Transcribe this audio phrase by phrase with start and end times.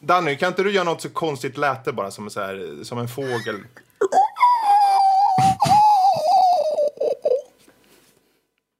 [0.00, 3.08] Danny, kan inte du göra något så konstigt läte bara som, så här, som en
[3.08, 3.56] fågel?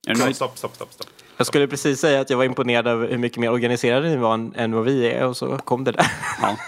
[0.07, 0.37] Nöjd?
[0.37, 1.07] stopp, stopp, stopp, stopp.
[1.37, 4.35] Jag skulle precis säga att jag var imponerad över hur mycket mer organiserade ni var
[4.35, 6.13] än, än vad vi är och så kom det där.
[6.43, 6.57] Ja.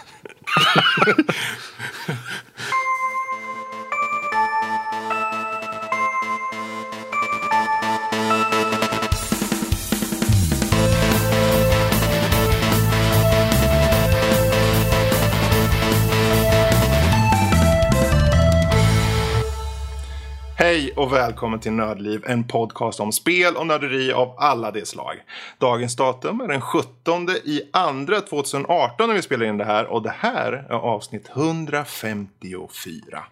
[20.70, 25.16] Hej och välkommen till Nördliv, en podcast om spel och nörderi av alla de slag.
[25.58, 30.02] Dagens datum är den 17 i andra 2018 när vi spelar in det här och
[30.02, 33.24] det här är avsnitt 154.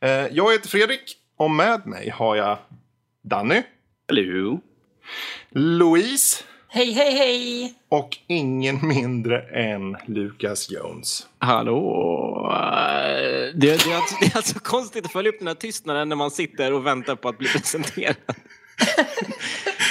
[0.00, 2.58] Eh, Jag heter Fredrik och med mig har jag
[3.22, 3.62] Danny,
[4.08, 4.60] Hello.
[5.50, 7.74] Louise Hej, hej, hej!
[7.88, 11.26] och ingen mindre än Lucas Jones.
[11.38, 12.48] Hallå!
[13.54, 16.16] Det, det, är alltså, det är alltså konstigt att följa upp den här tystnaden när
[16.16, 18.16] man sitter och väntar på att bli presenterad.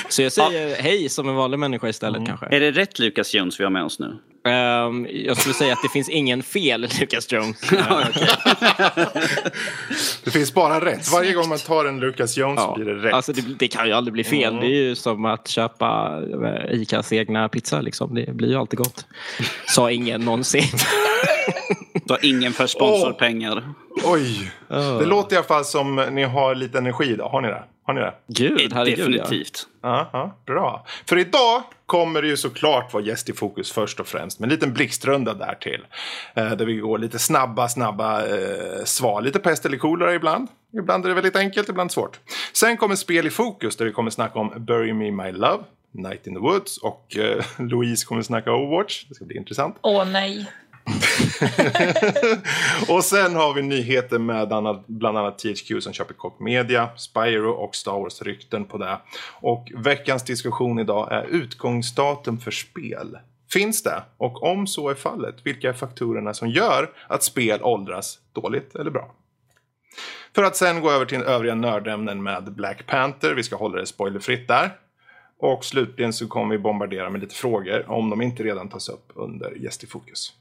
[0.09, 2.45] Så jag säger hej som en vanlig människa istället kanske.
[2.45, 4.17] Är det rätt Lucas Jones vi har med oss nu?
[4.49, 7.57] Ehm, jag skulle säga att det finns ingen fel Lucas Jones.
[10.23, 11.11] Det finns bara rätt.
[11.11, 13.13] Varje gång man tar en Lucas Jones så blir det rätt.
[13.13, 14.55] Alltså det, det kan ju aldrig bli fel.
[14.55, 16.19] Det är ju som att köpa
[16.69, 18.15] eh, Icas egna pizza liksom.
[18.15, 19.05] Det blir ju alltid gott.
[19.67, 20.63] Sa ingen någonsin.
[22.05, 23.63] Du har ingen för sponsorpengar.
[24.03, 24.51] Oj!
[24.69, 27.29] Det låter i alla fall som ni har lite energi idag.
[27.29, 27.63] Har ni det?
[27.83, 28.13] Har ni det?
[28.27, 29.05] Gud, herregud ja.
[29.05, 29.67] Definitivt.
[29.78, 30.85] Ja, ja, bra.
[31.05, 34.39] För idag kommer det ju såklart vara gäst i fokus först och främst.
[34.39, 35.85] Med en liten blixtrunda där till.
[36.33, 39.21] Eh, där vi går lite snabba, snabba eh, svar.
[39.21, 40.47] Lite pest eller kolera ibland.
[40.73, 42.19] Ibland är det väldigt enkelt, ibland svårt.
[42.53, 45.63] Sen kommer spel i fokus där vi kommer snacka om Bury Me My Love.
[45.91, 49.05] Night in the Woods och eh, Louise kommer snacka Overwatch.
[49.09, 49.77] Det ska bli intressant.
[49.81, 50.51] Åh nej.
[52.89, 57.51] och sen har vi nyheter med annat, bland annat THQ som köper Koch Media, Spyro
[57.51, 58.97] och Star Wars-rykten på det.
[59.41, 63.17] Och veckans diskussion idag är utgångsdatum för spel.
[63.51, 64.03] Finns det?
[64.17, 68.91] Och om så är fallet, vilka är faktorerna som gör att spel åldras dåligt eller
[68.91, 69.11] bra?
[70.35, 73.33] För att sen gå över till övriga nördämnen med Black Panther.
[73.33, 74.71] Vi ska hålla det spoilerfritt där.
[75.39, 79.11] Och slutligen så kommer vi bombardera med lite frågor om de inte redan tas upp
[79.15, 80.33] under Gäst i fokus.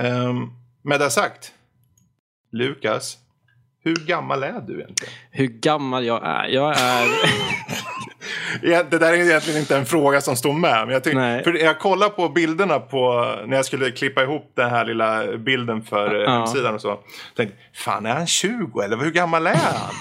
[0.00, 0.52] Um,
[0.82, 1.52] med det sagt,
[2.52, 3.16] Lukas,
[3.84, 5.14] hur gammal är du egentligen?
[5.30, 6.48] Hur gammal jag är?
[6.48, 7.08] Jag är...
[8.90, 10.86] Det där är egentligen inte en fråga som står med.
[10.86, 11.44] Men jag, tyck, Nej.
[11.44, 15.82] för jag kollar på bilderna på, när jag skulle klippa ihop den här lilla bilden
[15.82, 16.20] för ja.
[16.20, 16.30] Ja.
[16.30, 17.00] hemsidan och så.
[17.36, 19.94] Tänkte, fan är han 20 eller hur gammal är han?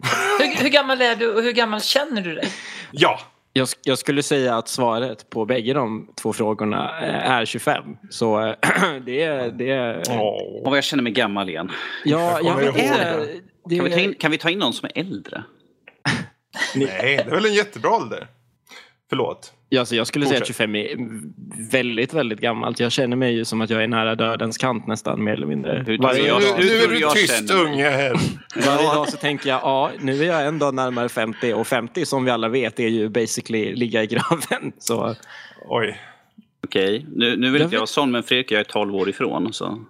[0.38, 2.48] Hur, hur gammal är du och hur gammal känner du dig?
[2.90, 3.20] ja,
[3.56, 7.96] Jag, jag skulle säga att svaret på bägge de två frågorna eh, är 25.
[8.10, 8.38] Så
[9.06, 9.50] det är...
[9.50, 10.02] Det är.
[10.66, 11.72] Och jag känner mig gammal igen.
[12.04, 13.28] ja, jag jag inte.
[13.68, 15.44] Det, Kan vi, ta in, kan vi ta in någon som är äldre?
[16.74, 18.26] nej, det är väl en jättebra ålder.
[19.10, 19.52] Förlåt.
[19.68, 20.56] Ja, alltså jag skulle säga att Fortsätt.
[20.56, 20.88] 25 är
[21.70, 22.80] väldigt, väldigt gammalt.
[22.80, 25.84] Jag känner mig ju som att jag är nära dödens kant nästan, mer eller mindre.
[25.86, 28.12] Hur- Varje, Nu, jag- nu är hur du tyst känner unge här.
[28.66, 32.06] varje dag så tänker jag, ja, nu är jag en dag närmare 50 och 50
[32.06, 34.72] som vi alla vet är ju basically ligga i graven.
[34.78, 35.14] Så
[35.68, 36.00] Oj.
[36.64, 39.08] Okej, nu, nu vill Jag inte jag vara sån men Fredrik jag är 12 år
[39.08, 39.52] ifrån.
[39.52, 39.84] Så.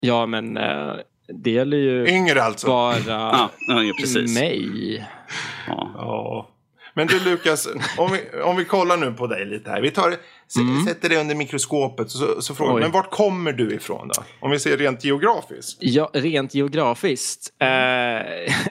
[0.00, 0.92] ja, men eh,
[1.34, 2.66] det gäller ju Yngre alltså.
[2.66, 4.34] bara Ja, ja, precis.
[4.40, 5.06] mig.
[5.68, 5.90] Ja.
[5.96, 6.48] Ja.
[6.94, 9.80] Men du Lukas, om vi, om vi kollar nu på dig lite här.
[9.80, 12.80] Vi tar, s- sätter dig under mikroskopet så, så frågar Oj.
[12.82, 14.22] men vart kommer du ifrån då?
[14.40, 15.78] Om vi ser rent geografiskt.
[15.80, 17.52] Ja, rent geografiskt.
[17.58, 17.66] Eh,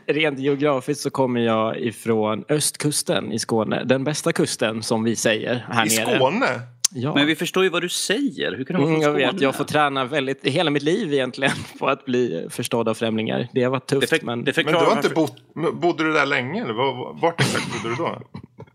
[0.14, 3.84] rent geografiskt så kommer jag ifrån östkusten i Skåne.
[3.84, 6.16] Den bästa kusten som vi säger här I nere.
[6.16, 6.48] Skåne?
[6.92, 7.14] Ja.
[7.16, 8.52] Men vi förstår ju vad du säger.
[8.58, 11.52] Hur kan du vara Mm, jag vet, jag får träna väldigt, hela mitt liv egentligen
[11.80, 13.48] på att bli förstådd av främlingar.
[13.54, 14.44] Det har varit det, tufft för, men...
[14.44, 15.36] det Men du har inte bott,
[15.74, 18.22] bodde du där länge eller var- vart exakt bodde du då?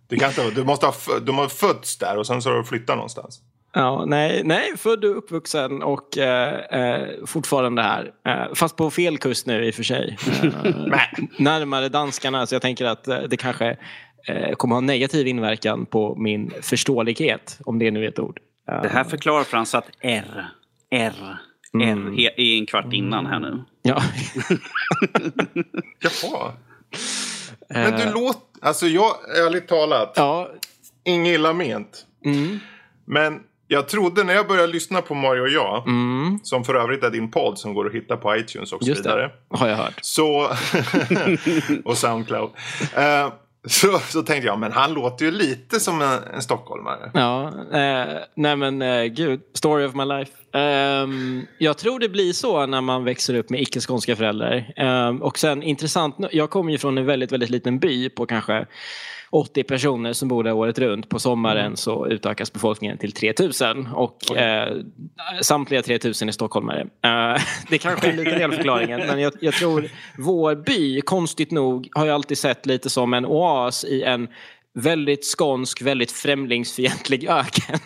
[0.08, 0.94] Det kan inte, vara- du måste ha
[1.26, 3.40] du har fötts där och sen så har du flyttat någonstans.
[3.76, 8.10] Ja, nej, nej, född och uppvuxen och eh, eh, fortfarande här.
[8.28, 10.16] Eh, fast på fel kust nu i och för sig.
[10.42, 10.50] Eh,
[11.38, 13.76] närmare danskarna så jag tänker att eh, det kanske eh,
[14.56, 18.40] kommer ha negativ inverkan på min förståelighet, om det nu är ett ord.
[18.68, 20.46] Eh, Det här förklarar för han satt R,
[20.90, 21.12] R,
[21.82, 23.64] R he- i en kvart innan här nu.
[23.82, 24.02] ja.
[26.00, 26.52] Jaha.
[27.68, 29.10] Men du låter, alltså jag,
[29.46, 30.50] ärligt talat, ja,
[31.04, 32.06] inget illa ment.
[32.24, 32.58] mm,
[33.04, 37.04] Men jag trodde när jag började lyssna på Mario och jag, mm, som för övrigt
[37.04, 39.22] är din podd som går att hitta på iTunes och så just vidare.
[39.50, 39.56] det.
[39.56, 39.94] Har jag hört.
[40.02, 40.50] Så,
[41.84, 42.50] och Soundcloud.
[42.96, 43.32] Eh,
[43.68, 47.10] så, så tänkte jag, men han låter ju lite som en, en stockholmare.
[47.14, 50.32] Ja, eh, nej men eh, gud, story of my life.
[50.58, 54.72] Um, jag tror det blir så när man växer upp med icke-skånska föräldrar.
[54.76, 58.66] Um, och sen intressant, jag kommer ju från en väldigt, väldigt liten by på kanske
[59.34, 61.08] 80 personer som bor där året runt.
[61.08, 64.76] På sommaren så utökas befolkningen till 3000 och eh,
[65.40, 66.80] samtliga 3000 är stockholmare.
[66.80, 69.88] Eh, det kanske är en liten del av förklaringen men jag, jag tror
[70.18, 74.28] vår by, konstigt nog, har jag alltid sett lite som en oas i en
[74.74, 77.78] väldigt skånsk, väldigt främlingsfientlig öken.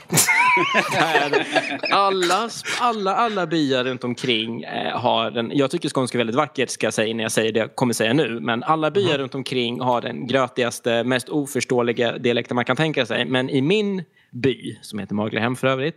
[0.92, 1.46] Där
[1.90, 2.50] alla,
[2.80, 6.86] alla, alla byar runt omkring eh, har den, jag tycker skånska är väldigt vackert ska
[6.86, 9.80] jag säga när jag säger det jag kommer säga nu, men alla byar runt omkring
[9.80, 13.24] har den grötigaste, mest oförståeliga dialekten man kan tänka sig.
[13.24, 15.96] Men i min by, som heter Maglehem för övrigt,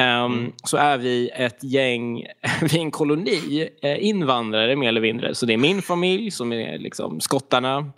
[0.00, 2.26] Um, så är vi ett gäng,
[2.62, 5.34] vi är en koloni eh, invandrare mer eller mindre.
[5.34, 7.92] Så det är min familj som är liksom skottarna.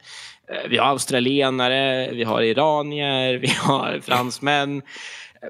[0.48, 4.82] Eh, vi har australienare, vi har iranier, vi har fransmän.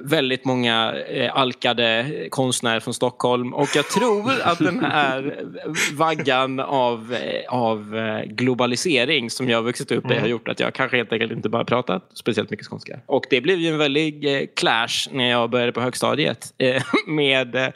[0.00, 3.54] Väldigt många eh, alkade konstnärer från Stockholm.
[3.54, 5.44] Och jag tror att den här
[5.92, 7.96] vaggan av, eh, av
[8.26, 11.48] globalisering som jag har vuxit upp i har gjort att jag kanske helt enkelt inte
[11.48, 13.00] bara pratat speciellt mycket skånska.
[13.06, 17.54] Och det blev ju en väldig eh, clash när jag började på högstadiet eh, med
[17.54, 17.68] eh,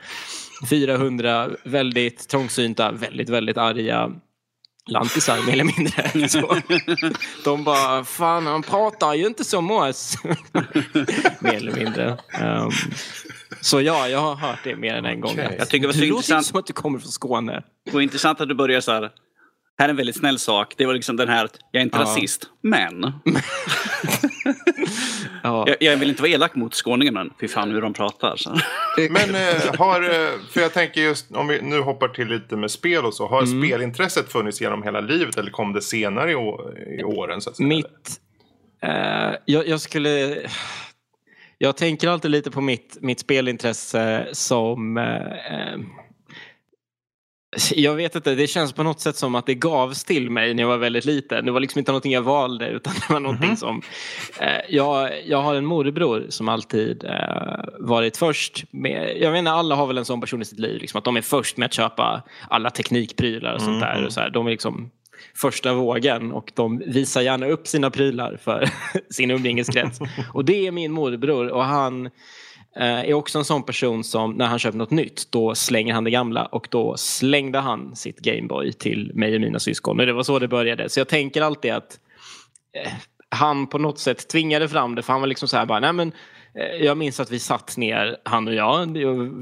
[0.70, 4.12] 400 väldigt trångsynta, väldigt, väldigt arga
[4.86, 6.28] lantisar mer eller mindre.
[6.28, 6.56] Så,
[7.44, 10.18] de bara, fan han pratar ju inte som oss.
[11.40, 12.18] mer eller mindre.
[12.42, 12.70] Um,
[13.60, 15.36] så ja, jag har hört det mer än en gång.
[15.58, 16.46] Jag tycker det var så det låter inte intressant.
[16.46, 17.62] som att du kommer från Skåne.
[17.84, 19.10] Det var intressant att du började så här.
[19.78, 20.74] Här är en väldigt snäll sak.
[20.76, 22.02] Det var liksom den här, att jag är inte Ja.
[22.02, 23.02] rasist, men.
[25.42, 25.64] Ja.
[25.68, 28.36] Jag, jag vill inte vara elak mot skåningar, men fy fan hur de pratar.
[28.36, 28.50] Så.
[29.10, 32.70] Men eh, har, eh, för jag tänker just om vi nu hoppar till lite med
[32.70, 33.26] spel och så.
[33.26, 33.62] Har Mm.
[33.68, 36.34] spelintresset funnits genom hela livet eller kom det senare i,
[37.00, 37.40] i åren?
[37.40, 37.66] Så att säga?
[37.68, 38.20] Mitt...
[38.82, 40.38] Eh, jag, jag skulle...
[41.58, 44.96] Jag tänker alltid lite på mitt, mitt spelintresse som...
[44.96, 45.78] eh, eh,
[47.76, 50.62] jag vet inte, det känns på något sätt som att det gavs till mig när
[50.62, 51.44] jag var väldigt liten.
[51.44, 53.82] Det var liksom inte någonting jag valde utan det var någonting som...
[54.40, 59.16] Eh, jag, jag har en morbror som alltid eh, varit först med...
[59.20, 61.22] Jag menar alla har väl en sån person i sitt liv, liksom, att de är
[61.22, 64.04] först med att köpa alla teknikprylar och sånt där.
[64.04, 64.30] Och så här.
[64.30, 64.90] De är liksom
[65.34, 68.68] första vågen och de visar gärna upp sina prylar för
[69.10, 69.98] sin umgängeskrets.
[70.32, 72.10] Och det är min morbror och han
[72.84, 76.10] är också en sån person som när han köper något nytt då slänger han det
[76.10, 80.00] gamla och då slängde han sitt Gameboy till mig och mina syskon.
[80.00, 80.88] Och det var så det började.
[80.88, 82.00] Så jag tänker alltid att
[82.84, 82.92] eh,
[83.28, 85.92] han på något sätt tvingade fram det för han var liksom så här bara, nej
[85.92, 86.12] men
[86.54, 88.96] eh, jag minns att vi satt ner, han och jag,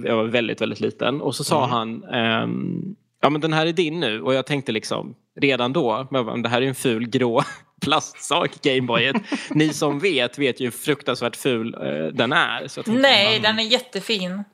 [0.04, 3.72] jag var väldigt, väldigt liten och så sa han ehm, Ja men den här är
[3.72, 7.42] din nu och jag tänkte liksom redan då, men det här är en ful grå
[7.80, 9.16] plastsak Gameboyet.
[9.50, 12.90] Ni som vet vet ju hur fruktansvärt ful eh, den är.
[12.90, 14.44] Nej, den är jättefin.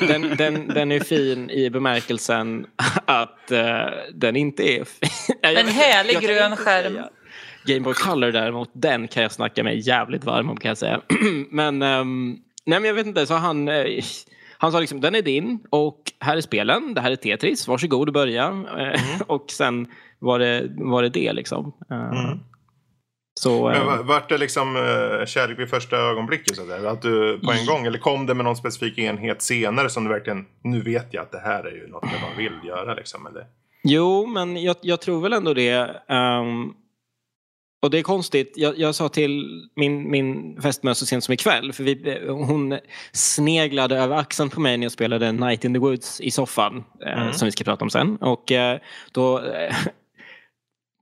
[0.00, 2.66] den, den, den är fin i bemärkelsen
[3.04, 5.36] att eh, den inte är fin.
[5.42, 6.92] En härlig grön skärm.
[6.92, 7.08] säga.
[7.64, 11.00] Game Boy Color däremot, den kan jag snacka mig jävligt varm om kan jag säga.
[11.50, 13.84] men, ehm, nej men jag vet inte, så han, eh,
[14.58, 18.08] han sa liksom den är din och här är spelen, det här är Tetris, varsågod
[18.08, 18.64] och börja.
[18.78, 19.86] Eh, och sen
[20.20, 21.72] var det var det, det liksom.
[21.90, 22.34] Eh,
[23.40, 26.56] Så, Men eh, va- vart det liksom uh, kärlek vid första ögonblicket?
[26.56, 26.84] Så där?
[26.84, 27.86] Att du på en gång?
[27.86, 31.32] Eller kom det med någon specifik enhet senare som du verkligen, nu vet jag att
[31.32, 33.26] det här är ju något jag bara vill göra liksom?
[33.26, 33.46] Eller?
[33.84, 35.90] Jo, men jag, jag tror väl ändå det.
[36.08, 36.72] ehm,
[37.82, 38.52] och det är konstigt.
[38.56, 39.44] Jag, jag sa till
[39.76, 41.72] min, min fästmö så sent som ikväll.
[41.72, 42.78] För vi, hon
[43.12, 46.84] sneglade över axeln på mig när jag spelade Night in the Woods i soffan.
[47.06, 48.16] eh, Som vi ska prata om sen.
[48.16, 48.78] Och eh,
[49.12, 49.74] då eh,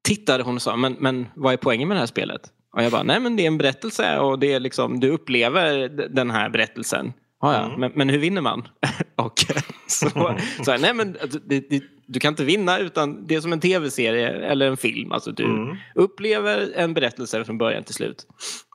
[0.02, 2.40] tittade hon och sa, men, men vad är poängen med det här spelet?
[2.76, 5.88] Och jag bara, nej men det är en berättelse och det är liksom, du upplever
[6.08, 7.12] den här berättelsen.
[7.40, 7.76] Ja, ja.
[7.78, 8.68] Men, men hur vinner man?
[9.16, 9.44] och
[9.86, 10.10] så,
[10.64, 13.52] så här, nej men alltså, det, det, du kan inte vinna utan det är som
[13.52, 15.12] en tv-serie eller en film.
[15.12, 18.26] Alltså du upplever en berättelse från början till slut.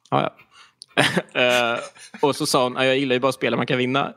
[0.10, 0.36] Ja, ja.
[1.34, 1.80] Eh,
[2.22, 4.14] och så sa hon, "Ja, jag gillar ju bara spel man kan vinna.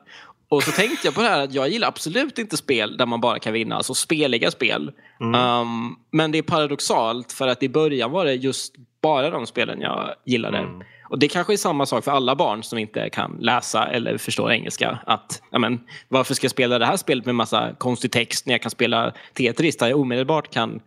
[0.48, 3.20] Och så tänkte jag på det här att jag gillar absolut inte spel där man
[3.20, 4.92] bara kan vinna, alltså speliga spel.
[5.20, 9.80] Um, men det är paradoxalt för att i början var det just bara de spelen
[9.80, 10.66] jag gillade.
[11.08, 14.52] Och det kanske är samma sak för alla barn som inte kan läsa eller förstår
[14.52, 14.98] engelska.
[15.06, 18.54] Att, ja, men, varför ska jag spela det här spelet med massa konstig text när
[18.54, 20.80] jag kan spela Tetris där jag omedelbart kan,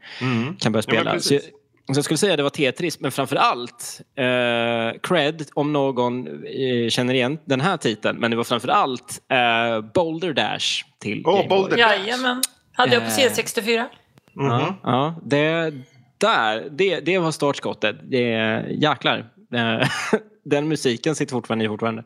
[0.60, 1.12] kan börja Ja, spela?
[1.12, 1.50] precis.
[1.94, 6.90] Så, jag, skulle säga det var Tetris, men framför allt eh, cred om någon eh,
[6.90, 8.18] känner igen den här titeln.
[8.20, 11.80] Men det var framför allt eh, Boulder Dash till Åh, Game Boy.
[11.80, 12.42] Jajamän.
[12.74, 13.30] Hade jag på Eh.
[13.30, 13.86] C64.
[14.34, 14.50] Mhm.
[14.50, 15.74] Ja, ja, det,
[16.18, 17.96] där, det, det var startskottet.
[18.04, 19.30] Det, jäklar.
[19.54, 19.88] Eh,
[20.46, 22.04] Den musiken sitter fortfarande i fortfarande.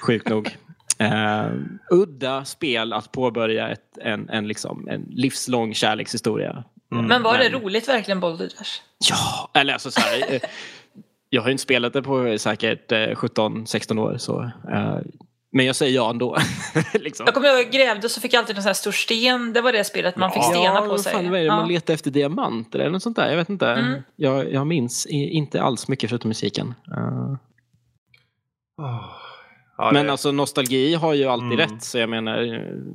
[0.00, 0.56] Sjukt nog.
[1.02, 1.52] Uh,
[1.90, 6.64] udda spel att påbörja ett, en, en, liksom, en livslång kärlekshistoria.
[6.92, 7.06] Mm.
[7.06, 8.80] Men var det roligt verkligen Boulder Dash?
[9.10, 10.40] Ja, eller alltså så här, eh,
[11.30, 14.16] Jag har ju inte spelat det på säkert 17-16 år.
[14.18, 14.98] Så, uh,
[15.52, 16.36] men jag säger ja ändå.
[16.94, 17.26] liksom.
[17.26, 19.52] Jag kommer ihåg jag grävde så fick jag alltid en sån här stor sten.
[19.52, 21.12] Det var det spelet man fick stenar ja, på sig.
[21.12, 21.46] Fan, vad är det?
[21.46, 21.56] Ja.
[21.56, 23.30] Man letade efter diamanter eller något sånt där.
[23.30, 23.66] Jag vet inte.
[23.66, 24.02] Mm.
[24.16, 26.74] Jag, jag minns inte alls mycket förutom musiken.
[26.96, 27.36] Uh.
[28.82, 29.21] Oh.
[29.86, 30.12] Ja, men det...
[30.12, 31.58] alltså nostalgi har ju alltid mm.
[31.58, 31.82] rätt.
[31.82, 32.38] Så jag menar,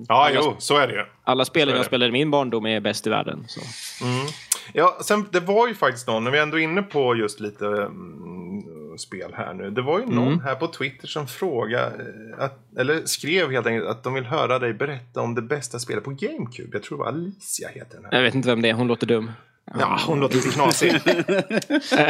[0.07, 1.05] ja, alla, jo, så är det ju.
[1.23, 3.45] Alla spelen jag spelade i min barndom är bäst i världen.
[3.47, 3.61] Så.
[4.05, 4.27] Mm.
[4.73, 7.65] Ja, sen, det var ju faktiskt någon, när vi ändå är inne på just lite
[7.65, 9.69] mm, spel här nu.
[9.69, 10.39] Det var ju någon mm.
[10.39, 14.59] här på Twitter som frågade, eh, att, eller skrev helt enkelt att de vill höra
[14.59, 16.69] dig berätta om det bästa spelet på GameCube.
[16.73, 18.17] Jag tror det var Alicia heter den här.
[18.17, 19.31] Jag vet inte vem det är, hon låter dum.
[19.73, 20.91] Ja, hon låter lite knasig.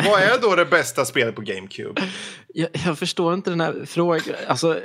[0.06, 2.02] Vad är då det bästa spelet på GameCube?
[2.48, 4.36] Jag, jag förstår inte den här frågan.
[4.48, 4.82] Alltså, är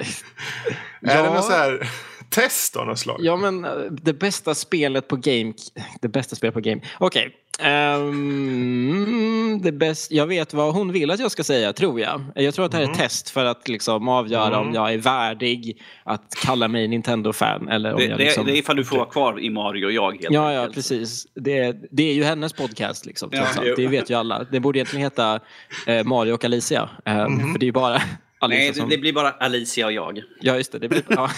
[1.00, 1.22] ja.
[1.22, 1.90] det något så här
[2.32, 3.16] test av något slag?
[3.20, 5.52] Ja, men eh, det bästa spelet på Game...
[6.00, 6.80] Det bästa spelet på Game...
[6.98, 7.26] Okej.
[7.26, 7.42] Okay.
[7.60, 12.24] Um, det bäst, jag vet vad hon vill att jag ska säga, tror jag.
[12.34, 13.08] Jag tror att det här är ett mm.
[13.08, 14.60] test för att liksom avgöra mm.
[14.60, 17.68] om jag är värdig att kalla mig Nintendo-fan.
[17.68, 18.46] Eller om det, jag liksom...
[18.46, 20.12] det är ifall du får vara kvar i Mario och jag.
[20.12, 21.26] Helt ja, ja, precis.
[21.34, 23.46] Det, det är ju hennes podcast, liksom, ja,
[23.76, 24.44] Det vet ju alla.
[24.44, 25.40] Det borde egentligen heta
[25.86, 26.90] eh, Mario och Alicia.
[27.04, 27.52] Eh, mm.
[27.52, 28.02] För det är ju bara
[28.42, 28.88] Alicia Nej, som...
[28.88, 30.22] det blir bara Alicia och jag.
[30.40, 30.78] Ja, just det.
[30.78, 31.02] det blir...
[31.08, 31.30] ja.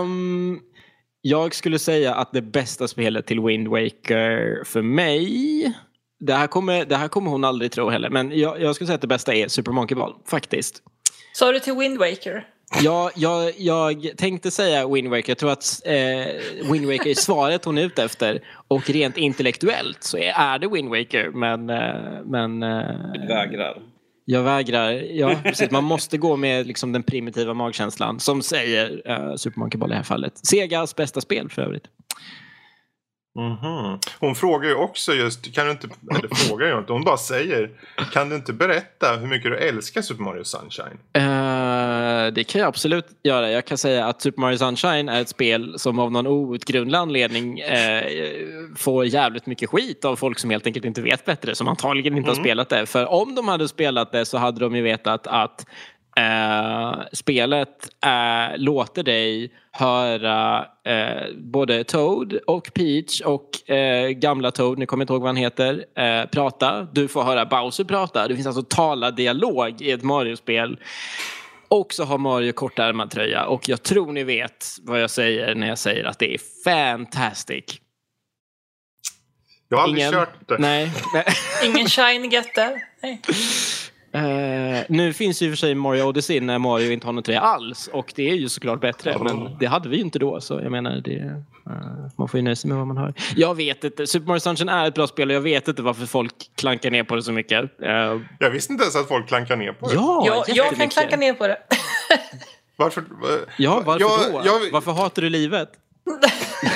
[0.00, 0.60] um...
[1.20, 5.74] Jag skulle säga att det bästa spelet till Wind Waker för mig
[6.20, 8.94] det här, kommer, det här kommer hon aldrig tro heller, men jag, jag skulle säga
[8.94, 10.82] att det bästa är Super Monkey Ball, faktiskt.
[11.32, 12.48] Sa du till Wind Waker?
[12.82, 15.30] Ja, jag, jag tänkte säga Wind Waker.
[15.30, 18.40] Jag tror att eh, Wind Waker är svaret hon är ute efter.
[18.68, 21.70] Och rent intellektuellt så är, är det Wind Waker, men...
[21.70, 23.82] Eh, men eh, du vägrar.
[24.28, 24.92] Jag vägrar.
[24.92, 25.70] Ja, precis.
[25.70, 29.90] Man måste gå med liksom, den primitiva magkänslan som säger eh, uh, Super Monkey Ball
[29.90, 30.46] i det här fallet.
[30.46, 31.84] Segas bästa spel för övrigt.
[33.36, 33.98] Mm -hmm.
[34.20, 37.70] Hon frågar ju också just, kan du inte, eller frågar ju inte, hon bara säger
[38.12, 40.98] Kan du inte berätta hur mycket du älskar Super Mario Sunshine?
[41.18, 43.50] Uh, det kan jag absolut göra.
[43.50, 47.62] Jag kan säga att Super Mario Sunshine är ett spel som av någon outgrundlig anledning
[47.62, 52.16] uh, får jävligt mycket skit av folk som helt enkelt inte vet bättre, som antagligen
[52.16, 52.38] inte mm.
[52.38, 52.86] har spelat det.
[52.86, 55.66] För om de hade spelat det så hade de ju vetat att
[56.20, 63.50] Uh, spelet uh, låter dig höra uh, både Toad och Peach och
[64.16, 65.84] gamla Toad, nu kommer jag inte ihåg vad han heter,
[66.26, 66.82] prata.
[66.92, 68.28] Du får höra Bowser prata.
[68.28, 70.78] Det finns alltså talad dialog i ett Mario-spel.
[71.68, 75.68] Och så har Mario kortärmad tröja och jag tror ni vet vad jag säger när
[75.68, 77.64] jag säger att det är fantastic.
[79.68, 80.12] Jag har aldrig Ingen...
[80.12, 80.58] kört det.
[80.58, 80.92] Nej.
[81.64, 82.82] Ingen shiny get där.
[83.02, 83.22] Nej.
[84.16, 87.24] Uh, nu finns ju i och för sig Mario Odyssey när Mario inte har något
[87.24, 89.22] trä alls och det är ju såklart bättre oh.
[89.22, 92.44] men det hade vi ju inte då så jag menar det, uh, man får ju
[92.44, 93.14] nöja sig med vad man har.
[93.36, 96.06] Jag vet inte, Super Mario Sunshine är ett bra spel och jag vet inte varför
[96.06, 97.60] folk klankar ner på det så mycket.
[97.82, 97.88] Uh,
[98.38, 99.94] jag visste inte ens att folk klankar ner på det.
[99.94, 101.58] Ja, jag, jag kan klanka ner på det.
[102.76, 103.04] varför?
[103.56, 104.42] Ja, varför jag, då?
[104.44, 105.68] Jag, varför hatar du livet?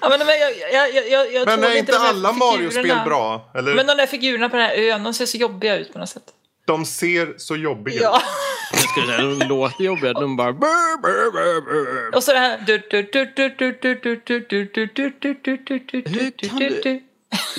[0.00, 3.50] ja, men, jag, jag, jag, jag men är inte alla Mario-spel bra?
[3.54, 3.74] Eller?
[3.74, 6.08] Men de där figurerna på den här ön, de ser så jobbiga ut på något
[6.08, 6.22] sätt.
[6.66, 8.02] De ser så jobbiga ut.
[8.02, 8.22] Ja.
[8.72, 10.12] Jag skulle säga, de låter jobbiga.
[10.12, 10.50] De bara...
[12.14, 12.58] Och så det här...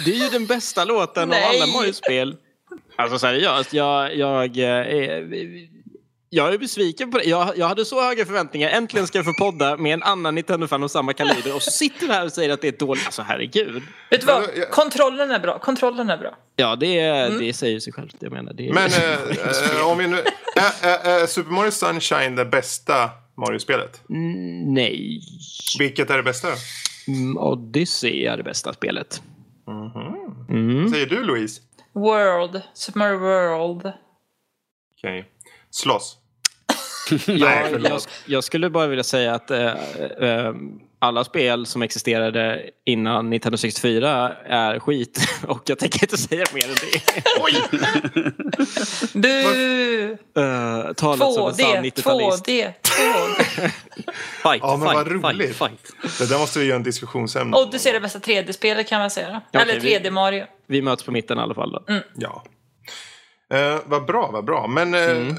[0.05, 2.35] Det är ju den bästa låten av alla Mario-spel.
[2.95, 4.15] Alltså seriöst, jag...
[4.15, 4.85] jag jag
[6.31, 7.23] är besviken på det.
[7.23, 8.69] Jag, jag hade så höga förväntningar.
[8.69, 11.55] Äntligen ska jag få podda med en annan Nintendo-fan av samma kaliber.
[11.55, 13.05] Och så sitter du här och säger att det är dåligt.
[13.05, 13.83] Alltså herregud.
[14.11, 14.69] Vet du vad?
[14.71, 15.59] Kontrollen är bra.
[15.59, 16.35] Kontrollen är bra.
[16.55, 17.39] Ja, det, mm.
[17.39, 18.15] det säger sig självt.
[18.19, 18.73] Jag menar, det är...
[18.73, 20.17] Men äh, äh, om vi nu...
[20.81, 24.01] Är, är, Super Mario Sunshine det bästa Mario-spelet?
[24.09, 25.21] Mm, nej.
[25.79, 26.47] Vilket är det bästa?
[27.07, 29.21] Mm, Odyssey är det bästa spelet.
[29.67, 30.49] Mm -hmm.
[30.49, 30.89] mm.
[30.89, 31.61] Säger du Louise?
[31.93, 32.61] World.
[32.73, 33.93] Super Mario World.
[34.97, 35.19] Okej.
[35.19, 35.23] Okay
[35.71, 36.17] slåss.
[37.27, 39.65] Nej, jag, jag, skulle bara vilja säga att äh,
[40.19, 40.53] äh,
[40.99, 45.29] alla spel som existerade innan 1964 är skit.
[45.47, 47.23] Och jag tänker inte säga mer än det.
[47.41, 47.63] Oj!
[49.13, 49.29] Du!
[50.37, 52.45] Uh, talat 2D, som en sann 90-talist.
[52.45, 53.71] 2D, 2D.
[54.43, 55.55] fight, ja, men fight, vad roligt.
[55.55, 55.71] Fight,
[56.01, 56.19] fight.
[56.19, 59.09] Det där måste vi göra en diskussionsämne Och du ser det bästa 3D-spelet kan man
[59.09, 59.41] säga.
[59.49, 60.45] Okay, Eller 3D-Mario.
[60.67, 61.71] Vi, vi möts på mitten i alla fall.
[61.71, 61.93] Då.
[61.93, 62.03] Mm.
[62.15, 62.43] Ja.
[63.53, 64.67] Uh, vad bra, vad bra.
[64.67, 65.35] Men uh, mm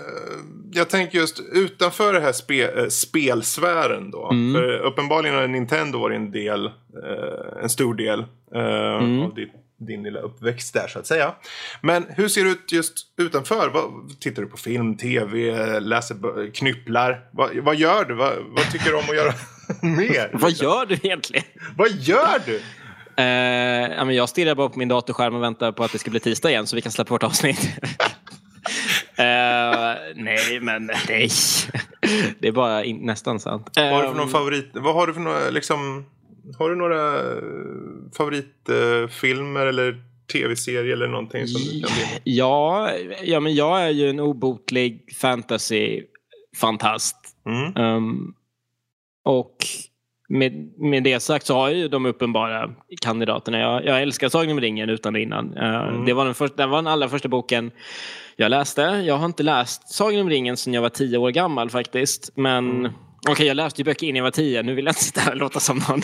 [0.72, 4.30] jag tänker just utanför det här spe, äh, spelsfären då.
[4.30, 4.54] Mm.
[4.54, 8.20] För uppenbarligen har Nintendo varit en del, äh, en stor del
[8.54, 9.22] äh, Mm.
[9.22, 9.52] av ditt,
[9.88, 11.34] din lilla uppväxt där så att säga.
[11.80, 13.68] Men hur ser det ut just utanför?
[13.68, 17.20] Vad, tittar du på film, tv, läser, knypplar?
[17.32, 18.14] Vad, vad gör du?
[18.14, 19.32] Vad, vad tycker du om att göra
[19.96, 20.30] mer?
[20.38, 21.44] Vad gör du egentligen?
[21.76, 22.60] Vad gör du?
[23.18, 26.50] Eh, jag stirrar bara på min datorskärm och väntar på att det ska bli tisdag
[26.50, 27.68] igen så vi kan släppa vårt avsnitt.
[29.16, 31.28] Eh, nej, men nej.
[32.38, 33.70] Det är bara in, nästan sant.
[33.76, 34.70] Vad har du för Ehm, någon favorit?
[34.74, 36.04] Vad har du för några liksom?
[36.58, 37.38] Har du några eh,
[38.16, 41.90] favoritfilmer eller tv-serier eller någonting som du kan?
[42.24, 42.90] Ja,
[43.22, 47.16] ja, men jag är ju en obotlig fantasy-fantast.
[47.46, 47.76] Mm.
[47.76, 48.34] Ehm,
[49.24, 49.56] och
[50.28, 52.70] med, med det sagt så har jag ju de uppenbara
[53.00, 53.58] kandidaterna.
[53.58, 55.56] Jag, jag älskar Sagan om ringen utan och innan.
[55.56, 56.04] Eh, Mm.
[56.04, 57.70] det, var den första, det var den allra första boken
[58.36, 58.80] jag läste.
[58.82, 62.30] Jag har inte läst Sagan om ringen sedan jag var tio år gammal faktiskt.
[62.36, 62.92] Men Mm.
[63.28, 64.62] Okej, jag läste ju böcker innan jag var tio.
[64.62, 66.02] Nu vill jag inte sitta här och låta som någon.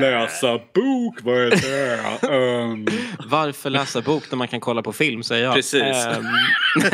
[0.00, 2.28] läsa bok, vad är det?
[2.28, 2.86] Um,
[3.26, 5.54] Varför läsa bok när man kan kolla på film, säger jag.
[5.54, 5.82] Precis.
[5.82, 6.24] Ehm,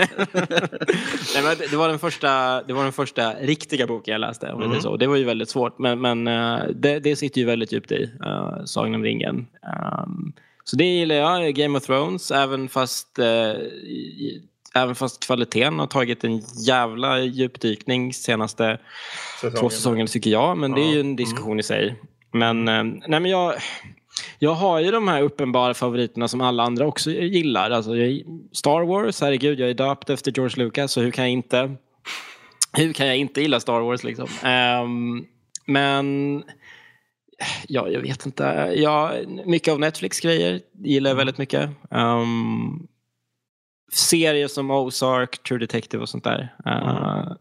[1.35, 4.53] Nej, men det, var den första, det var den första riktiga boken jag läste.
[4.53, 4.97] Om det, är så.
[4.97, 8.11] det var ju väldigt svårt, men, men eh, det, det sitter ju väldigt djupt i,
[8.27, 9.47] uh, Sagan om ringen.
[9.63, 10.33] Ehm,
[10.65, 13.53] så det gillar jag, Game of Thrones, även fast, eh,
[14.75, 18.79] även fast kvaliteten har tagit en jävla djupdykning senaste
[19.59, 21.97] två säsonger tycker jag, men det är ju en diskussion i sig.
[22.33, 23.55] Men, eh, nej, men jag,
[24.39, 27.71] jag har ju de här uppenbara favoriterna som alla andra också gillar.
[27.71, 27.91] Alltså,
[28.53, 31.77] Star Wars, herregud, jag är döpt efter George Lucas, så hur kan jag inte,
[32.73, 34.29] hur kan jag inte gilla Star Wars liksom?
[34.43, 35.25] Ehm,
[35.65, 36.43] men
[37.69, 38.73] ja, jag vet inte.
[38.77, 39.13] Ja,
[39.45, 41.71] mycket av Netflix grejer gillar jag väldigt mycket.
[41.91, 42.87] Ehm,
[43.93, 46.55] serier som Ozark, True Detective och sånt där.
[46.67, 47.33] Uh,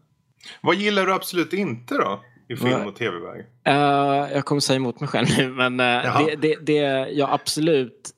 [0.60, 2.20] Vad gillar du absolut inte då?
[2.50, 3.44] I film och tv-väg?
[3.64, 6.26] Eh, jag kommer säga emot mig själv nu, men Jaha.
[6.26, 8.10] det, det, det jag absolut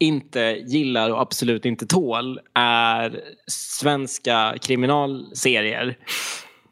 [0.00, 5.98] inte gillar och absolut inte tål är svenska kriminalserier.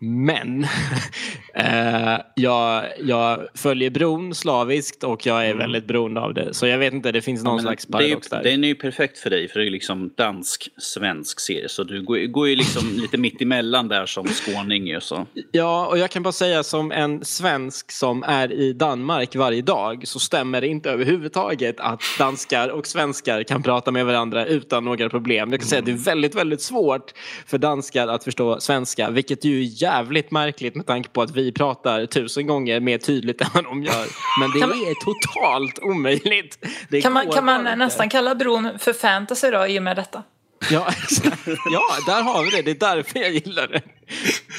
[0.05, 0.65] Men
[1.55, 6.55] eh, jag, jag följer bron slaviskt och jag är väldigt beroende av det.
[6.55, 8.43] Så jag vet inte, det finns någon men slags det är paradox där.
[8.43, 11.69] Den är ju perfekt för dig för det är liksom dansk-svensk serie.
[11.69, 15.01] Så du går, går ju liksom lite mitt emellan där som skåning.
[15.01, 15.27] Så.
[15.53, 20.09] Ja, och jag kan bara säga som en svensk som är i Danmark varje dag
[20.09, 25.09] så stämmer det inte överhuvudtaget att danskar och svenskar kan prata med varandra utan några
[25.09, 25.51] problem.
[25.51, 27.13] Jag kan säga att det är väldigt, väldigt svårt
[27.47, 31.53] för danskar att förstå svenska, vilket ju är jävligt märkligt med tanke på att vi
[31.53, 34.07] pratar tusen gånger mer tydligt än vad de gör.
[34.41, 36.59] Men det man- är totalt omöjligt.
[36.89, 40.23] Det Kan man, kan man nästan kalla bron för fantasy då i och med detta?
[40.71, 41.47] Ja, exakt.
[41.73, 42.63] ja, där har vi det.
[42.63, 43.81] Det är därför jag gillar det.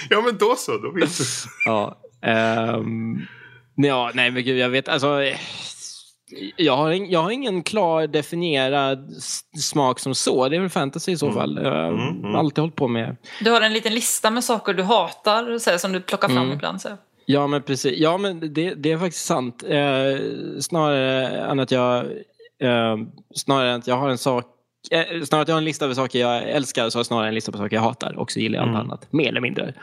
[0.09, 1.23] Ja men då så, då vet du.
[1.65, 1.97] Ja.
[2.21, 3.21] ehm,
[3.75, 5.21] ja, nej men gud, jag vet alltså.
[6.55, 9.13] Jag har, jag har ingen klar definierad
[9.61, 10.49] smak som så.
[10.49, 11.59] Det är väl fantasy i så fall.
[11.63, 12.35] Jag har Mm, mm.
[12.35, 13.15] alltid hållit på med.
[13.41, 16.37] Du har en liten lista med saker du hatar så här, som du plockar fram
[16.37, 16.51] Mm.
[16.53, 16.81] ibland.
[16.81, 16.89] Så.
[17.25, 17.93] Ja, men precis.
[17.99, 19.63] Ja, men det, det är faktiskt sant.
[19.67, 21.97] Eh, snarare än att jag...
[22.61, 22.97] Eh,
[23.35, 24.45] snarare än att jag har en sak...
[24.91, 27.27] Eh, snarare att jag har en lista över saker jag älskar så har jag snarare
[27.27, 28.17] en lista på saker jag hatar.
[28.19, 28.81] Och så gillar jag allt Mm.
[28.81, 29.07] annat.
[29.13, 29.73] Mer eller mindre.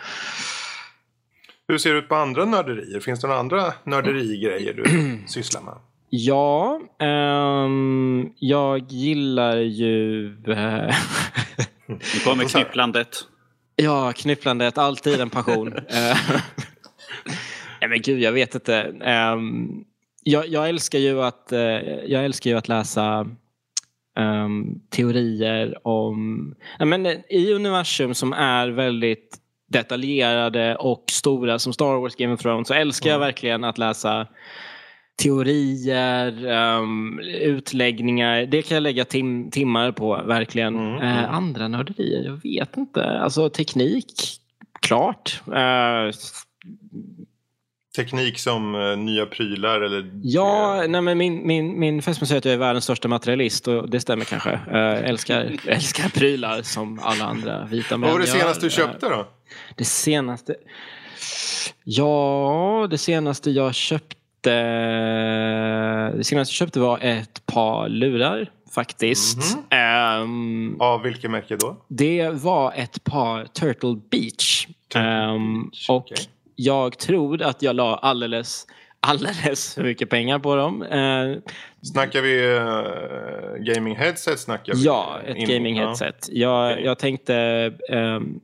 [1.68, 3.00] Hur ser det ut på andra nörderier?
[3.00, 4.84] Finns det några andra nörderigrejer du
[5.26, 5.74] sysslar med?
[6.10, 10.26] Ja, ehm, jag gillar ju...
[10.52, 10.94] Eh,
[11.86, 13.08] Nu kommer knypplandet.
[13.76, 14.78] ja, knypplandet.
[14.78, 15.72] Alltid en passion.
[15.88, 16.16] Eh,
[17.80, 18.76] Nej men gud, jag vet inte.
[19.04, 19.68] Ehm,
[20.22, 21.60] jag, jag, älskar ju att, eh,
[22.06, 23.26] jag älskar ju att läsa
[24.18, 26.54] ehm, teorier om...
[26.78, 29.36] Nej, men, eh, I universum som är väldigt
[29.68, 34.26] detaljerade och stora som Star Wars, Game of Thrones så älskar jag verkligen att läsa
[35.22, 38.46] teorier, ehm, utläggningar.
[38.46, 40.78] Det kan jag lägga tim timmar på, verkligen.
[40.78, 41.30] Mm, Eh, mm.
[41.30, 42.24] andra nörderier?
[42.24, 43.04] Jag vet inte.
[43.04, 44.12] Alltså teknik,
[44.80, 45.40] klart.
[45.46, 46.14] Eh,
[47.96, 50.10] Teknik som eh, nya prylar eller?
[50.22, 53.90] Ja, nej, men min, min, min fästmö säger att jag är världens största materialist och
[53.90, 54.50] det stämmer kanske.
[54.50, 59.08] Uh, älskar, älskar prylar som alla andra vita män Vad var det senaste du köpte
[59.08, 59.28] då?
[59.76, 60.54] Det senaste...
[61.84, 64.16] Ja, det senaste jag köpte...
[64.42, 69.38] Det senaste jag köpte var ett par lurar faktiskt.
[69.54, 69.64] Mhm.
[69.70, 71.76] Ehm, Av vilket märke då?
[71.88, 74.66] det var ett par Turtle Beach.
[74.88, 76.16] Turtle Ehm, Beach, och okej.
[76.56, 78.66] jag tror att jag la alldeles,
[79.00, 80.82] alldeles för mycket pengar på dem.
[80.82, 84.40] Eh, Snackar vi uh, gaming headset?
[84.40, 85.86] Snackar vi ja, ett in- gaming ja.
[85.86, 86.28] headset.
[86.32, 86.84] Jag, Okej.
[86.84, 87.34] jag tänkte...
[87.88, 88.40] ehm,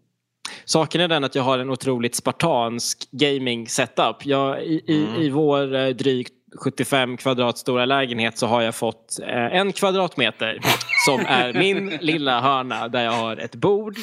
[0.65, 4.27] saken är den att jag har en otroligt spartansk gaming setup.
[4.27, 6.33] Jag, i, i, I vår eh, drygt
[6.65, 10.59] 75 kvadrat stora lägenhet så har jag fått eh, en kvadratmeter
[11.07, 13.97] som är min lilla hörna där jag har ett bord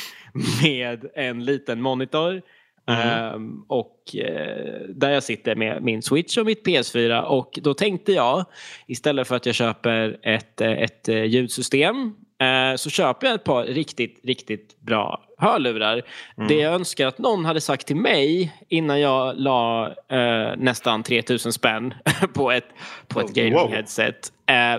[0.61, 2.41] med en liten monitor
[2.85, 8.11] Um, och uh, där jag sitter med min switch och mitt PS4 och då tänkte
[8.11, 8.45] jag
[8.87, 12.15] istället för att jag köper ett, ett ljudsystem
[12.75, 16.01] så köper jag ett par riktigt, riktigt bra hörlurar.
[16.37, 16.47] Mm.
[16.47, 21.53] Det jag önskar att någon hade sagt till mig innan jag la uh, nästan 3000
[21.53, 21.93] spänn
[22.33, 22.67] på ett,
[23.07, 23.71] på ett gaming wow.
[23.71, 24.31] headset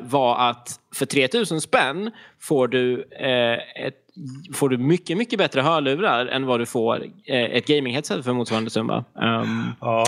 [0.03, 3.09] var att för 3000 spänn får du
[3.77, 4.05] ett
[4.55, 8.71] får du mycket, mycket bättre hörlurar än vad du får eh, ett gaming-headset för motsvarande
[8.71, 9.05] summa.
[9.15, 10.05] Um, ja.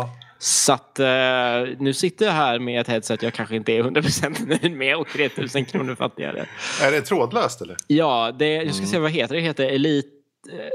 [0.46, 4.46] Så att uh, nu sitter jag här med ett headset jag kanske inte är 100%
[4.46, 6.46] nöjd med och 3000 kronor fattigare.
[6.82, 7.76] Är det trådlöst eller?
[7.86, 8.90] Ja, det, jag ska mm.
[8.90, 9.40] se vad heter det.
[9.40, 10.08] heter Elite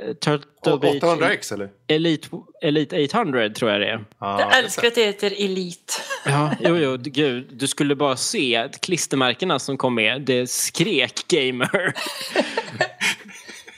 [0.07, 1.69] uh, Turtle 800X eller?
[1.87, 2.27] Elite,
[2.61, 4.05] Elite 800 tror jag det är.
[4.17, 5.93] Ah, jag älskar att det heter Elite.
[6.25, 7.47] Ja, jo, jo, gud.
[7.51, 10.21] Du skulle bara se klistermärkena som kom med.
[10.21, 11.93] Det skrek gamer.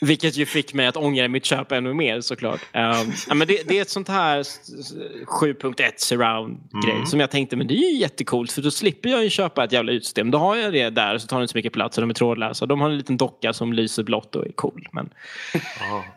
[0.03, 2.61] Vilket ju fick mig att ångra mitt köp ännu mer såklart.
[2.73, 7.05] Um, ja, men det, det, är ett sånt här 7.1 surround-grej mm.
[7.05, 9.71] som jag tänkte men det är ju jättekult för då slipper jag ju köpa ett
[9.71, 10.31] jävla utsystem.
[10.31, 12.13] Då har jag det där så tar det inte så mycket plats och de är
[12.13, 12.65] trådlösa.
[12.65, 14.87] De har en liten docka som lyser blått och är cool.
[14.91, 15.09] Men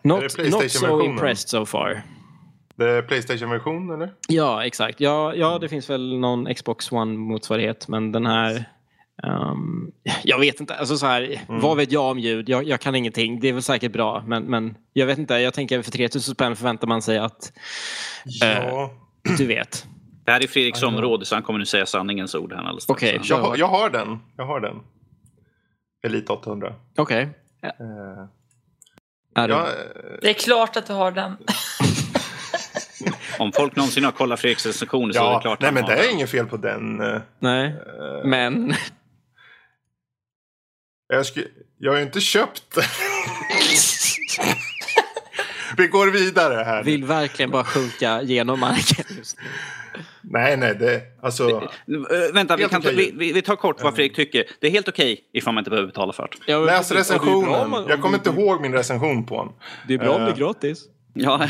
[0.03, 2.03] not, not so impressed so far.
[2.77, 4.13] Det är Playstation-version eller?
[4.29, 5.01] Ja, exakt.
[5.01, 8.65] Ja, ja, det finns väl någon Xbox One-motsvarighet men den här
[9.23, 11.61] Um, jag vet inte, alltså så här, mm.
[11.61, 12.49] vad vet jag om ljud?
[12.49, 13.41] Jag, jag, kan ingenting.
[13.41, 15.35] Det är väl säkert bra, men, men jag vet inte.
[15.35, 17.53] Jag tänker för 3000 spänn förväntar man sig att...
[18.25, 18.47] Ja.
[18.47, 18.91] Uh,
[19.39, 19.87] du vet.
[20.25, 23.19] Det här är Fredriks område så han kommer nu säga sanningens ord här alldeles okay,
[23.23, 24.19] jag, har, jag har den.
[24.37, 24.77] Jag har den.
[26.07, 26.75] Elite 800.
[26.97, 27.29] Okej.
[27.59, 27.87] Okay.
[27.87, 28.27] Uh,
[29.35, 29.69] ja,
[30.23, 31.37] det är klart att du har den.
[33.39, 35.93] Om folk någonsin har kollat Fredriks recensioner så ja, är det klart Nej, men det
[35.93, 36.97] är inget fel på den.
[37.39, 38.75] Nej, uh, men...
[41.09, 41.47] Jag, skulle,
[41.79, 42.85] jag har ju inte köpt den.
[45.77, 46.85] Vi går vidare här.
[46.85, 49.45] Vill verkligen bara sjunka genom marken just nu.
[50.21, 51.49] Nej, nej, det, alltså...
[51.49, 51.63] Uh,
[52.35, 54.45] vänta, vi, kan ta, vi, vi, tar kort vad Fredrik tycker.
[54.61, 56.53] Det är helt okej okay ifall man inte behöver betala för det.
[56.53, 57.71] Ja, Läs recensionen.
[57.71, 59.53] Man, jag kommer inte ihåg min recension på den.
[59.89, 60.85] Det är bra om det är gratis.
[61.15, 61.49] Ja.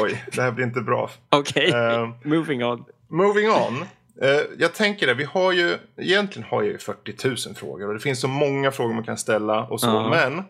[0.00, 1.10] Oj, det här blir inte bra.
[1.28, 1.96] Okej, okay.
[1.96, 2.84] uh, moving on.
[3.08, 3.84] Moving on.
[4.22, 7.94] Uh, jag tänker det, vi har ju, egentligen har jag ju 40 000 frågor och
[7.94, 9.86] det finns så många frågor man kan ställa och så.
[9.86, 10.10] Uh -huh.
[10.10, 10.44] Men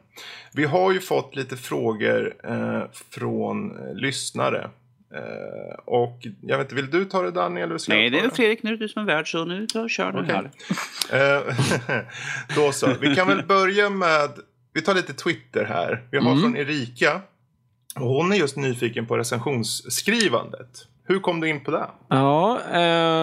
[0.53, 4.71] vi har ju fått lite frågor uh, från lyssnare.
[5.85, 7.71] och jag vet inte, vill du ta det Daniel?
[7.71, 10.13] Eller Nej, det är Fredrik, nu är du som är värd så nu tar, kör
[10.13, 10.43] du okay.
[11.11, 12.07] här.
[12.57, 14.31] Då så, vi kan väl börja med,
[14.73, 16.03] vi tar lite Twitter här.
[16.11, 16.43] Vi har mm.
[16.43, 17.21] från Erika
[17.95, 20.87] och hon är just nyfiken på recensionsskrivandet.
[21.05, 21.87] Hur kom du in på det?
[22.09, 22.59] Ja,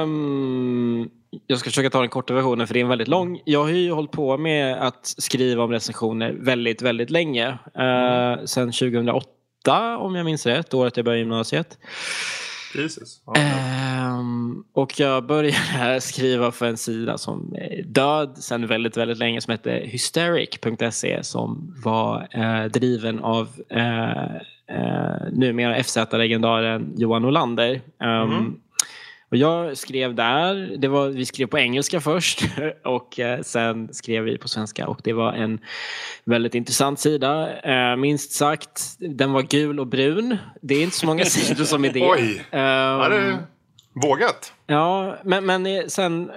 [0.04, 1.10] um,
[1.48, 3.42] jag ska försöka ta den korta versionen för det är en väldigt lång.
[3.46, 7.50] Jag har ju hållit på med att skriva om recensioner väldigt, väldigt länge.
[7.50, 11.78] Uh, Sen 2008 om jag minns rätt, året jag började gymnasiet.
[12.74, 13.22] Precis.
[13.26, 13.34] Ja,
[14.20, 19.42] um, och jag började skriva för en sida som är död sedan väldigt, väldigt länge
[19.42, 24.36] som hette hysteric.se som var uh, driven av uh,
[24.70, 27.82] eh, numera FZ-legendaren Johan Olander.
[28.00, 28.60] Um, mm.
[29.32, 32.44] Och jag skrev där, det var, vi skrev på engelska först
[32.84, 35.60] och eh, sen skrev vi på svenska och det var en
[36.24, 37.60] väldigt intressant sida.
[37.62, 40.38] Eh, minst sagt, den var gul och brun.
[40.62, 42.10] Det är inte så många sidor som är det.
[42.10, 43.38] Oj, um, ja, det
[43.94, 44.54] vågat.
[44.68, 46.32] Ja, men, men eh, sen,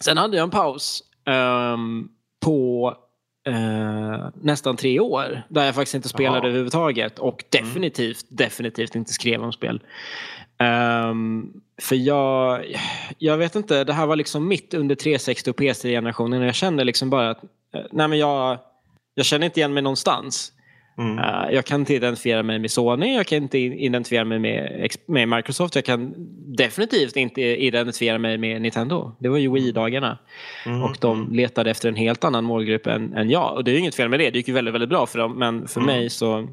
[0.00, 2.08] sen hade jag en paus um,
[2.40, 2.94] på
[3.46, 5.42] eh, nästan tre år.
[5.48, 6.46] Där jag faktiskt inte spelade Aha.
[6.46, 7.18] överhuvudtaget.
[7.18, 8.36] Och definitivt, mm.
[8.36, 9.80] definitivt inte skrev om spel.
[10.62, 12.64] Um, för jag,
[13.18, 16.42] jag vet inte, det här var liksom mitt under 360 och PC-generationen.
[16.42, 17.44] Jag kände liksom bara att
[17.74, 18.58] eh, nej men jag,
[19.14, 20.52] jag känner inte igen mig någonstans.
[20.98, 21.18] Mm.
[21.18, 25.28] Uh, jag kan inte identifiera mig med Sony, jag kan inte identifiera mig med, med
[25.28, 25.74] Microsoft.
[25.74, 26.14] Jag kan
[26.56, 29.12] definitivt inte identifiera mig med Nintendo.
[29.18, 30.18] Det var ju Wii-dagarna.
[30.66, 30.82] Mm.
[30.82, 33.54] Och de letade efter en helt annan målgrupp än, än jag.
[33.54, 35.38] Och det är inget fel med det, det gick ju väldigt, väldigt bra för dem.
[35.38, 35.96] Men för mm.
[35.96, 36.48] mig så...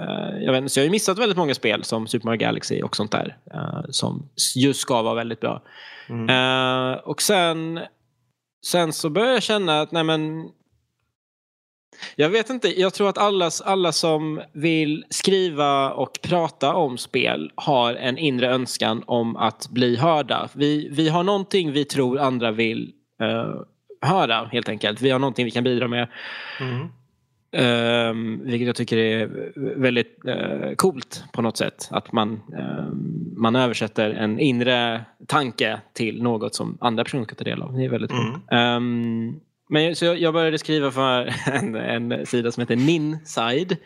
[0.00, 2.82] Uh, jag, vet, så jag har ju missat väldigt många spel som Super Mario Galaxy
[2.82, 3.36] och sånt där.
[3.54, 5.62] Uh, som just ska vara väldigt bra.
[6.08, 6.98] Mm.
[7.04, 7.80] och sen,
[8.66, 10.48] sen så började jag känna att nej men
[12.16, 17.52] jag vet inte, jag tror att alla, alla som vill skriva och prata om spel
[17.54, 20.48] har en inre önskan om att bli hörda.
[20.52, 23.62] Vi, vi har någonting vi tror andra vill uh,
[24.02, 25.00] höra helt enkelt.
[25.00, 26.08] Vi har någonting vi kan bidra med.
[26.60, 26.88] Mm.
[27.52, 31.88] Um, vilket jag tycker är väldigt uh, coolt på något sätt.
[31.90, 37.44] Att man, um, man översätter en inre tanke till något som andra personer ska ta
[37.44, 37.72] del av.
[37.72, 38.52] Det är väldigt coolt.
[38.52, 43.76] Um, men, så jag, jag började skriva för en, en sida som heter Ninside.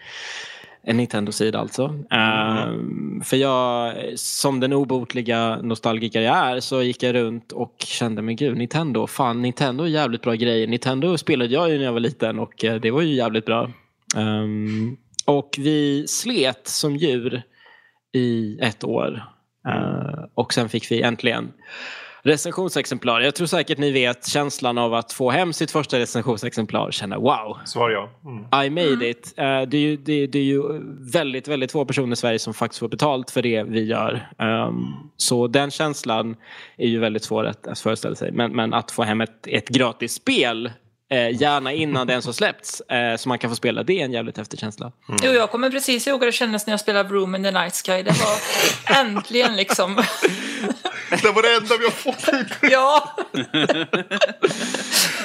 [0.85, 1.85] En Nintendo-sida alltså.
[2.11, 3.19] Mm.
[3.19, 8.23] Uh, för jag, som den obotliga nostalgiker jag är, så gick jag runt och kände,
[8.23, 10.67] men gud, Nintendo, fan, Nintendo är jävligt bra grejer.
[10.67, 13.71] Nintendo spelade jag ju när jag var liten och uh, det var ju jävligt bra.
[14.17, 17.43] Um, och vi slet som djur
[18.13, 19.25] i ett år.
[19.69, 21.53] Uh, och sen fick vi äntligen
[22.23, 23.21] recensionsexemplar.
[23.21, 26.91] Jag tror säkert ni vet känslan av att få hem sitt första recensionsexemplar.
[26.91, 27.59] Känna wow.
[27.65, 28.11] Svar ja.
[28.25, 28.65] Mm.
[28.65, 29.35] I made it.
[29.39, 30.63] Uh, det, är ju, det, det, är ju
[31.13, 34.29] väldigt, väldigt få personer i Sverige som faktiskt får betalt för det vi gör.
[34.39, 36.37] Um, så den känslan
[36.77, 38.33] är ju väldigt svår att, att föreställa sig.
[38.33, 40.71] Men, men att få hem ett, ett gratis spel
[41.13, 43.83] Eh, gärna innan det ens har släppts, eh, så man kan få spela.
[43.83, 44.93] Det är en jävligt häftig känsla.
[45.09, 45.21] Mm.
[45.25, 47.75] Jo, jag kommer precis ihåg hur det kändes när jag spelade Room in the Night
[47.75, 48.03] Sky.
[48.03, 48.39] Det var
[49.01, 49.97] äntligen liksom...
[51.23, 52.29] det var det enda vi har fått
[52.71, 53.17] Ja.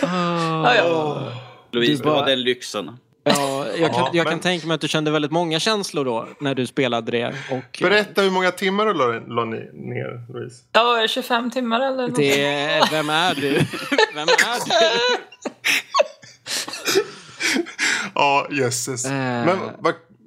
[0.01, 1.31] ah, ja, ja.
[1.71, 2.97] Louise, du har den lyxen.
[3.37, 6.55] Ja, jag kan, jag kan tänka mig att du kände väldigt många känslor då när
[6.55, 7.27] du spelade det.
[7.27, 10.63] Och, Berätta hur många timmar du la, ner, Louise.
[10.71, 12.15] Ja, 25 timmar eller något.
[12.15, 13.53] Det, vem är du?
[14.15, 15.17] Vem är du?
[18.15, 19.05] ja, jösses.
[19.05, 19.11] Uh.
[19.11, 19.57] Men,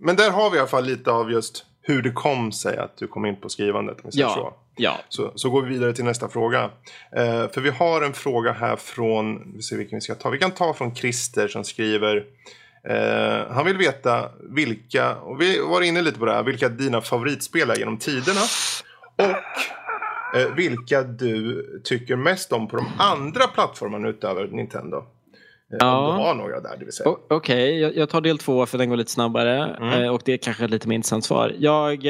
[0.00, 2.96] men där har vi i alla fall lite av just hur det kom sig att
[2.96, 3.98] du kom in på skrivandet.
[4.02, 4.34] Ja.
[4.34, 4.54] så.
[4.76, 4.98] Ja.
[5.08, 6.64] Så, så går vi vidare till nästa fråga.
[6.64, 10.30] Uh, för vi har en fråga här från, vi ser vilken vi ska ta.
[10.30, 12.24] Vi kan ta från Christer som skriver
[12.88, 17.00] Uh, han vill veta vilka, och vi var inne lite på det här, vilka dina
[17.00, 18.40] favoritspel är genom tiderna.
[19.16, 25.04] Och uh, vilka du tycker mest om på de andra plattformarna utöver Nintendo.
[25.78, 25.98] Ja.
[25.98, 27.10] Om du har några där, det vill säga.
[27.10, 27.78] Okej, okay.
[27.78, 29.76] jag, jag, tar del två för den går lite snabbare.
[29.80, 30.14] Mm.
[30.14, 31.54] och det är kanske lite mer intressant svar.
[31.58, 32.06] Jag,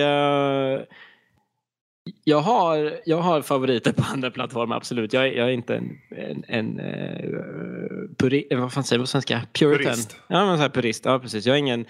[2.24, 5.12] jag, har, jag har favoriter på andra plattformar, absolut.
[5.12, 9.42] Jag, jag är inte en, en, en uh, puri, vad fan säger man på svenska?
[9.52, 9.84] Puritan.
[9.84, 10.16] Purist.
[10.28, 11.04] Ja, men så här purist.
[11.04, 11.46] Ja, precis.
[11.46, 11.86] Jag är ingen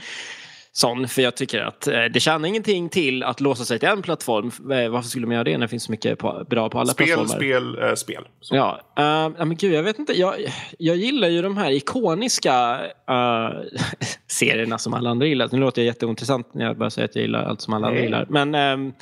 [0.73, 4.03] sån, för jag tycker att eh, det tjänar ingenting till att låsa sig till en
[4.03, 4.47] plattform.
[4.47, 6.93] Eh, varför skulle man göra det när det finns så mycket på, bra på alla
[6.93, 7.37] spel, plattformar?
[7.37, 8.29] Spel, spel, spel.
[8.41, 8.57] Så.
[8.57, 10.19] Ja, uh, men gud, jag vet inte.
[10.19, 10.35] Jag,
[10.79, 13.61] jag gillar ju de här ikoniska uh,
[14.27, 15.49] serierna som alla andra gillar.
[15.53, 18.03] Nu låter jag jätteointressant när jag börjar säga att jag gillar allt som alla andra
[18.03, 18.27] gillar.
[18.29, 18.93] Men um,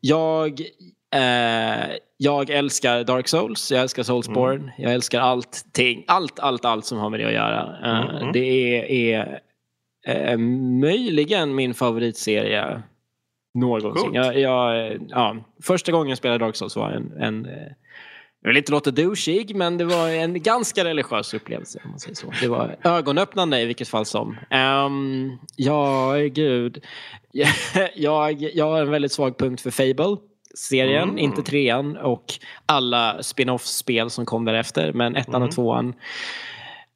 [0.00, 0.60] jag,
[1.14, 4.70] eh, jag älskar Dark Souls, jag älskar Soulsborne, mm.
[4.78, 7.78] jag älskar allting, allt, allt, allt som har med det att göra.
[7.84, 8.32] Eh, mm.
[8.32, 9.40] Det är, är
[10.06, 10.38] eh,
[10.80, 12.82] möjligen min favoritserie
[13.54, 14.14] någonsin.
[14.14, 17.72] Jag, jag, ja, första gången jag spelade Dark Souls var en, en eh,
[18.42, 21.80] jag vill inte låta douchig, men det var en ganska religiös upplevelse.
[21.84, 22.32] Om man säger så.
[22.40, 24.36] Det var ögonöppnande i vilket fall som.
[24.50, 26.84] Um, ja, gud.
[27.94, 30.16] jag, jag har en väldigt svag punkt för Fable
[30.54, 31.18] serien, mm.
[31.18, 32.24] inte trean och
[32.66, 34.92] alla spin-off-spel som kom därefter.
[34.92, 35.48] Men ettan mm.
[35.48, 35.94] och tvåan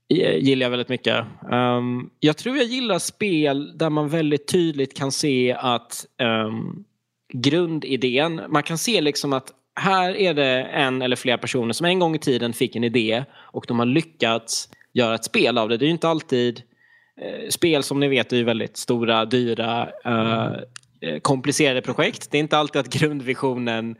[0.09, 1.25] gillar jag väldigt mycket.
[1.51, 6.85] Um, jag tror jag gillar spel där man väldigt tydligt kan se att um,
[7.33, 11.99] grundidén, man kan se liksom att här är det en eller flera personer som en
[11.99, 15.77] gång i tiden fick en idé och de har lyckats göra ett spel av det.
[15.77, 16.63] Det är ju inte alltid
[17.21, 20.53] eh, spel som ni vet är ju väldigt stora, dyra, eh,
[21.01, 22.31] eh, komplicerade projekt.
[22.31, 23.97] Det är inte alltid att grundvisionen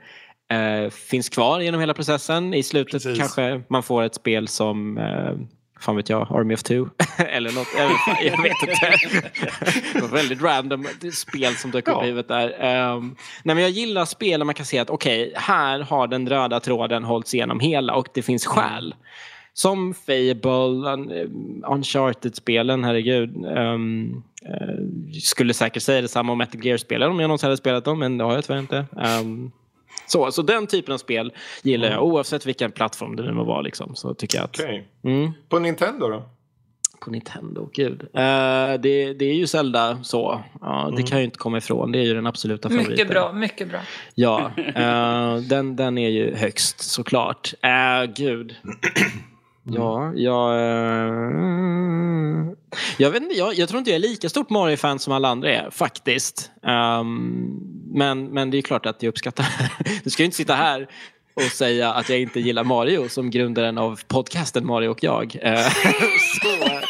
[0.51, 2.55] eh, finns kvar genom hela processen.
[2.55, 3.19] I slutet Precis.
[3.19, 5.35] kanske man får ett spel som eh,
[5.85, 6.85] fan vet jag, Army of Two
[7.19, 7.69] eller något.
[8.23, 9.11] Jag vet inte.
[9.95, 12.49] det var väldigt random spel som dök upp i huvudet där.
[12.95, 16.07] Um, nej, men jag gillar spel där man kan se att okej, okay, här har
[16.07, 18.95] den röda tråden hållits igenom hela och det finns skäl.
[19.53, 21.29] Som Fable, eh,
[21.73, 23.37] Uncharted-spelen, herregud.
[23.37, 27.99] Um, uh, skulle säkert säga detsamma om Metal Gear-spelen om jag någonsin hade spelat dem,
[27.99, 28.87] men det har jag tyvärr inte.
[29.21, 29.53] Um,
[30.07, 32.05] så, så den typen av spel gillar jag mm.
[32.05, 33.61] oavsett vilken plattform det nu må vara.
[33.61, 34.83] Liksom, så tycker jag att, okay.
[35.05, 35.33] mm.
[35.49, 36.23] På Nintendo då?
[37.01, 38.03] På Nintendo, gud.
[38.03, 40.43] Uh, det, det är ju Zelda så.
[40.63, 40.95] Uh, mm.
[40.95, 41.93] Det kan jag ju inte komma ifrån.
[41.93, 42.93] Det är ju den absoluta favoriten.
[42.93, 43.81] Mycket bra, mycket bra.
[44.15, 47.55] Ja, uh, den, den är ju högst såklart.
[47.65, 48.55] Uh, gud.
[49.67, 49.81] Mm.
[49.81, 50.55] Ja, jag...
[50.61, 51.15] Eh,
[52.99, 55.51] jag vet inte, jag, jag, tror inte jag är lika stort Mario-fan som alla andra
[55.51, 56.51] är, faktiskt.
[56.63, 57.61] Um,
[57.95, 59.47] men, men det är klart att jag uppskattar
[60.05, 60.89] Du ska ju inte sitta här
[61.35, 65.37] och säga att jag inte gillar Mario som grundaren av podcasten Mario och jag.
[65.45, 65.59] Uh,
[66.43, 66.81] så,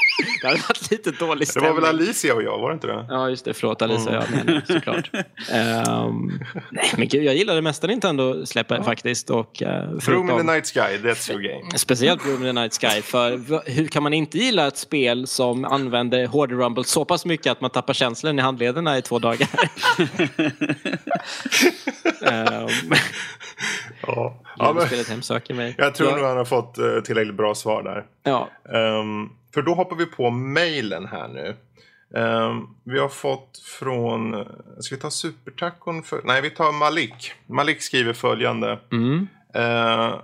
[0.44, 1.70] det hade varit lite dålig Det stämning.
[1.74, 3.06] var väl Alicia och jag, var det inte det?
[3.08, 3.54] Ja, just det.
[3.54, 4.12] Förlåt Alicia.
[4.12, 5.10] Ja, men, såklart.
[5.52, 6.32] Ehm,
[6.70, 9.30] nej, men gud, jag gillar det mesta Nintendo släpper faktiskt.
[9.30, 9.68] Och, uh,
[10.08, 11.78] Room in the Night Sky, that's your game.
[11.78, 13.02] Speciellt Room in the Night Sky.
[13.02, 17.52] För hur kan man inte gilla ett spel som använder Hård Rumble så pass mycket
[17.52, 19.48] att man tappar känslan i handlederna i två dagar?
[22.26, 22.68] Ehm,
[24.06, 24.40] Ja.
[24.58, 25.74] Ja, men, spelet hemsöker mig.
[25.78, 28.04] jag tror Ja, nog han har fått uh, tillräckligt bra svar där.
[28.22, 31.56] Ja, Ehm, för då hoppar vi på mejlen här nu.
[32.20, 34.44] Ehm, vi har fått från,
[34.80, 36.02] ska vi ta supertacon?
[36.02, 37.32] För, nej, vi tar Malik.
[37.46, 38.78] Malik skriver följande.
[38.92, 39.28] mm.
[39.56, 40.14] Uh,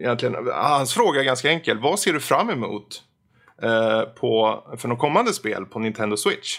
[0.00, 1.78] egentligen, hans fråga är ganska enkel.
[1.78, 3.02] Vad ser du fram emot
[3.62, 6.58] eh, på, för de kommande spel på Nintendo Switch?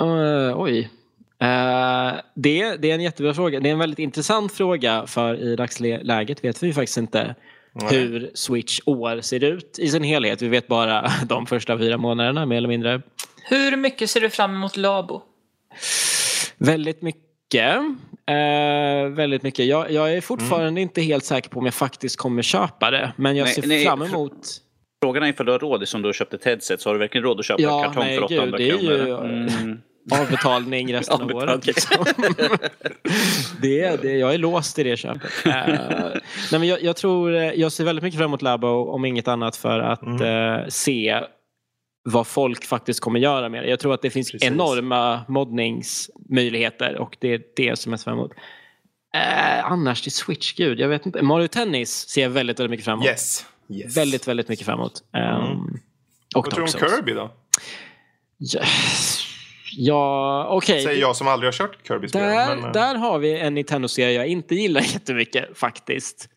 [0.00, 0.90] Eh, oj.
[1.38, 3.60] Eh, det, det är en jättebra fråga.
[3.60, 7.34] Det är en väldigt intressant fråga för i dagsläget vet vi faktiskt inte
[7.82, 7.98] Nej.
[7.98, 10.42] hur Switch år ser ut i sin helhet.
[10.42, 13.02] Vi vet bara de första fyra månaderna mer eller mindre.
[13.48, 15.22] Hur mycket ser du fram emot Labo?
[16.58, 17.76] Väldigt mycket.
[18.28, 19.66] Eh, väldigt mycket.
[19.66, 23.12] Jag, jag är fortfarande inte helt säker på om jag faktiskt kommer köpa det.
[23.16, 24.32] Men jag Nej, ser nej, fram emot...
[25.02, 27.00] Frågan är ifall du har råd, som du har köpt ett headset, så har du
[27.00, 29.24] verkligen råd att köpa Ja, en kartong nej, för 800 gud, det är ju- kronor?
[29.24, 29.80] Mm.
[30.12, 31.48] Avbetalning resten av Avbetalning.
[31.54, 31.66] året.
[31.66, 32.04] Liksom.
[33.62, 35.30] det, är- det, jag är låst i det köpet.
[35.46, 35.52] Eh,
[36.52, 39.28] nej, men jag, jag, tror, eh, jag ser väldigt mycket fram emot Labo om inget
[39.28, 40.22] annat för att Mm.
[40.60, 41.20] eh, se
[42.08, 43.68] vad folk faktiskt kommer göra med det.
[43.70, 44.48] Jag tror att det finns Precis.
[44.50, 48.32] enorma moddningsmöjligheter och det är det som jag ser fram emot.
[49.14, 51.22] Eh, annars till Switch, gud, jag vet inte.
[51.22, 53.06] Mario Tennis ser jag väldigt, väldigt mycket fram emot.
[53.06, 53.46] Yes.
[53.70, 53.96] yes.
[53.96, 55.02] Väldigt, väldigt mycket fram emot.
[55.12, 55.80] Um,
[56.34, 56.90] Och Vad tror du om.
[56.96, 57.30] Kirby då?
[58.38, 58.60] Ja,
[59.72, 60.82] ja okej.
[60.82, 62.22] Säger jag som aldrig har kört Kirby-spel.
[62.22, 66.28] Där, men, eh, där har vi en Nintendo-serie jag inte gillar jättemycket faktiskt.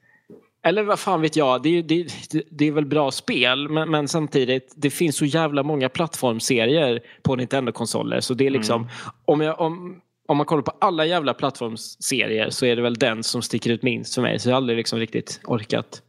[0.63, 2.07] Eller vad fan vet jag, det är, det,
[2.51, 7.35] det- är väl bra spel men, men samtidigt det finns så jävla många plattformserier på
[7.35, 8.93] Nintendo-konsoler så det är liksom Mm.
[9.25, 13.23] om, jag, om, om man kollar på alla jävla plattformsserier så är det väl den
[13.23, 16.01] som sticker ut minst för mig så jag har aldrig liksom riktigt orkat.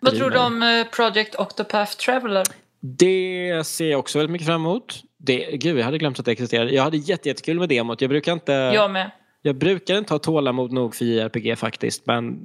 [0.00, 2.44] Vad tror du om eh, Project Octopath Traveler?
[2.80, 5.02] Det ser jag också väldigt mycket fram emot.
[5.22, 6.70] Det, gud, jag hade glömt att det existerade.
[6.70, 8.00] Jag hade jätte, jättekul med demot.
[8.00, 8.52] Jag brukar inte...
[8.52, 9.10] Jag med.
[9.42, 12.40] Jag brukar inte ha tålamod nog för JRPG faktiskt, men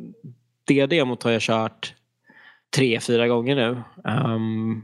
[0.65, 1.93] det demot har jag kört
[2.75, 3.81] tre, fyra gånger nu.
[4.05, 4.81] Ehm,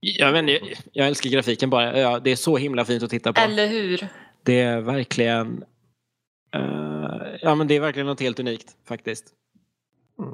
[0.00, 1.98] jag, inte, jag, jag älskar grafiken bara.
[2.00, 3.40] Ja, det är så himla fint att titta på.
[3.40, 4.06] Eller hur?
[4.42, 5.64] Det är verkligen...
[6.54, 6.60] eh,
[7.40, 9.24] ja, men det är verkligen något helt unikt faktiskt.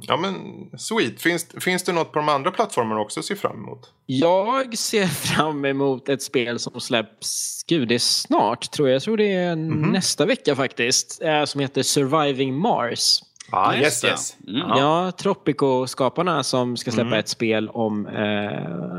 [0.03, 0.35] Ja men
[0.79, 1.20] sweet.
[1.20, 3.92] Finns, finns det något på de andra plattformarna också att se fram emot?
[4.07, 8.94] Jag ser fram emot ett spel som släpps, gud det är snart tror jag.
[8.94, 9.92] Jag tror det är Mhm.
[9.92, 11.23] nästa vecka faktiskt.
[11.23, 13.20] eh, Som heter Surviving Mars.
[13.51, 14.37] Ah, yes yes.
[14.49, 14.61] Mm.
[14.68, 17.18] Ja, Tropico-skaparna som ska släppa Mm.
[17.18, 18.07] ett spel om...
[18.07, 18.23] Eh,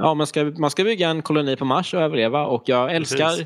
[0.01, 2.45] ja, man ska, man ska bygga en koloni på Mars och överleva.
[2.45, 3.45] Och jag älskar, Precis.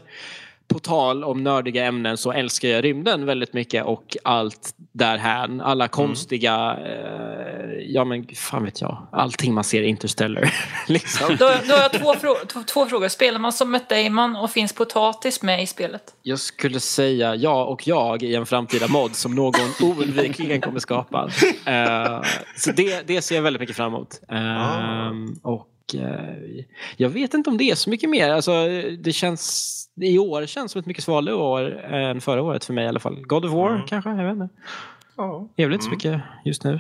[0.74, 5.62] På tal om nördiga ämnen, så älskar jag rymden väldigt mycket och allt därhän.
[5.62, 5.90] Alla Mm.
[5.92, 6.78] konstiga...
[6.86, 9.08] Eh, ja, men fan vet jag.
[9.12, 10.54] Allting man ser i Interstellar.
[10.88, 11.28] liksom.
[11.30, 13.08] Då, då har jag två, frå- två, två frågor.
[13.08, 16.02] Spelar man som Matt Damon och finns potatis med i spelet?
[16.22, 21.30] Jag skulle säga ja och jag i en framtida mod som någon oundvikligen kommer skapa.
[21.66, 22.22] Eh,
[22.58, 24.20] så det, det ser jag väldigt mycket fram emot.
[24.32, 25.12] Eh,
[25.44, 26.64] Och eh,
[26.98, 28.30] jag vet inte om det är så mycket mer.
[28.30, 28.52] Alltså,
[29.00, 32.86] det känns, I år känns som ett mycket svalare år än förra året för mig
[32.86, 33.22] i alla fall.
[33.26, 33.88] God of War Mm.
[33.88, 34.10] kanske?
[34.10, 34.50] Jag vet inte.
[35.18, 35.48] Ja.
[35.58, 36.80] Vet inte så mycket just nu.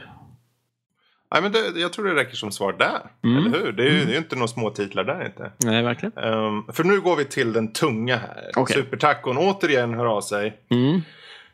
[1.31, 2.99] Nej, men det, jag tror det räcker som svar där.
[3.23, 3.37] Mm.
[3.37, 3.71] Eller hur?
[3.71, 5.51] Det är ju det är ju inte några små titlar där inte.
[5.57, 6.17] Nej, verkligen.
[6.17, 8.51] Ehm, för nu går vi till den tunga här.
[8.55, 8.75] Okej.
[8.75, 10.57] Supertacon återigen hör av sig.
[10.69, 11.01] Mm.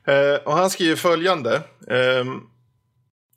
[0.08, 1.62] Eh, och han skriver följande.
[1.90, 2.42] ehm,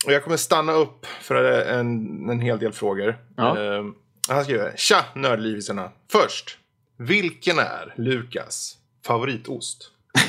[0.06, 3.16] och jag kommer stanna upp för en, en hel del frågor.
[3.36, 3.58] Ja.
[3.58, 3.94] Ehm,
[4.28, 4.72] han skriver.
[4.76, 5.90] Tja nördlivisarna.
[6.12, 6.58] Först.
[6.98, 9.90] Vilken är Lukas favoritost?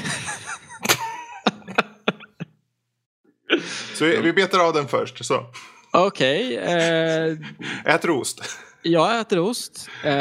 [3.93, 5.25] Så vi, vi betar av den först.
[5.25, 5.45] Så.
[5.93, 6.57] Okej.
[6.57, 7.37] eh,
[7.95, 8.41] Äter ost.
[8.81, 9.89] Jag äter ost.
[10.03, 10.11] Eh,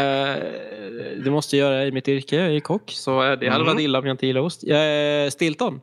[1.25, 2.37] det måste jag göra i mitt yrke.
[2.37, 2.91] Jag är kock.
[2.91, 3.67] Så eh, det hade Mm.
[3.67, 4.63] varit illa om jag inte gillar ost.
[4.63, 5.81] Jag är Stilton.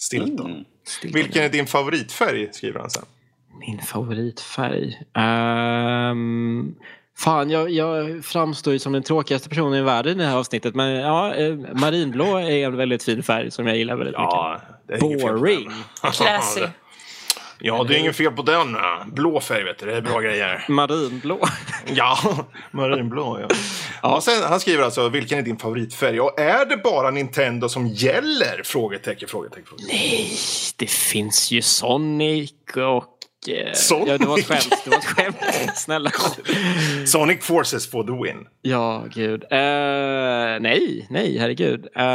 [0.00, 0.50] Stilton.
[0.50, 0.64] Mm.
[0.86, 2.52] Stilton Vilken är din favoritfärg?
[2.52, 3.04] Skriver han sen.
[3.60, 5.02] Min favoritfärg?
[5.14, 6.74] Ehm,
[7.20, 10.74] fan, jag, jag framstår ju som den tråkigaste personen i världen i det här avsnittet.
[10.74, 14.16] Men ja, eh, marinblå är en väldigt fin färg som jag gillar väldigt
[14.88, 15.70] det är inget fel på Boring.
[16.12, 16.60] Classy.
[17.62, 18.76] Ja, det är inget fel på den.
[19.06, 20.54] Blå färg vet du, det är bra grejer.
[20.54, 20.68] mycket.
[20.68, 21.38] Marinblå.
[21.94, 22.18] Ja,
[22.70, 23.56] marinblå ja.
[24.02, 26.20] ja sen, han skriver alltså, vilken är din favoritfärg?
[26.20, 28.62] Och är det bara Nintendo som gäller?
[28.64, 29.86] Frågetecken, frågetecken, frågetecken.
[29.88, 30.30] Nej,
[30.76, 34.08] det finns ju Sonic och eh, Sonic?
[34.08, 34.82] Ja, det var ett skämt.
[34.84, 35.36] Det var ett skämt.
[35.76, 36.10] Snälla.
[37.06, 38.46] Sonic Forces for the win.
[38.62, 39.42] Ja, gud.
[39.42, 41.88] Eh, nej, nej, herregud.
[41.96, 42.06] Eh,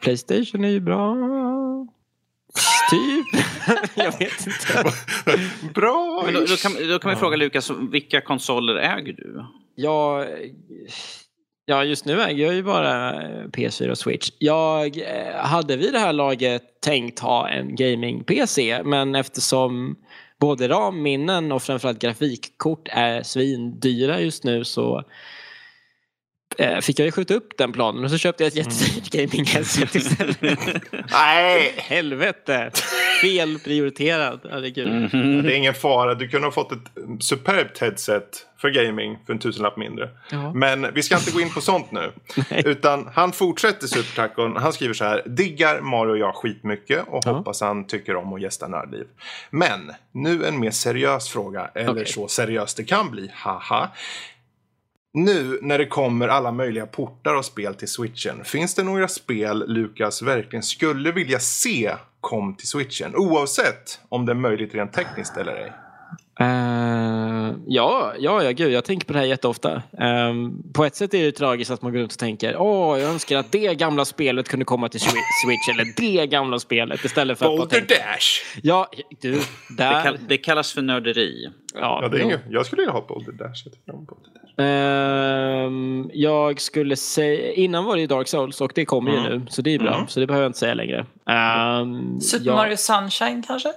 [0.00, 1.16] Playstation är ju bra.
[2.90, 3.44] Typ.
[3.94, 4.92] jag vet inte.
[5.74, 6.22] Bra!
[6.24, 9.44] Men då, då, kan, då kan vi fråga Lukas, vilka konsoler äger du?
[9.74, 10.26] Jag,
[11.66, 14.30] ja, just nu äger jag ju bara eh, PS4 och Switch.
[14.38, 19.96] Jag eh, hade vid det här laget tänkt ha en gaming-PC men eftersom
[20.40, 25.04] både RAM-minnen och framförallt grafikkort är svindyra just nu så
[26.58, 29.96] eh, fick jag ju skjuta upp den planen och så köpte jag ett jättedyrt gaming-headset
[29.96, 30.40] istället.
[31.10, 31.74] Nej!
[31.76, 32.70] Helvete!
[33.20, 35.10] Fel prioriterad, herregud.
[35.44, 36.14] Det är ingen fara.
[36.14, 36.78] Du kunde ha fått ett
[37.20, 40.08] superbt headset för gaming för en tusenlapp mindre.
[40.30, 40.52] Ja.
[40.52, 42.12] Men vi ska inte gå in på sånt nu.
[42.64, 44.56] Utan han fortsätter Supertacon.
[44.56, 45.22] Han skriver så här.
[45.26, 47.32] Diggar Mario och jag skitmycket och Ja.
[47.32, 49.04] hoppas han tycker om att gästa Nördliv.
[49.50, 51.70] Men nu en mer seriös fråga.
[51.74, 52.06] Eller Okej.
[52.06, 53.30] så seriöst det kan bli.
[53.34, 53.88] Haha.
[55.16, 58.44] Nu när det kommer alla möjliga portar och spel till switchen.
[58.44, 63.16] Finns det några spel Lukas verkligen skulle vilja se kom till switchen?
[63.16, 65.72] Oavsett om det är möjligt rent tekniskt eller ej.
[66.40, 69.82] Eh, ja, ja, ja, gud, jag tänker på det här jätteofta.
[70.30, 73.10] Um, på ett sätt är det tragiskt att man går runt och tänker åh, jag
[73.10, 75.06] önskar att det gamla spelet kunde komma till Swi-
[75.46, 78.60] Switch eller det gamla spelet istället för att Boulder tänka, Dash!
[78.62, 78.88] ja,
[79.20, 79.40] du, Det,
[79.76, 80.02] där.
[80.02, 81.50] kall, det kallas för nörderi.
[81.74, 82.40] ja, Ja, det är inget.
[82.50, 83.62] Jag skulle vilja ha Boulder Dash.
[83.64, 84.45] Jag tycker om Boulder Dash.
[84.58, 89.32] Ehm, jag skulle säga, innan var det ju Dark Souls och det kommer ju Mm.
[89.32, 89.94] nu, så det är bra.
[89.94, 90.06] Mm.
[90.08, 91.06] Så det behöver jag inte säga längre.
[91.30, 93.72] Ehm, Super ja, Mario Sunshine kanske?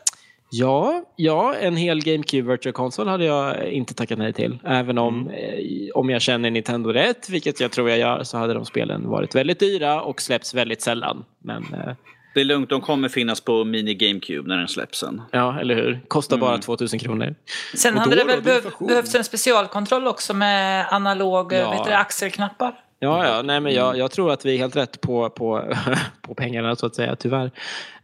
[0.51, 4.57] Ja, ja, en hel GameCube Virtual Console hade jag inte tackat nej till.
[4.65, 5.59] Även om, eh,
[5.93, 9.35] om jag känner Nintendo rätt, vilket jag tror jag gör, så hade de spelen varit
[9.35, 11.25] väldigt dyra och släpps väldigt sällan.
[11.43, 11.93] Men eh,
[12.33, 15.21] Det är lugnt, de kommer finnas på Mini GameCube när den släpps sen.
[15.31, 15.99] ja, eller hur?
[16.07, 16.61] Kostar bara Mm.
[16.61, 17.35] 2000 kronor.
[17.75, 21.71] Sen hade det väl behöv, behövts en specialkontroll också med analog Ja.
[21.71, 22.73] vet du, axelknappar.
[22.99, 25.73] Ja, ja, nej men jag, jag tror att vi är helt rätt på, på,
[26.21, 27.51] på pengarna så att säga, tyvärr.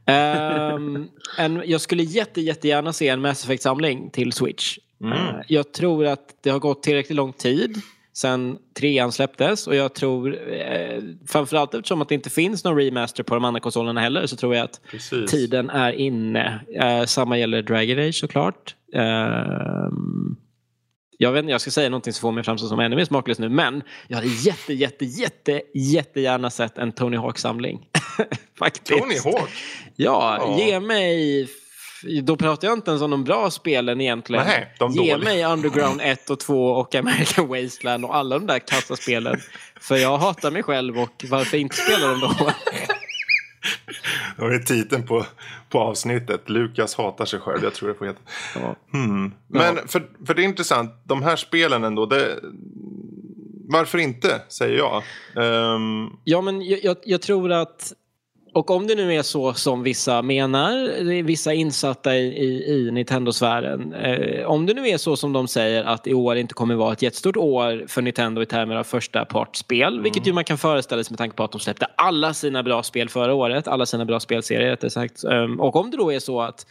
[0.05, 1.07] Ehm,
[1.37, 4.77] en, jag skulle jätte, jättegärna se en Mass Effect-samling till Switch.
[5.01, 5.13] Mm.
[5.17, 7.81] Eh, jag tror att det har gått tillräckligt lång tid
[8.17, 13.23] sen trean släpptes och jag tror eh, framförallt eftersom att det inte finns någon remaster
[13.23, 15.31] på de andra konsolerna heller så tror jag att Precis.
[15.31, 16.59] tiden är inne.
[16.81, 18.75] Eh, samma gäller Dragon Age såklart.
[18.93, 20.35] Ehm,
[21.17, 23.39] jag vet inte, jag ska säga någonting som får mig framstå som ännu mer smaklös
[23.39, 27.79] nu men jag hade jätte, jätte, jätte, jättegärna sett en Tony Hawk-samling.
[28.59, 29.01] Faktiskt.
[29.01, 29.49] Tony Hawk?
[29.95, 30.57] Ja, Ja.
[30.65, 31.47] ge mig...
[32.23, 34.45] Då pratar jag inte ens om de bra spelen egentligen.
[34.47, 35.17] Nej, de ge dåliga.
[35.17, 39.39] mig Underground 1 och 2 och American Wasteland och alla de där kassaspelen.
[39.79, 42.35] För jag hatar mig själv och varför inte spela dem då?
[44.37, 45.25] Det är titeln på,
[45.69, 46.49] på avsnittet.
[46.49, 47.63] Lukas hatar sig själv.
[47.63, 48.19] Jag tror det får heta.
[48.55, 48.75] Ja.
[48.91, 49.33] Hmm.
[49.47, 50.91] Men för, för det är intressant.
[51.03, 52.05] De här spelen ändå.
[52.05, 52.39] Det,
[53.67, 55.03] varför inte, säger jag.
[55.35, 57.93] Ehm, Ja, men jag, jag, jag tror att...
[58.55, 63.93] Och om det nu är så som vissa menar, vissa insatta i, i, i Nintendo-sfären.
[63.93, 66.93] Eh, om det nu är så som de säger att i år inte kommer vara
[66.93, 70.01] ett jättestort år för Nintendo i termer av första partspel.
[70.01, 72.83] Vilket ju man kan föreställa sig med tanke på att de släppte alla sina bra
[72.83, 73.67] spel förra året.
[73.67, 75.23] Alla sina bra spelserier rättare sagt.
[75.23, 76.65] Um, och om det då är så att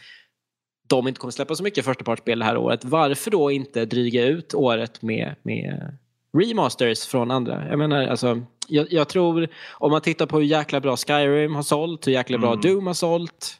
[0.87, 2.85] de inte kommer släppa så mycket första partspel det här året.
[2.85, 5.97] Varför då inte dryga ut året med, med
[6.39, 7.67] remasters från andra?
[7.69, 11.63] Jag menar, alltså, jag, jag tror om man tittar på hur jäkla bra Skyrim har
[11.63, 12.61] sålt, hur jäkla bra Mm.
[12.61, 13.57] Doom har sålt.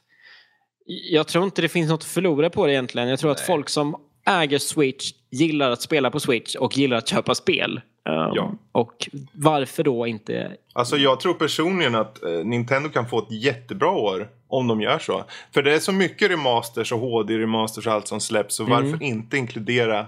[1.12, 3.08] Jag tror inte det finns något att förlora på det egentligen.
[3.10, 3.48] Jag tror att Nej.
[3.48, 3.96] folk som
[4.28, 7.82] äger Switch gillar att spela på Switch och gillar att köpa spel.
[8.10, 8.54] Um, Ja.
[8.72, 10.52] Och varför då inte?
[10.74, 15.00] Alltså jag tror personligen att eh, Nintendo kan få ett jättebra år om de gör
[15.00, 15.24] så.
[15.54, 18.56] För det är så mycket remasters och HD-remasters och allt som släpps.
[18.56, 18.76] Så Mm.
[18.84, 20.08] varför inte inkludera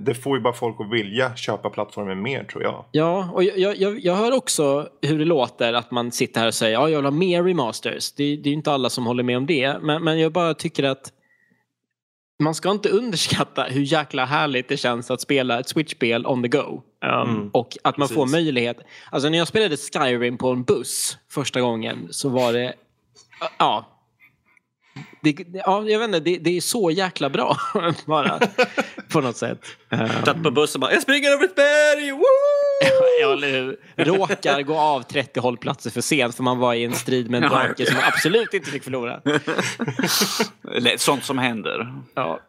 [0.00, 2.84] det får ju bara folk att vilja köpa plattformen mer tror jag.
[2.92, 6.54] Ja, och jag, jag, jag hör också hur det låter att man sitter här och
[6.54, 8.12] säger ja, jag vill ha mer remasters.
[8.12, 9.78] Det, det är ju inte alla som håller med om det.
[9.82, 11.12] Men, men jag bara tycker att
[12.42, 16.48] man ska inte underskatta hur jäkla härligt det känns att spela ett Switch-spel on the
[16.48, 16.82] go.
[17.04, 18.32] Um, Mm, och att man får precis.
[18.32, 18.76] möjlighet.
[19.10, 22.74] Alltså när jag spelade Skyrim på en buss första gången så var det...
[23.58, 23.84] Ja.
[25.20, 27.56] Det, ja, jag vet inte, det, det är så jäkla bra
[28.06, 28.40] bara.
[29.08, 29.60] på något sätt.
[29.90, 32.24] Um, Satt på bussen och bara “Jag springer över ett berg!” Woo!
[33.96, 37.50] Råkar gå av 30 hållplatser för sent för man var i en strid med en
[37.50, 39.20] drake som man absolut inte fick förlora.
[40.96, 41.94] Sånt som händer.
[42.14, 42.40] Ja.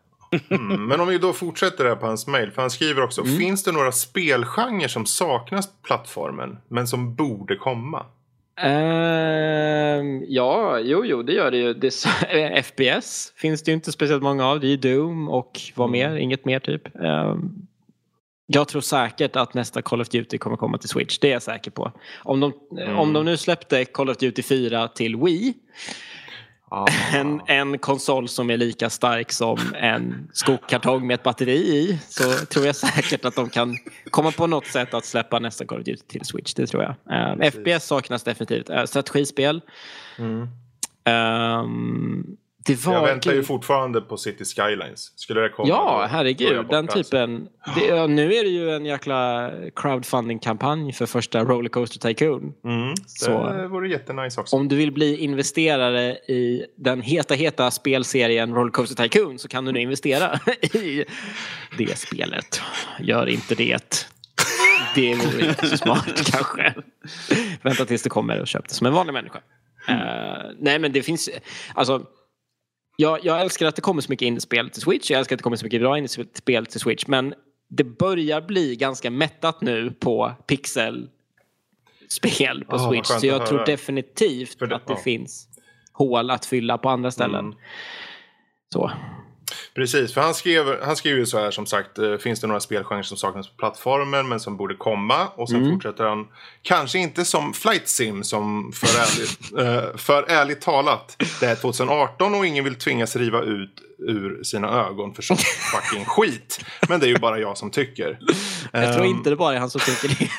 [0.49, 0.85] Mm.
[0.87, 2.51] Men om vi då fortsätter här på hans mail.
[2.51, 3.23] För han skriver också.
[3.23, 8.05] Finns det några spelgenrer som saknas på plattformen men som borde komma?
[8.61, 11.73] Ehm, ja, jo, jo, det gör det ju.
[11.73, 11.91] Det,
[12.63, 14.59] FPS finns det ju inte speciellt många av.
[14.59, 16.15] Det är Doom och vad mer?
[16.15, 16.95] Inget mer typ.
[16.95, 17.67] Ehm,
[18.45, 21.19] jag tror säkert att nästa Call of Duty kommer komma till Switch.
[21.19, 21.91] Det är jag säker på.
[22.23, 22.53] Om de,
[22.97, 25.53] om de nu släppte Call of Duty 4 till Wii
[26.71, 26.85] Ah.
[27.13, 32.45] en, en konsol som är lika stark som en skokartong med ett batteri i så
[32.45, 33.77] tror jag säkert att de kan
[34.11, 36.53] komma på något sätt att släppa nästa Call of Duty till Switch.
[36.53, 36.95] Det tror jag.
[37.39, 38.69] Uh, FPS saknas definitivt.
[38.69, 39.61] Uh, strategispel.
[40.17, 40.47] Mm.
[41.05, 42.37] Um,
[42.73, 45.13] det var Jag väntar ju fortfarande på City Skylines.
[45.19, 45.69] Skulle det komma?
[45.69, 46.65] Ja, herregud.
[46.69, 47.47] Den typen.
[47.75, 52.53] Det, nu är det ju en jäkla crowdfunding-kampanj för första Rollercoaster Tycoon.
[52.65, 54.55] Mm, det Så- vore jättenice också.
[54.55, 59.71] Om du vill bli investerare i den heta, heta spelserien Rollercoaster Tycoon så kan du
[59.71, 61.05] nu investera i
[61.77, 62.61] det spelet.
[62.99, 64.05] Gör inte det.
[64.95, 66.73] Det vore inte så smart kanske.
[67.61, 69.39] Vänta tills det kommer och köp det som en vanlig människa.
[69.87, 69.95] Eh,
[70.59, 71.29] nej men det finns,
[71.73, 72.01] alltså
[73.01, 75.11] jag, jag älskar att det kommer så mycket indiespel till Switch.
[75.11, 77.07] Jag älskar att det kommer så mycket bra indiespel till Switch.
[77.07, 77.33] Men
[77.69, 81.09] det börjar bli ganska mättat nu på pixelspel
[82.69, 83.07] på vad Switch.
[83.07, 84.99] Så jag tror definitivt det- att det ja.
[85.03, 85.47] finns
[85.93, 87.45] hål att fylla på andra ställen.
[87.45, 87.57] Mm.
[88.73, 88.91] Så.
[89.75, 92.59] Precis, för han skrev, han skrev ju så här som sagt, eh, finns det några
[92.59, 95.27] spelgenrer som saknas på plattformen men som borde komma?
[95.35, 96.27] Och sen fortsätter han,
[96.61, 99.57] kanske inte som Flight Sim som för ärligt,
[99.93, 103.71] eh, för ärligt talat, det är 2018 och ingen vill tvingas riva ut
[104.07, 105.37] ur sina ögon för sån
[105.71, 106.59] fucking skit.
[106.89, 108.19] Men det är ju bara jag som tycker.
[108.71, 110.29] Jag tror Ehm, inte det bara är han som tycker det.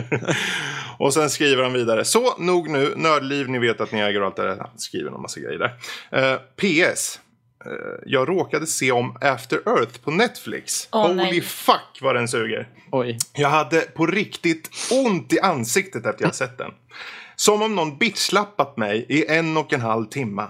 [0.98, 2.04] och sen skriver han vidare.
[2.04, 2.92] Så, nog nu.
[2.96, 4.56] Nördliv, ni vet att ni äger och allt det där.
[4.58, 6.32] Han skriver en massa grejer där.
[6.32, 7.20] Eh, PS.
[7.66, 7.72] Eh,
[8.06, 10.88] jag råkade se om After Earth på Netflix.
[10.92, 11.40] Åh, Holy nej.
[11.40, 12.68] fuck vad den suger.
[12.92, 13.18] Oj.
[13.34, 14.70] Jag hade på riktigt
[15.04, 16.70] ont i ansiktet efter jag sett den.
[17.36, 20.46] Som om någon bitchlappat mig i en och en halv timme.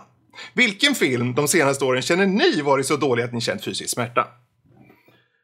[0.52, 4.26] Vilken film de senaste åren känner ni varit så dålig att ni känt fysisk smärta?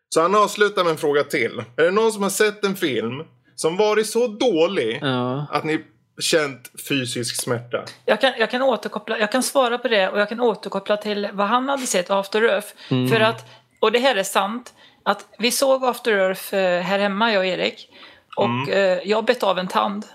[0.08, 1.62] Så han avslutar med en fråga till.
[1.76, 3.22] Är det någon som har sett en film
[3.54, 5.46] som varit så dålig Ja.
[5.50, 5.84] att ni
[6.18, 7.84] känt fysisk smärta?
[8.04, 11.28] Jag kan, jag, kan återkoppla, jag kan svara på det och jag kan återkoppla till
[11.32, 12.68] vad han hade sett After Earth.
[12.88, 13.44] För att,
[13.80, 17.46] och det här är sant, att vi såg After Earth eh, här hemma, jag och
[17.46, 17.88] Erik.
[18.36, 20.06] Och eh, jag bet av en tand.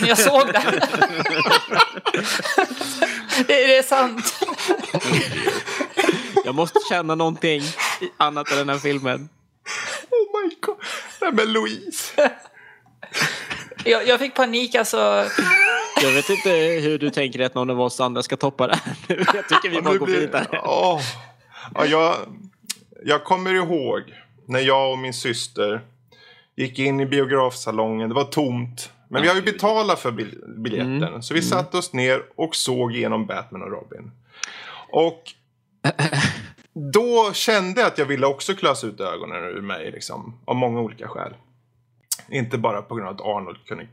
[0.00, 0.62] När jag såg den.
[3.36, 4.40] det, det är sant.
[6.44, 7.62] Jag måste känna någonting
[8.16, 9.28] annat än den här filmen.
[10.10, 10.76] Oh my god.
[11.20, 12.30] Nej men Louise.
[13.84, 15.24] Jag, jag fick panik alltså.
[16.02, 16.50] Jag vet inte
[16.82, 19.16] hur du tänker att någon av oss andra ska toppa det här nu.
[19.34, 20.60] Jag tycker vi bara går vidare.
[20.64, 21.00] Åh.
[21.74, 22.16] Ja, jag,
[23.04, 24.02] jag kommer ihåg
[24.46, 25.80] när jag och min syster
[26.56, 28.08] gick in i biografsalongen.
[28.08, 28.92] Det var tomt.
[29.08, 31.02] Men vi har ju betalat för bil- biljetten.
[31.02, 31.22] Mm.
[31.22, 34.10] Så vi satte oss ner och såg igenom Batman och Robin.
[34.90, 35.22] Och
[36.92, 39.90] då kände jag att jag ville också klösa ut ögonen ur mig.
[39.90, 41.32] Liksom, av många olika skäl.
[42.32, 43.88] Inte bara på grund av att Arnold kunde...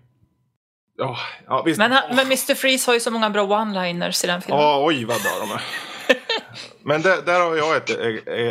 [0.97, 1.17] Ja,
[1.47, 1.77] ja, visst.
[1.77, 2.55] Men, han, men Mr.
[2.55, 4.61] Freeze har ju så många bra one-liners i den filmen.
[4.61, 5.61] Ja, oj vad bra de är.
[6.83, 7.89] Men där, där har jag ett,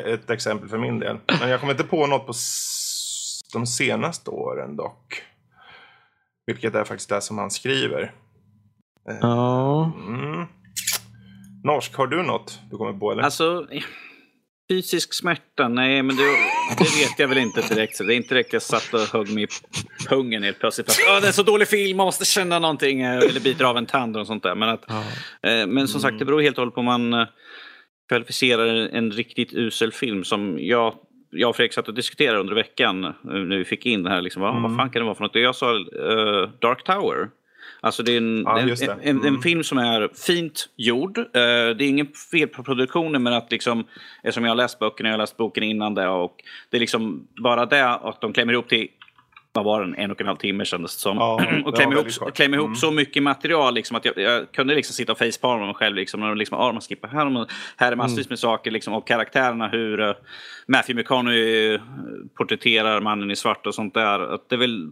[0.07, 1.19] ett exempel för min del.
[1.41, 2.33] Men jag kommer inte på något på
[3.53, 5.23] de senaste åren dock.
[6.47, 8.13] Vilket är faktiskt det som han skriver.
[9.21, 9.93] Ja.
[10.09, 10.47] Mm.
[11.65, 13.23] Norsk, har du något du kommer på eller?
[13.23, 13.67] Alltså,
[14.69, 16.23] fysisk smärta, nej men det,
[16.79, 17.97] det vet jag väl inte direkt.
[17.97, 19.47] Så det är inte direkt jag satt och högg mig i
[20.09, 20.89] pungen helt plötsligt.
[20.89, 23.01] Att, "Åh, det är så dålig film, man måste känna någonting.
[23.01, 24.55] eh, Eller biter av en tand och sånt där.
[24.55, 27.27] Men, att, eh, men som sagt, det beror helt och hållet på om man eh,
[28.09, 30.95] kvalificerar en riktigt usel film som jag
[31.31, 34.23] jag och Fredrik satt och diskuterade under veckan när vi fick in det här.
[34.23, 35.35] Liksom, vad, vad fan kan det vara för något?
[35.35, 37.29] Jag sa eh, Dark Tower.
[37.81, 38.93] Alltså det är en, Ja, en, just det.
[38.93, 39.43] en, en, Mm.
[39.43, 41.19] film som är fint gjord.
[41.19, 43.85] Eh, det är ingen fel på produktionen men att liksom,
[44.23, 46.37] eftersom jag har läst böckerna, jag har läst boken innan det och
[46.71, 48.89] det är liksom bara det att de klämmer ihop till
[49.53, 51.17] vad var den, en och en halv timme kändes det som.
[51.17, 52.77] Ja, det och klämmer ihop, klämmer ihop Mm.
[52.77, 55.97] så mycket material liksom, att jag, jag kunde liksom sitta och facepalma mig själv.
[55.97, 58.71] Liksom, och liksom, ah, man skippar här, man, här är massvis med saker.
[58.71, 60.15] Liksom, och karaktärerna, hur uh,
[60.69, 61.81] Matthew McConaughey eh,
[62.37, 64.35] porträtterar mannen i svart och sånt där.
[64.35, 64.91] Att det är väl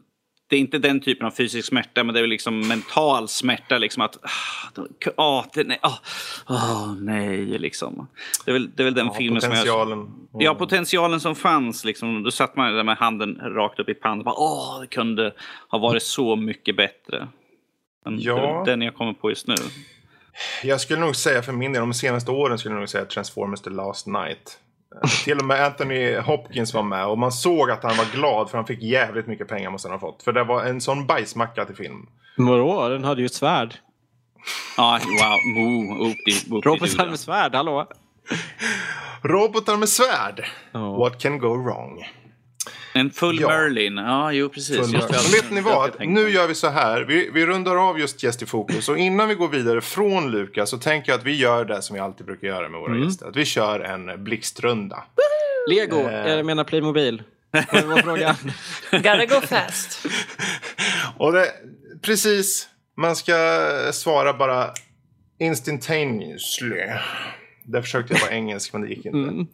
[0.49, 3.79] det är inte den typen av fysisk smärta, men det är väl liksom mental smärta.
[3.79, 5.99] Liksom att, ah, ah, det, nej, ah,
[6.47, 8.07] ah, nej, liksom.
[8.45, 10.09] Det är väl, det är väl den Ja, filmen som jag...
[10.39, 11.85] Ja, potentialen som fanns.
[11.85, 12.23] Liksom.
[12.23, 14.25] Då satt man där med handen rakt upp i pannan.
[14.25, 15.33] Bara, Åh, det kunde
[15.69, 17.29] ha varit så mycket bättre.
[18.05, 18.35] Men Ja.
[18.35, 19.55] det är den jag kommer på just nu.
[20.63, 23.61] Jag skulle nog säga för min del, de senaste åren skulle jag nog säga Transformers
[23.61, 24.59] The Last Night.
[25.25, 28.59] Till och med Anthony Hopkins var med och man såg att han var glad för
[28.59, 30.23] han fick jävligt mycket pengar måste han ha fått.
[30.23, 32.07] För det var en sån bajsmacka till film.
[32.37, 32.89] Vadå?
[32.89, 33.75] Den hade ju ett svärd.
[34.77, 35.55] Ja, wow.
[35.55, 36.17] Mo, upp
[36.53, 37.87] upp Robotar med svärd, hallå?
[39.23, 40.45] Robotar med svärd.
[40.73, 40.97] Ja.
[40.97, 42.05] What can go wrong?
[42.97, 43.49] En full Ja.
[43.49, 43.97] Merlin.
[43.97, 44.77] Ja, jo precis.
[44.77, 45.11] Full Just.
[45.11, 46.07] Men vet ni vad?
[46.09, 47.03] Nu gör vi så här.
[47.03, 48.89] Vi, vi rundar av just gäst i fokus.
[48.89, 51.95] Och innan vi går vidare från Lukas så tänker jag att vi gör det som
[51.95, 53.05] vi alltid brukar göra med våra Mm.
[53.05, 53.27] gäster.
[53.29, 55.05] Att vi kör en blixtrunda.
[55.71, 56.29] Lego, Eh.
[56.33, 57.23] jag menar Playmobil.
[57.73, 58.35] Vad var frågan?
[58.91, 60.07] Gotta go fast.
[61.19, 61.47] Och det,
[62.03, 63.35] precis, man ska
[63.93, 64.71] svara bara
[65.41, 66.77] instantaneously.
[67.65, 69.19] Där försökte jag vara engelsk men det gick inte.
[69.19, 69.47] Mm.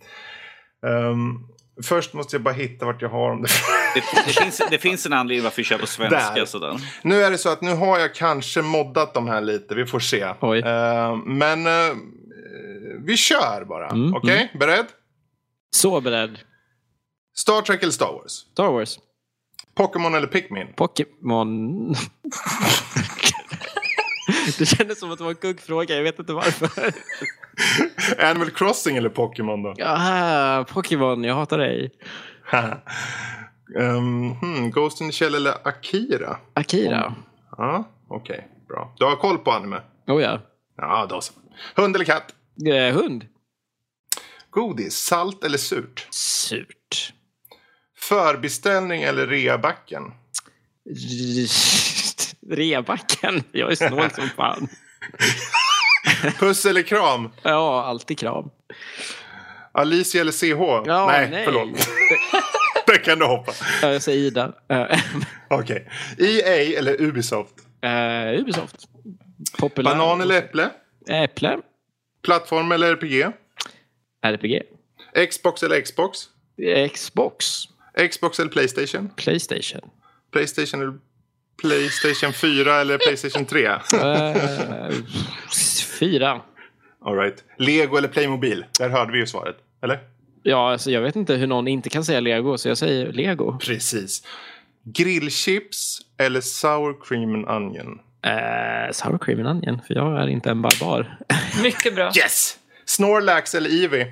[0.86, 1.38] Ehm,
[1.82, 3.42] först måste jag bara hitta vart jag har dem.
[3.42, 6.34] Det, det, finns, det finns en anledning varför vi kör på svenska.
[6.34, 6.44] Där.
[6.44, 6.80] Sådär.
[7.02, 10.00] nu är det så att nu har jag kanske moddat de här lite, vi får
[10.00, 10.28] se.
[10.40, 10.62] Oj.
[10.66, 11.96] Ehm, men eh,
[13.04, 13.88] vi kör bara.
[13.88, 14.86] Mm, Okej, beredd?
[15.70, 16.38] Så beredd.
[17.34, 18.32] Star Trek eller Star Wars?
[18.32, 18.98] Star Wars.
[19.74, 20.66] Pokémon eller Pikmin?
[20.76, 21.94] Pokémon.
[24.58, 26.94] Det kändes som att det var en kuggfråga, jag vet inte varför.
[28.26, 29.74] Animal Crossing eller Pokémon då?
[29.76, 31.90] Ja, Pokémon, jag hatar dig.
[33.78, 36.36] Ehm, hmm, Ghost in the Shell eller Akira?
[36.54, 37.14] Akira.
[37.56, 38.48] Ja, okej.
[38.68, 38.94] bra.
[38.98, 39.80] Du har koll på anime?
[40.06, 40.40] Oh ja.
[40.76, 41.32] Ja, då så.
[41.74, 42.34] Hund eller katt?
[42.66, 43.26] Eh, hund.
[44.50, 46.06] Godis, salt eller surt?
[46.10, 47.12] Surt.
[47.98, 50.02] Förbeställning eller reabacken?
[52.52, 53.42] Rebacken.
[53.52, 54.68] Jag är snål som fan.
[56.38, 57.28] Puss eller kram?
[57.42, 58.50] Ja, alltid kram.
[59.72, 60.84] Alicia eller CH?
[60.86, 61.44] Ja, nej, nej.
[61.44, 61.88] förlåt.
[62.86, 63.52] det kan du hoppa.
[63.82, 64.52] Ja, Jag säger Ida.
[65.50, 65.88] Okej.
[66.18, 67.54] EA eller Ubisoft?
[67.82, 68.76] eh, Ubisoft.
[69.58, 69.90] Populär.
[69.96, 70.70] Banan eller äpple?
[71.08, 71.58] Äpple.
[72.24, 73.32] Plattform eller RPG?
[74.26, 74.62] RPG.
[75.30, 76.18] Xbox eller Xbox?
[76.94, 77.62] Xbox.
[78.10, 79.10] Xbox eller Playstation?
[79.16, 79.80] Playstation.
[80.32, 80.94] Playstation eller
[81.60, 83.64] Playstation 4 eller Playstation 3?
[83.66, 84.90] Eh,
[85.98, 86.40] fyra.
[87.04, 87.44] All right.
[87.58, 88.64] Lego eller Playmobil?
[88.78, 89.56] Där hörde vi ju svaret.
[89.82, 89.98] Eller?
[90.42, 93.58] Ja, alltså jag vet inte hur någon inte kan säga lego, så jag säger lego.
[93.58, 94.22] Precis.
[94.84, 97.98] Grillchips eller sour cream and onion?
[98.24, 101.18] Eh, sour cream and onion, för jag är inte en barbar.
[101.62, 102.12] Mycket bra.
[102.16, 102.58] Yes!
[102.84, 104.06] Snorlax eller Eevee?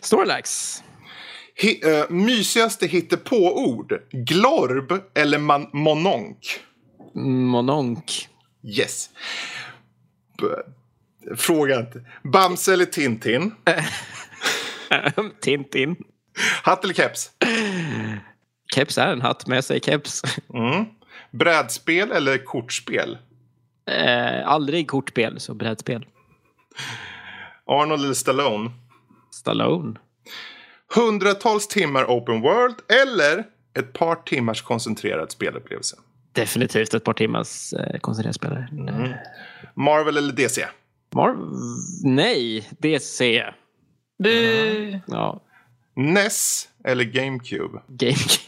[0.00, 0.82] Snorlax.
[1.58, 4.00] Hi, eh, mysigaste hittepåord?
[4.10, 6.60] Glorb eller man- mononk?
[7.50, 8.28] Mononk.
[8.78, 9.10] Yes.
[10.42, 10.46] B-
[11.36, 12.04] Fråga inte.
[12.32, 13.54] Bamse eller Tintin?
[15.40, 15.96] Tintin.
[16.62, 17.30] Hatt eller keps?
[18.74, 20.22] Keps är en hatt, men jag säger keps.
[20.54, 20.84] Mm.
[21.30, 23.18] Brädspel eller kortspel?
[23.90, 26.06] Eh, aldrig kortspel, så brädspel.
[27.66, 28.70] Arnold eller Stallone?
[29.34, 29.98] Stallone.
[30.94, 33.44] Hundratals timmar open world eller
[33.78, 35.96] ett par timmars koncentrerad spelupplevelse?
[36.32, 38.68] Definitivt ett par timmars eh, koncentrerad spelare.
[38.72, 39.12] Mm.
[39.74, 40.66] Marvel eller DC?
[41.14, 41.36] Marv...
[42.04, 43.44] Nej, DC.
[44.18, 45.00] Bu.
[45.06, 45.42] Ja,
[45.96, 47.82] NES eller GameCube?
[47.88, 48.42] GameCube.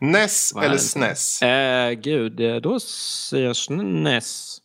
[0.00, 0.76] NES eller?
[0.76, 1.42] SNES?
[1.42, 4.58] Eh, gud, eh, då säger jag SNES.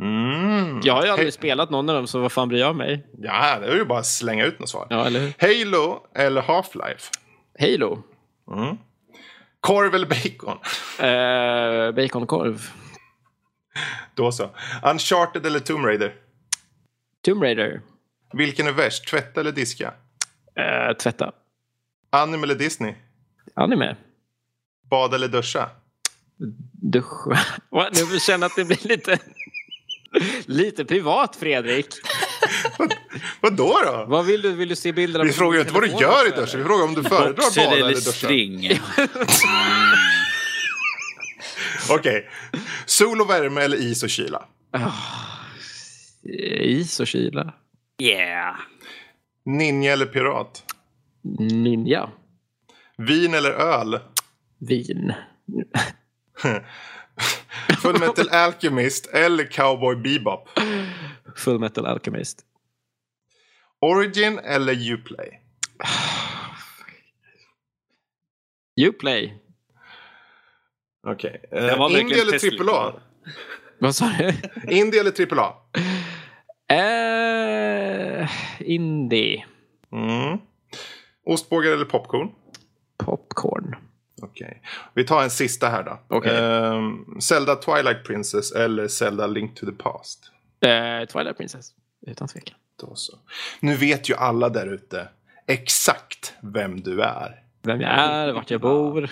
[0.00, 0.80] Mm.
[0.82, 3.06] Jag har ju aldrig He- spelat någon av dem, så vad fan bryr jag mig?
[3.18, 4.86] Ja, det är ju bara att slänga ut något svar.
[4.90, 5.32] Ja, eller?
[5.38, 7.10] Halo eller Half-Life?
[7.60, 8.02] Halo.
[8.52, 8.76] Mm.
[9.60, 10.58] Korv eller bacon?
[11.06, 12.70] Eh, baconkorv.
[14.14, 14.50] Då så.
[14.82, 16.14] Uncharted eller Tomb Raider?
[17.24, 17.80] Tomb Raider.
[18.32, 19.08] Vilken är värst?
[19.08, 19.94] Tvätta eller diska?
[20.56, 21.32] Eh, tvätta.
[22.10, 22.94] Anime eller Disney?
[23.54, 23.96] Anime.
[24.90, 25.70] Bada eller duscha?
[26.72, 27.38] Duscha.
[28.12, 29.18] Nu känner jag att det blir lite...
[30.46, 31.86] Lite privat, Fredrik.
[33.40, 33.80] Vad då?
[33.84, 34.04] då?
[34.08, 34.52] Vad vill du?
[34.52, 36.60] Vill du se bilder av Vi frågar ju inte vad du gör i duschen.
[36.60, 38.10] Vi frågar om du föredrar Boxer bada eller duscha.
[38.12, 38.80] string?
[41.90, 42.28] Okej.
[42.86, 44.44] Sol och värme eller is och kyla?
[44.72, 44.90] Ah,
[46.64, 47.54] is och kyla.
[48.02, 48.56] Yeah.
[49.46, 50.64] Ninja eller pirat?
[51.38, 52.10] Ninja.
[52.98, 53.98] Vin eller öl?
[54.58, 55.12] Vin.
[57.82, 60.48] Fullmetal Alchemist eller Cowboy Bebop?
[61.36, 62.40] Full Metal Alchemist.
[63.80, 65.28] Origin eller Uplay?
[68.88, 69.34] Uplay.
[71.06, 71.40] Okej.
[71.50, 72.68] Det Uh, verkligen Indie eller.
[72.74, 72.92] AAA?
[73.78, 74.32] Vad sa du?
[74.76, 75.54] Indie eller AAA?
[76.76, 79.44] Eh, indie.
[79.92, 80.38] Mm.
[81.26, 82.30] Ostbågar eller popcorn?
[82.98, 83.76] Popcorn.
[84.22, 84.62] Okej.
[84.94, 86.00] Vi tar en sista här då.
[86.08, 86.36] Okej.
[86.36, 90.30] Ehm, Zelda Twilight Princess eller Zelda Link to the Past?
[90.60, 91.72] Eh, Twilight Princess.
[92.06, 92.54] Utan tvekan.
[92.80, 93.18] Då så.
[93.60, 95.08] Nu vet ju alla där ute
[95.46, 97.42] exakt vem du är.
[97.62, 99.10] Vem jag är, vart jag bor,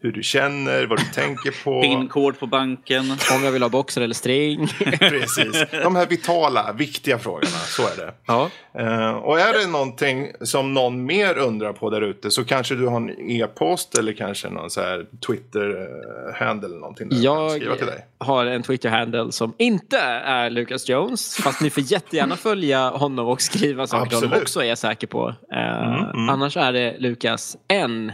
[0.00, 1.82] Hur du känner, vad du tänker på.
[1.82, 3.10] Pinkod på banken.
[3.36, 4.66] om jag vill ha boxer eller string.
[4.98, 5.64] Precis.
[5.82, 7.46] De här vitala, viktiga frågorna.
[7.46, 8.12] Så är det.
[8.26, 8.50] Ja.
[8.74, 12.86] Eh, och är det någonting som någon mer undrar på där ute så kanske du
[12.86, 17.08] har en e-post eller kanske någon så här Twitter-handle eller någonting.
[17.08, 18.06] Där du kan skriva till Jag dig.
[18.18, 21.36] har en Twitter-handle som inte är Lucas Jones.
[21.36, 24.42] Fast ni får jättegärna följa honom och skriva saker som Absolut.
[24.42, 25.34] också är jag säker på.
[25.52, 26.28] Eh, mm.
[26.28, 28.12] Annars är det Lucas N.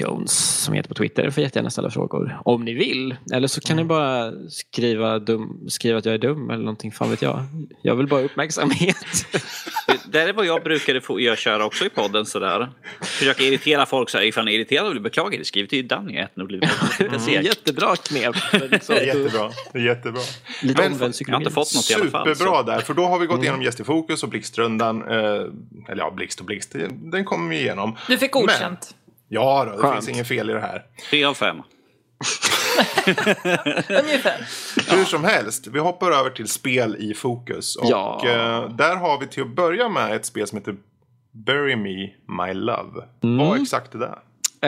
[0.00, 1.30] Jones som heter på Twitter.
[1.30, 3.16] får jättegärna ställa frågor om ni vill.
[3.32, 6.92] Eller så kan ni bara skriva, dum, skriva att jag är dum eller någonting.
[6.92, 7.42] Fan vet jag.
[7.82, 8.96] Jag vill bara uppmärksamhet.
[10.12, 12.70] Det är vad jag brukade få göra köra också i podden sådär.
[13.00, 14.24] Försöka irritera folk så här.
[14.24, 16.26] Ifall ni är irriterade och vill beklaga det, skriv till Danny.
[16.36, 17.44] Mm.
[17.44, 18.34] Jättebra knep.
[18.52, 19.50] Är jättebra.
[19.72, 20.20] Det är jättebra.
[20.62, 21.42] Lite Men- omvänd Jag har psykologi.
[21.42, 22.34] inte fått något i alla fall.
[22.36, 22.62] Superbra Så.
[22.62, 25.02] där, för då har vi gått igenom Gäst i fokus och Blixtrundan.
[25.02, 25.14] Eh,
[25.88, 27.96] eller ja, Blixt och Blixt, den kommer vi igenom.
[28.08, 28.94] Du fick Men- godkänt.
[29.34, 29.94] Ja, då, det Skönt.
[29.94, 30.82] finns inget fel i det här.
[31.10, 31.56] Tre av fem.
[33.88, 34.46] Ungefär.
[34.96, 37.76] Hur som helst, vi hoppar över till spel i fokus.
[37.76, 38.20] Och Ja.
[38.26, 40.76] eh, där har vi till att börja med ett spel som heter
[41.32, 42.10] Bury Me
[42.46, 43.04] My Love.
[43.22, 43.38] Mm.
[43.48, 44.18] Vad exakt är det?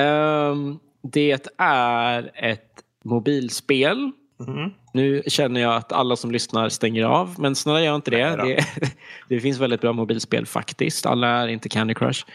[0.00, 2.70] Ehm, det är ett
[3.04, 4.10] mobilspel.
[4.36, 4.72] Mhm.
[4.92, 8.36] Nu känner jag att alla som lyssnar stänger av, men snälla gör inte det.
[8.36, 8.64] Det,
[9.28, 11.06] det finns väldigt bra mobilspel faktiskt.
[11.06, 12.26] Alla är inte Candy Crush.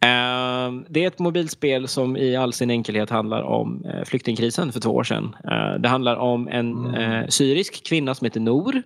[0.00, 4.80] Ehm, det är ett mobilspel som i all sin enkelhet handlar om eh, flyktingkrisen för
[4.80, 5.36] två år sedan.
[5.44, 8.82] Eh, det handlar om en eh, syrisk kvinna som heter Nor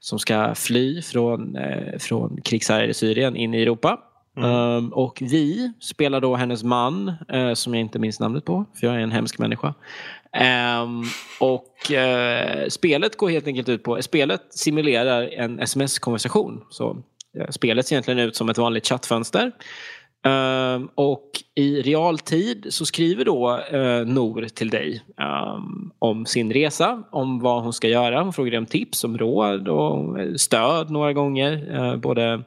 [0.00, 1.58] som ska fly från,
[1.98, 3.98] från krigshärjade Syrien in i Europa.
[4.36, 4.50] Mm.
[4.50, 8.86] Ehm, och vi spelar då hennes man, uh, som jag inte minns namnet på, för
[8.86, 9.74] jag är en hemsk människa.
[10.82, 11.04] Um,
[11.40, 16.64] och uh, spelet går helt enkelt ut på, spelet simulerar en sms-konversation.
[16.70, 16.90] Så
[17.38, 19.52] uh, spelet ser egentligen ut som ett vanligt chattfönster.
[20.26, 25.02] Um, och i realtid så skriver då uh, Nor till dig
[25.56, 28.22] um, om sin resa, om vad hon ska göra.
[28.22, 31.80] Hon frågar dig om tips, om råd och stöd några gånger.
[31.80, 32.42] Uh, både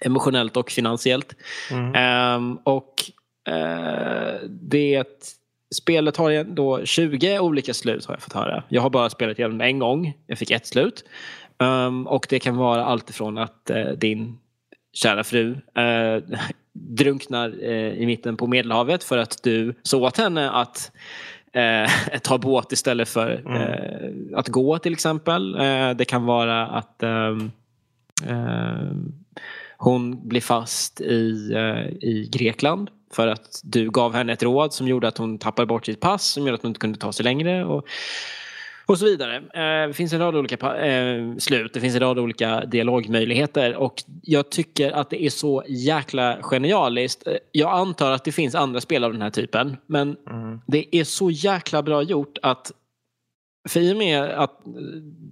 [0.00, 1.34] emotionellt och finansiellt.
[1.94, 2.94] Ehm, och
[3.48, 5.04] eh, det
[5.74, 8.62] spelet har då 20 olika slut har jag fått höra.
[8.68, 10.14] Jag har bara spelat igenom en gång.
[10.26, 11.04] Jag fick ett slut.
[11.62, 14.38] Ehm, och det kan vara allt ifrån att eh, din
[14.92, 16.22] kära fru eh,
[16.72, 17.62] drunknar
[17.94, 20.92] i mitten på Medelhavet för att du sa åt henne att
[22.22, 25.52] ta båt istället för eh, att gå till exempel.
[25.96, 27.50] Det kan vara att ehm,
[29.78, 34.88] hon blir fast i, eh, i Grekland för att du gav henne ett råd som
[34.88, 37.24] gjorde att hon tappade bort sitt pass som gjorde att hon inte kunde ta sig
[37.24, 37.64] längre.
[37.64, 37.86] Och,
[38.86, 39.36] och så vidare.
[39.36, 44.02] Eh, Det finns en rad olika eh, slut, det finns en rad olika dialogmöjligheter och
[44.22, 47.28] jag tycker att det är så jäkla genialiskt.
[47.52, 50.16] Jag antar att det finns andra spel av den här typen men
[50.66, 52.72] det är så jäkla bra gjort att
[53.68, 54.60] för i och med att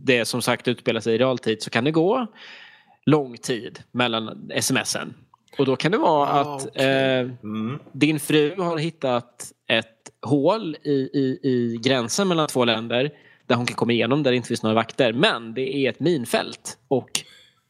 [0.04, 2.26] det som sagt utspelar sig i realtid så kan det gå
[3.06, 5.14] lång tid mellan smsen.
[5.58, 6.84] Och då kan det vara Ah, att okej.
[6.86, 7.78] eh, Mm.
[7.92, 13.10] din fru har hittat ett hål i, i, i gränsen mellan två länder
[13.46, 15.12] där hon kan komma igenom där det inte finns några vakter.
[15.12, 16.78] Men det är ett minfält.
[16.88, 17.10] Och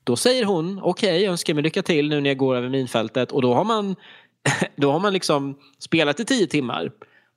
[0.05, 3.33] då säger hon okej, jag önskar mig lycka till nu när jag går över minfältet.
[3.33, 3.97] Och då har man,
[4.77, 6.91] då har man liksom spelat i tio timmar.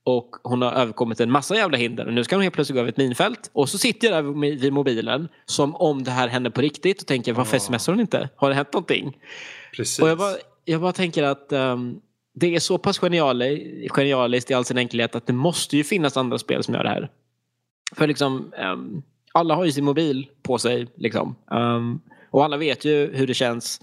[0.03, 2.07] Och hon har överkommit en massa jävla hinder.
[2.07, 3.49] Och nu ska hon helt plötsligt gå över ett minfält.
[3.53, 7.07] Och så sitter jag där vid mobilen som om det här hände på riktigt och
[7.07, 8.29] tänker varför smsar hon inte?
[8.35, 9.17] Har det hänt någonting?
[9.75, 9.99] Precis.
[9.99, 10.35] Och jag bara,
[10.65, 11.95] jag bara tänker att ehm,
[12.33, 16.17] det är så pass geniali- genialiskt i all sin enkelhet att det måste ju finnas
[16.17, 17.09] andra spel som gör det här.
[17.95, 19.01] För liksom, ehm,
[19.33, 20.87] alla har ju sin mobil på sig.
[20.95, 21.35] Liksom.
[21.51, 21.99] Ehm,
[22.31, 23.81] och alla vet ju hur det känns.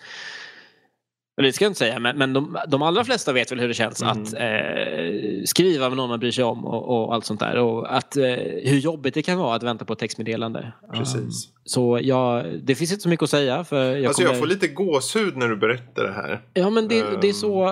[1.42, 3.74] Det ska jag inte säga, men, men de, de allra flesta vet väl hur det
[3.74, 7.56] känns att eh, skriva med någon man bryr sig om och, och allt sånt där.
[7.58, 8.24] Och att, eh,
[8.64, 10.72] hur jobbigt det kan vara att vänta på ett textmeddelande.
[10.92, 11.16] Precis.
[11.16, 11.30] Ehm,
[11.64, 13.64] så jag, det finns inte så mycket att säga.
[13.64, 16.40] För jag, Alltså kommer, jag får lite gåshud när du berättar det här.
[16.54, 17.64] Ja, men det, det är så...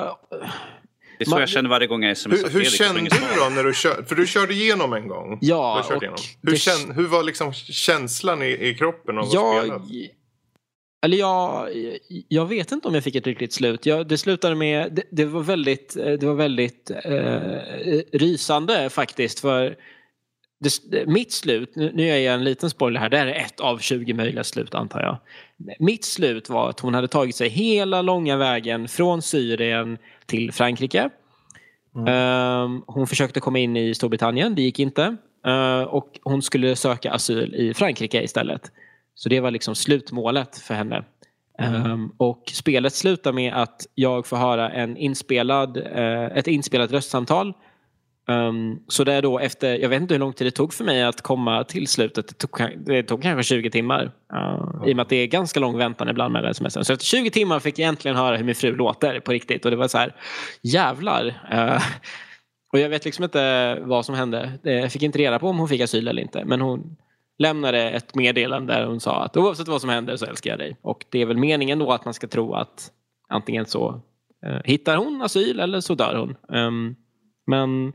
[1.19, 3.09] Det är så Man- jag känner varje gång jag smsar Hur, hur kände du
[3.39, 4.05] då när du körde?
[4.05, 5.39] För du körde igenom en gång.
[5.41, 6.19] Ja, Du och igenom.
[6.43, 9.83] Hur, det- känn, hur var liksom känslan i, i kroppen av att spela?
[11.05, 11.69] Eller jag,
[12.29, 13.87] jag vet inte om jag fick ett riktigt slut.
[13.87, 19.41] Jag, det slutade med, det, det var väldigt, eh, det var väldigt eh, rysande faktiskt.
[19.41, 19.77] För
[20.61, 23.61] det, mitt slut, nu, nu är jag en liten spoiler här, det här är ett
[23.61, 25.17] av 20 möjliga slut antar jag.
[25.79, 31.11] Mitt slut var att hon hade tagit sig hela långa vägen från Syrien till Frankrike.
[32.07, 35.17] Ehm, hon försökte komma in i Storbritannien, det gick inte.
[35.47, 38.73] Eh, och hon skulle söka asyl i Frankrike istället.
[39.15, 41.05] Så det var liksom slutmålet för henne.
[41.59, 47.53] Um, och spelet slutar med att jag får höra en inspelad, uh, ett inspelat röstsamtal.
[48.29, 50.85] Um, så det är då efter, jag vet inte hur lång tid det tog för
[50.85, 52.29] mig att komma till slutet.
[52.29, 54.05] Det tog, det tog kanske 20 timmar.
[54.33, 56.75] Uh, I och med att det är ganska lång väntan ibland med sms.
[56.75, 59.65] Så efter 20 timmar fick jag äntligen höra hur min fru låter på riktigt.
[59.65, 60.15] Och det var så här,
[60.63, 61.27] jävlar.
[61.53, 61.83] Uh,
[62.73, 64.53] och jag vet liksom inte vad som hände.
[64.63, 66.45] Jag fick inte reda på om hon fick asyl eller inte.
[66.45, 66.97] Men hon
[67.39, 70.77] lämnade ett meddelande där hon sa att oavsett vad som händer så älskar jag dig.
[70.83, 72.91] Och det är väl meningen då att man ska tro att
[73.29, 74.01] antingen så
[74.47, 76.59] eh, hittar hon asyl eller så dör hon.
[76.59, 76.97] Um,
[77.47, 77.93] men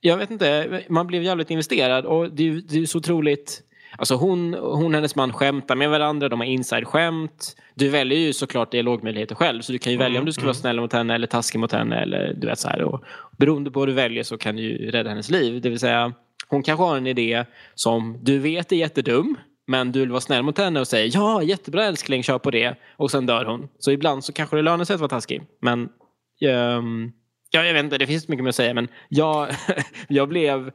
[0.00, 3.64] jag vet inte, man blev jävligt investerad och det, det är så otroligt
[3.96, 7.56] Alltså hon, hon och hennes man skämtar med varandra, de har inside-skämt.
[7.74, 10.50] Du väljer ju såklart dialogmöjligheter själv så du kan ju välja om du ska vara
[10.50, 12.00] mm, snäll mot henne eller taskig mot henne.
[12.00, 12.82] Eller, du vet, så här.
[12.82, 13.04] Och
[13.38, 15.60] beroende på vad du väljer så kan du ju rädda hennes liv.
[15.60, 16.12] Det vill säga,
[16.48, 17.44] hon kanske har en idé
[17.74, 19.36] som du vet är jättedum.
[19.66, 22.74] Men du vill vara snäll mot henne och säga ja jättebra älskling, kör på det.
[22.96, 23.68] Och sen dör hon.
[23.78, 25.42] Så ibland så kanske det lönar sig att vara taskig.
[25.60, 27.12] Men um,
[27.50, 28.74] ja, jag vet inte, det finns mycket mer att säga.
[28.74, 29.48] Men jag,
[30.08, 30.70] jag blev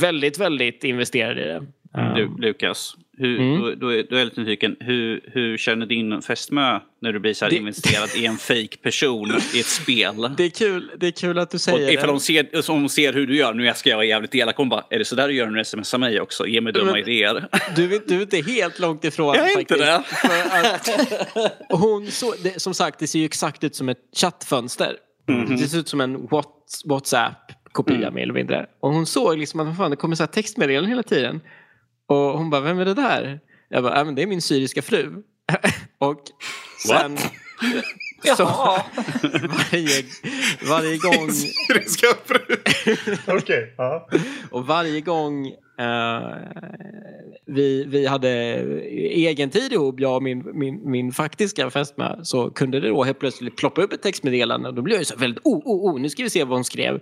[0.00, 1.66] väldigt, väldigt investerad i det.
[2.14, 3.60] Du, Lukas, hur, mm.
[3.60, 4.76] då, då, är, då är jag lite nyfiken.
[4.80, 7.56] Hur, hur känner din fästmö när du blir så det...
[7.56, 10.30] investerad i en fake person i ett spel?
[10.36, 12.12] Det är kul, det är kul att du säger och ifall det.
[12.12, 14.68] Hon ser, om hon ser hur du gör, nu ska jag vara jävligt elak, hon
[14.68, 16.46] bara, är det så där du gör när du smsar mig också?
[16.46, 17.48] Ge mig dumma Men, idéer.
[17.76, 19.80] Du, du är inte helt långt ifrån Jag är faktiskt.
[19.80, 21.52] inte det.
[21.76, 24.96] hon så, det, som sagt, det ser ju exakt ut som ett chattfönster.
[25.28, 25.56] Mm -hmm.
[25.56, 26.28] Det ser ut som en
[26.84, 28.14] WhatsApp kopia mm.
[28.14, 28.66] mer eller mindre.
[28.80, 31.40] Och hon såg liksom att fan, det kommer så här textmeddelanden hela tiden.
[32.12, 33.40] Och hon bara, vem är det där?
[33.68, 35.22] Jag bara, äh, men det är min syriska fru.
[35.98, 36.22] och
[36.86, 37.18] sen...
[38.36, 38.44] Så
[39.48, 40.04] varje,
[40.68, 41.32] varje gång...
[41.32, 42.56] Syriska fru?
[43.26, 43.36] Okej.
[43.36, 44.08] Okay, ja.
[44.50, 46.36] Och varje gång uh,
[47.46, 48.28] vi, vi hade
[49.10, 53.18] egen tid ihop, jag och min, min, min faktiska fästmö, så kunde det då helt
[53.18, 54.68] plötsligt ploppa upp ett textmeddelande.
[54.68, 56.64] Och då blev jag så väldigt, oh, oh, oh, nu ska vi se vad hon
[56.64, 56.94] skrev.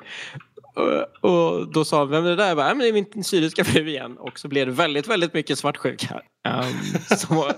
[0.77, 2.49] Eh, och då sa hon, vem är det där?
[2.49, 4.17] Jag bara, det är min syriska fru igen.
[4.19, 6.21] Och så blev det väldigt, väldigt mycket svartsjuka.
[6.49, 7.53] Um, så,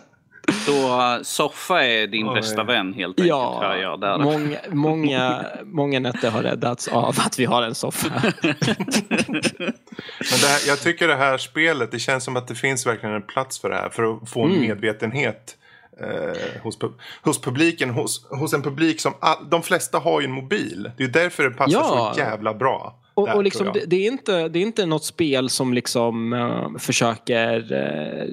[0.67, 2.35] så Soffa är din Oj.
[2.35, 3.29] bästa vän helt enkelt?
[3.29, 4.19] Ja, jag där.
[4.19, 8.23] Många, många, många nätter har räddats av att vi har en soffa.
[8.43, 13.23] Men här, jag tycker det här spelet, det känns som att det finns verkligen en
[13.23, 13.89] plats för det här.
[13.89, 14.63] För att få en mm.
[14.63, 15.57] medvetenhet
[16.01, 16.79] eh, hos,
[17.23, 17.91] hos publiken.
[17.91, 20.91] Hos, hos en publik som, all, de flesta har ju en mobil.
[20.97, 22.13] Det är därför det passar ja.
[22.15, 23.02] så jävla bra.
[23.15, 26.33] Och, där, och liksom, det, det, är inte, det är inte något spel som liksom
[26.33, 27.59] uh, försöker...
[27.59, 28.33] Uh,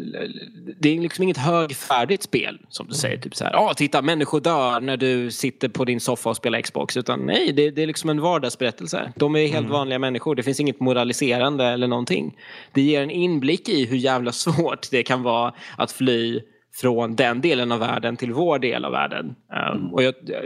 [0.79, 3.17] det är liksom inget högfärdigt spel som du säger.
[3.17, 6.61] Typ så här, oh, titta människor dör när du sitter på din soffa och spelar
[6.61, 6.97] Xbox.
[6.97, 9.13] Utan nej, det, det är liksom en vardagsberättelse.
[9.15, 9.71] De är helt mm.
[9.71, 10.35] vanliga människor.
[10.35, 12.37] Det finns inget moraliserande eller någonting.
[12.73, 16.41] Det ger en inblick i hur jävla svårt det kan vara att fly
[16.75, 19.35] från den delen av världen till vår del av världen.
[19.73, 20.43] Um, och jag, jag,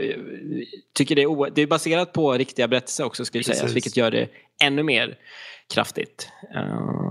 [0.94, 4.28] tycker det är, det är baserat på riktiga berättelser också, ska sägas, vilket gör det
[4.62, 5.18] ännu mer
[5.74, 6.28] kraftigt.
[6.56, 6.62] Uh,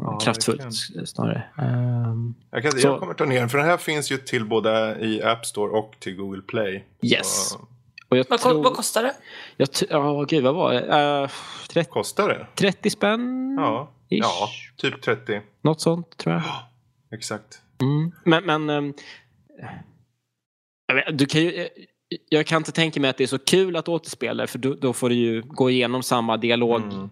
[0.04, 0.74] ja, kraftfullt
[1.06, 1.44] snarare.
[1.58, 4.46] Um, jag, kan, så, jag kommer ta ner den, för den här finns ju till
[4.46, 6.86] både i App Store och till Google Play.
[7.02, 7.50] Yes.
[7.50, 7.68] Så.
[8.10, 9.14] vad, tror, vad kostar det?
[9.58, 11.22] Ja, oh, gud, vad var det?
[11.24, 11.30] Uh,
[11.70, 12.48] 30, kostar det?
[12.56, 13.56] 30 spänn?
[13.60, 15.42] Ja, ja typ 30.
[15.62, 16.44] Något sånt, tror jag.
[17.18, 17.63] Exakt.
[17.84, 18.12] Mm.
[18.26, 18.94] Men, men um,
[21.14, 21.68] du kan ju,
[22.30, 24.94] jag kan inte tänka mig att det är så kul att återspela för då, då
[24.94, 27.10] får du ju gå igenom samma dialog mm.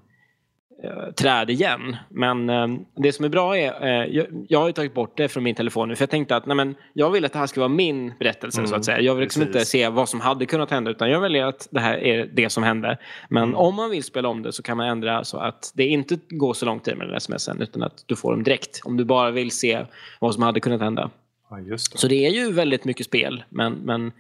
[0.84, 1.98] Eh, träd igen.
[2.10, 5.56] Men um, det som är bra är, uh, jag, har tagit bort det från min
[5.56, 7.70] telefon nu för jag tänkte att nej, men, jag vill att det här ska vara
[7.70, 8.68] min berättelse mm.
[8.68, 9.02] så att mm, säga.
[9.02, 11.80] Jag vill liksom inte se vad som hade kunnat hända utan jag väljer att det
[11.80, 12.98] här är det som hände.
[13.30, 13.56] Men mm.
[13.56, 16.54] om man vill spela om det så kan man ändra så att det inte går
[16.54, 18.82] så lång tid med den smsen utan att du får dem direkt.
[18.84, 19.86] Om du bara vill se
[20.20, 21.10] vad som hade kunnat hända.
[21.50, 21.80] Ja, det.
[21.80, 23.44] Så det är ju väldigt mycket spel.
[23.50, 24.12] Men, men,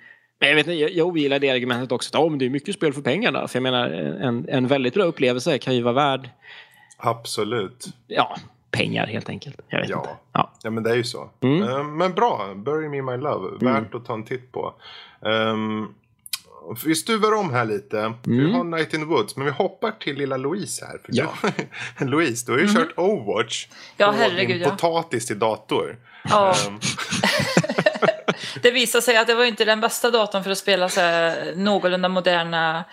[0.41, 2.17] men jag, vet inte, jag, jag ogillar det argumentet också.
[2.17, 3.47] Att, oh, men det är mycket spel för pengarna.
[3.47, 6.29] För jag menar, en, en väldigt bra upplevelse kan ju vara värd...
[6.97, 7.87] Absolut.
[8.07, 8.37] Ja,
[8.71, 9.61] pengar helt enkelt.
[9.67, 9.97] Jag vet ja.
[9.97, 10.09] inte.
[10.33, 10.51] Ja.
[10.63, 11.29] ja, men det är ju så.
[11.41, 11.63] Mm.
[11.63, 13.47] Um, men bra, Bury Me My Love.
[13.47, 13.73] Mm.
[13.73, 14.73] Värt att ta en titt på.
[15.19, 15.93] Um,
[16.85, 17.99] vi stuvar om här lite.
[17.99, 18.17] Mm.
[18.23, 20.97] Vi har Night in the Woods, men vi hoppar till lilla Louise här.
[21.05, 21.33] För ja.
[21.97, 22.75] du, Louise, du har ju mm.
[22.75, 23.67] kört Overwatch
[23.97, 24.69] ja, på herregud, din ja.
[24.69, 25.97] potatis till dator.
[26.23, 26.55] Ja.
[26.67, 26.79] Um.
[28.61, 31.53] det visade sig att det var inte den bästa datorn för att spela så här,
[31.55, 32.83] någorlunda moderna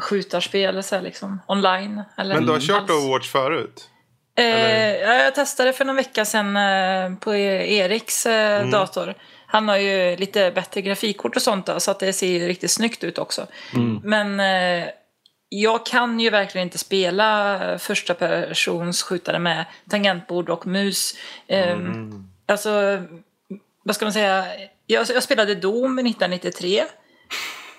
[0.00, 2.02] skjutarspel så här, liksom, online.
[2.16, 2.90] Eller men du har kört.
[2.90, 3.90] Overwatch förut?
[4.38, 8.70] Eh, jag testade för någon vecka sedan eh, på Eriks eh, mm.
[8.70, 9.14] dator.
[9.46, 12.70] Han har ju lite bättre grafikkort och sånt då, så att det ser ju riktigt
[12.70, 13.46] snyggt ut också.
[13.74, 14.00] Mm.
[14.04, 14.88] Men eh,
[15.48, 21.14] jag kan ju verkligen inte spela första persons skjutare med tangentbord och mus.
[21.46, 22.28] Eh, mm.
[22.46, 23.02] Alltså,
[23.86, 24.44] vad ska man säga,
[24.86, 26.84] jag, jag spelade Doom 1993.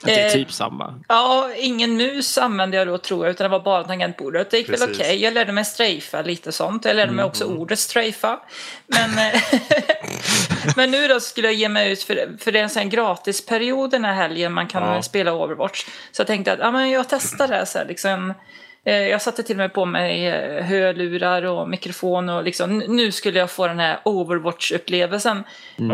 [0.04, 1.00] Det är Eh, typ samma.
[1.08, 4.52] Ja, ingen mus använde jag då tror jag, utan det var bara tangentbordet.
[4.52, 4.98] Det gick väl okej.
[4.98, 5.22] Precis.
[5.22, 6.86] Jag lärde mig strafa lite sånt.
[6.86, 8.40] Jag lärde mig också ordet strafa.
[8.88, 9.42] Men, eh,
[10.76, 12.90] men nu då skulle jag ge mig ut, för, för det är en sån här
[12.90, 15.02] gratisperiod den här helgen man kan Ja.
[15.02, 15.86] spela Overwatch.
[16.12, 17.66] Så jag tänkte att ja, men jag testar det här.
[17.66, 18.36] Så här liksom, Eh,
[18.92, 23.40] Jag satte till och med på mig eh, hörlurar och mikrofon och liksom, nu skulle
[23.40, 25.44] jag få den här Overwatch-upplevelsen.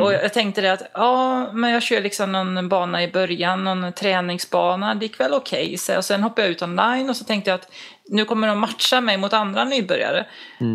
[0.01, 3.93] Och jag tänkte det att, ja, men jag kör liksom någon bana i början, någon
[3.93, 5.77] träningsbana, det gick väl okej.
[5.77, 7.71] så Och sen hoppade jag ut online och så tänkte jag att
[8.09, 10.25] nu kommer de matcha mig mot andra nybörjare.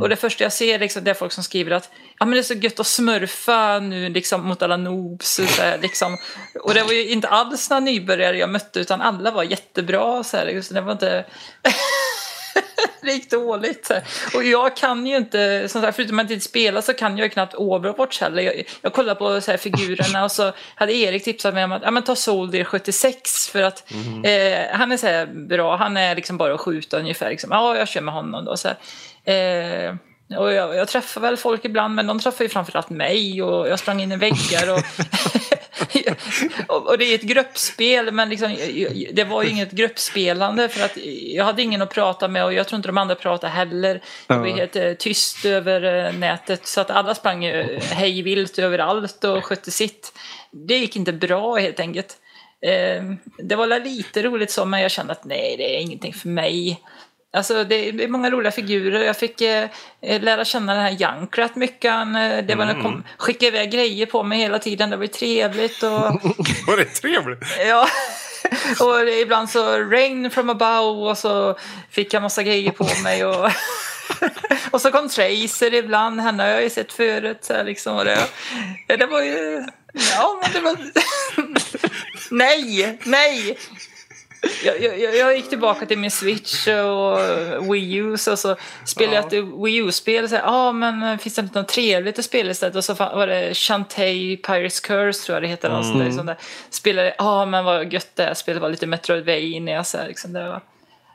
[0.02, 2.38] Och det första jag ser liksom, det är folk som skriver att ja, men det
[2.38, 5.38] är så gött att smurfa nu liksom, mot alla noobs.
[5.38, 6.16] Och, så här, liksom.
[6.62, 10.24] och det var ju inte alls några nybörjare jag mötte utan alla var jättebra.
[10.24, 11.24] Så här, så det var inte...
[13.00, 13.90] det gick dåligt.
[14.34, 17.30] Och jag kan ju inte, som sagt, förutom att inte spela så kan jag ju
[17.30, 18.42] knappt Overwatch heller.
[18.42, 21.82] Jag, jag kollar på så här, figurerna och så hade Erik tipsat mig om att
[21.82, 23.92] ja, men ta Soldier 76 för att
[24.24, 27.30] eh, han är så här bra, han är liksom bara att skjuta ungefär.
[27.30, 27.50] Liksom.
[27.52, 28.56] Ja, jag kör med honom då.
[28.56, 29.88] Så här.
[29.88, 29.94] Eh,
[30.36, 33.78] och jag, jag träffar väl folk ibland, men de träffar ju framförallt mig och jag
[33.78, 34.72] sprang in i väggar.
[34.72, 34.78] Och,
[36.68, 38.56] och, det är ett gruppspel, men liksom,
[39.12, 42.68] det var ju inget gruppspelande för att jag hade ingen att prata med och jag
[42.68, 44.02] tror inte de andra pratade heller.
[44.26, 49.24] Det var helt eh, tyst över eh, nätet så att alla sprang ju hejvilt överallt
[49.24, 50.12] och skötte sitt.
[50.50, 52.16] Det gick inte bra helt enkelt.
[52.60, 53.02] Eh,
[53.38, 56.80] det var lite roligt så, men jag kände att nej, det är ingenting för mig.
[57.38, 59.00] Alltså det är många roliga figurer.
[59.00, 59.68] Jag fick eh,
[60.02, 61.92] eh, lära känna den här Junkrat mycket.
[61.92, 62.82] Han, eh, det var mm.
[62.82, 64.90] kom, skickade iväg grejer på mig hela tiden.
[64.90, 65.82] Det var ju trevligt.
[65.82, 65.90] Och,
[66.66, 67.44] Var det trevligt?
[67.66, 67.88] ja.
[68.80, 71.58] och ibland så rain from above och så
[71.90, 73.24] fick jag massa grejer på mig.
[73.24, 73.50] Och,
[74.70, 76.20] och så kom Tracer ibland.
[76.20, 77.38] Henne har jag ju sett förut.
[77.40, 78.26] Så här, liksom, och det,
[78.86, 79.66] det var ju...
[79.92, 80.76] Ja, men det var...
[82.30, 83.58] nej, nej!
[84.64, 89.24] Jag, jag, jag gick tillbaka till min Switch och Wii U och så spelade jag
[89.26, 90.28] ett Wii U-spel.
[90.30, 92.76] Ja, ah, men finns det inte något trevligt att spela istället?
[92.76, 95.68] Och så var det Shantae Pirates Curse tror jag det heter.
[95.68, 95.98] Mm.
[95.98, 96.36] Där, sånt där.
[96.70, 98.34] Spelade, ja ah, men vad gött det är.
[98.34, 99.84] Spelet var lite Metroidvania.
[99.84, 100.32] Så här, liksom.
[100.32, 100.60] det, var,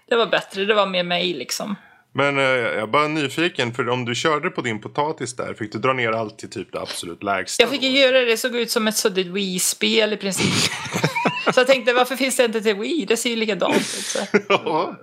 [0.09, 1.75] det var bättre, det var mer mig liksom.
[2.15, 5.71] Men eh, jag är bara nyfiken, för om du körde på din potatis där, fick
[5.71, 7.63] du dra ner allt till typ det absolut lägsta?
[7.63, 10.71] Jag fick ju göra det, det såg ut som ett suddigt Wii-spel i princip.
[11.53, 13.05] så jag tänkte, varför finns det inte till Wii?
[13.05, 14.15] Det ser ju likadant ut.
[14.49, 14.95] Jaha.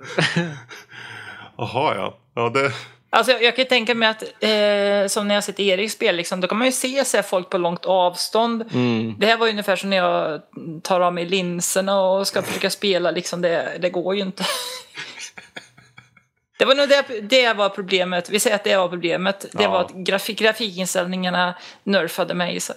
[1.56, 2.18] Ja.
[2.34, 2.72] ja det...
[3.12, 6.40] Alltså jag, kan ju tänka mig att, eh, som när jag sett Eriks spel, liksom,
[6.40, 8.64] då kan man ju se så folk på långt avstånd.
[9.18, 10.40] Det här var ju ungefär som när jag
[10.82, 14.44] tar av mig linserna och ska försöka spela, liksom, det, det går ju inte.
[16.58, 18.30] Det var nog det, det var problemet.
[18.30, 19.46] Vi säger att det var problemet.
[19.52, 19.70] Det Ja.
[19.70, 22.60] var att grafik, grafikinställningarna nerfade mig.
[22.60, 22.72] Så.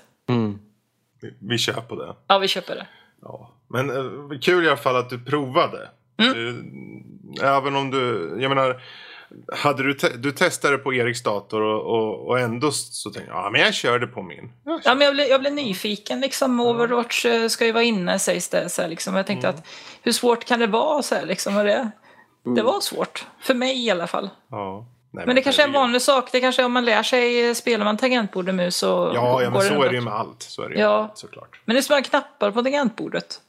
[1.22, 2.16] vi- Vi kör på det.
[2.28, 2.88] Ja, vi köper det.
[3.24, 3.52] Ja.
[3.70, 5.90] Men eh, kul i alla fall att du provade.
[6.16, 6.64] Du,
[7.42, 8.82] även om du, jag menar,
[9.54, 13.46] hade du, te- du testade på Eriks dator och, och, och ändå så tänkte jag,
[13.46, 14.52] ja men jag körde på min.
[14.66, 16.20] Ja, Ja, men jag, blev, jag blev nyfiken.
[16.22, 16.60] Liksom.
[16.60, 18.70] Overwatch eh, ska ju vara inne sägs det.
[18.70, 19.16] Så här, liksom.
[19.16, 19.68] Jag tänkte att
[20.02, 21.02] hur svårt kan det vara?
[21.04, 21.92] Så här, liksom, och det,
[22.56, 23.26] det var svårt.
[23.42, 24.30] För mig i alla fall.
[24.52, 24.86] ja.
[25.14, 26.30] Nej, Men det kanske är en vanlig sak.
[26.32, 29.42] Det kanske är om man lär sig eh, spelar man tangentbord och mus så Ja,
[29.42, 30.42] ja men så är det ju med allt.
[30.44, 31.04] Så är det ju Ja.
[31.04, 31.60] allt, såklart.
[31.66, 33.40] Men det är så många knappar på tangentbordet.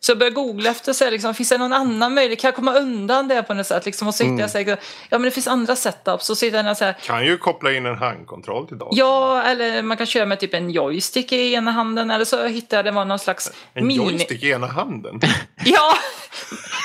[0.00, 2.40] Så jag började googla efter så här, liksom, finns det någon annan möjlighet?
[2.40, 3.84] Kan jag komma undan det på något sätt?
[3.86, 4.78] Liksom, och så hittade jag så här, ja
[5.10, 6.26] men det finns andra setups.
[6.26, 8.96] Så sitter jag så här, Kan ju koppla in en handkontroll till datorn.
[8.98, 12.10] ja eller man kan köra med typ en joystick i ena handen.
[12.10, 14.10] Eller så hittade jag det var någon slags En mini...
[14.12, 15.20] joystick i ena handen.
[15.64, 15.94] Ja!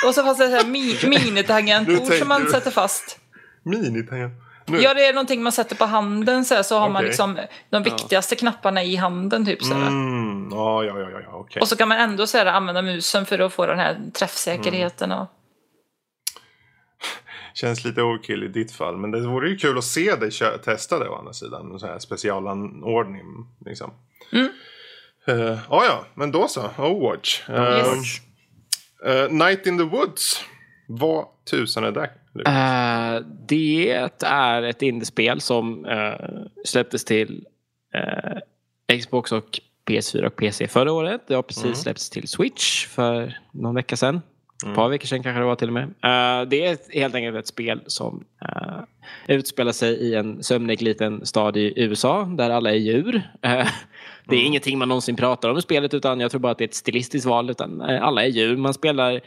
[0.07, 3.17] Och så fanns det så här mi- Nu minitangentbord som man du- sätter fast.
[3.63, 4.33] Minitangent.
[4.65, 4.81] Nu.
[4.81, 7.07] Ja, det är någonting man sätter på handen så, här, så har man Okej.
[7.07, 7.39] liksom
[7.69, 9.45] de viktigaste knapparna i handen.
[9.45, 9.73] Typ, så.
[9.73, 11.59] Mm, ja, ja, ja, ja, ja okej.
[11.59, 15.11] Och så kan man ändå så här, använda musen för att få den här träffsäkerheten.
[15.11, 15.27] Och...
[17.53, 18.97] Känns lite overkill i ditt fall.
[18.97, 20.31] Men det vore ju kul att se dig
[20.63, 21.71] testa det å andra sidan.
[21.71, 23.25] En sån här specialanordning.
[23.65, 23.93] Liksom.
[24.31, 24.49] Mm.
[25.27, 26.69] Eh, ja, ja, men då så.
[26.77, 27.49] Overwatch.
[27.49, 28.21] Uh, Yes.
[29.29, 30.43] Night in the Woods.
[30.99, 32.09] Vad tusan är det?
[32.49, 33.91] Eh, det
[34.25, 36.27] är ett indiespel som eh,
[36.65, 37.45] släpptes till
[37.95, 41.21] eh, Xbox och PS4 och PC förra året.
[41.27, 41.75] Det har precis Mm.
[41.75, 44.21] släppts till Switch för någon vecka sedan.
[44.69, 45.83] Ett par veckor sedan kanske det var till och med.
[45.83, 48.83] Eh, det är helt enkelt ett spel som uh,
[49.27, 53.15] utspelar sig i en sömnig liten stad i USA där alla är djur.
[53.41, 53.67] Eh,
[54.25, 56.63] det är ingenting man någonsin pratar om i spelet utan jag tror bara att det
[56.63, 57.49] är ett stilistiskt val.
[57.49, 58.57] Utan, alla är djur.
[58.57, 59.21] Man spelar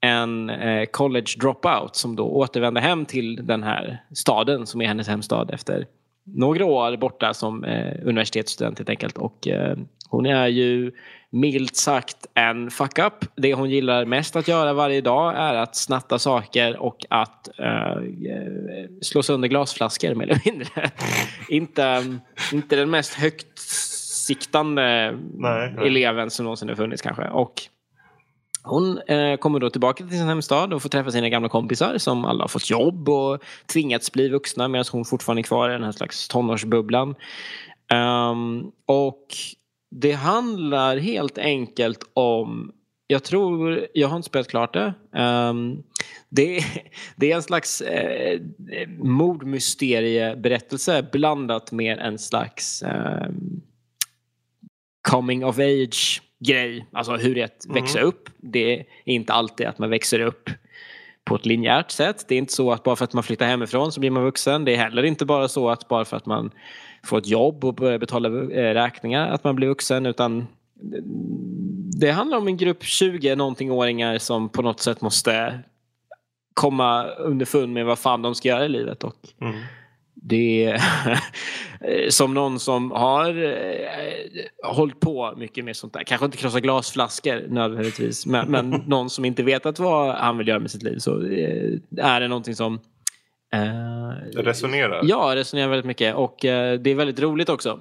[0.00, 5.08] en eh, college dropout som då återvänder hem till den här staden som är hennes
[5.08, 5.86] hemstad efter
[6.24, 9.18] några år borta som eh, universitetsstudent helt enkelt.
[9.18, 9.76] Och, eh,
[10.08, 10.92] hon är ju
[11.30, 13.24] milt sagt en fuck-up.
[13.36, 18.02] Det hon gillar mest att göra varje dag är att snatta saker och att eh,
[19.02, 20.90] slå sönder glasflaskor mer eller mindre.
[21.48, 22.04] inte,
[22.52, 23.58] inte den mest högt
[24.26, 24.82] siktande
[25.34, 25.86] nej, nej.
[25.86, 27.28] eleven som någonsin har funnits kanske.
[27.28, 27.62] Och
[28.68, 32.24] hon eh, kommer då tillbaka till sin hemstad och får träffa sina gamla kompisar som
[32.24, 35.84] alla har fått jobb och tvingats bli vuxna medan hon fortfarande är kvar i den
[35.84, 37.14] här slags tonårsbubblan.
[38.30, 39.26] Um, och
[39.90, 42.72] det handlar helt enkelt om
[43.10, 44.94] jag tror, jag har inte spelat klart det.
[45.20, 45.82] Um,
[46.28, 46.64] det,
[47.16, 48.40] det, är en slags eh,
[48.98, 53.28] mordmysterieberättelse blandat med en slags eh,
[55.08, 56.86] coming of age grej.
[56.92, 57.82] Alltså hur det är att mm.
[57.82, 58.30] växa upp.
[58.36, 60.50] Det är inte alltid att man växer upp
[61.24, 62.24] på ett linjärt sätt.
[62.28, 64.64] Det är inte så att bara för att man flyttar hemifrån så blir man vuxen.
[64.64, 66.50] Det är heller inte bara så att bara för att man
[67.04, 70.46] får ett jobb och börjar betala eh, räkningar att man blir vuxen utan
[72.00, 75.58] det handlar om en grupp 20 någonting åringar som på något sätt måste
[76.54, 79.04] komma underfund med vad fan de ska göra i livet.
[79.04, 79.60] Och mm.
[80.22, 80.80] Det är
[82.10, 86.02] som någon som har eh, hållit på mycket med sånt där.
[86.02, 88.26] Kanske inte krossa glasflaskor nödvändigtvis.
[88.26, 90.98] Men, men någon som inte vetat vad han vill göra med sitt liv.
[90.98, 92.74] Så eh, är det någonting som
[93.54, 95.00] eh, Resonerar?
[95.02, 96.14] Ja, resonerar väldigt mycket.
[96.14, 97.80] Och eh, det är väldigt roligt också.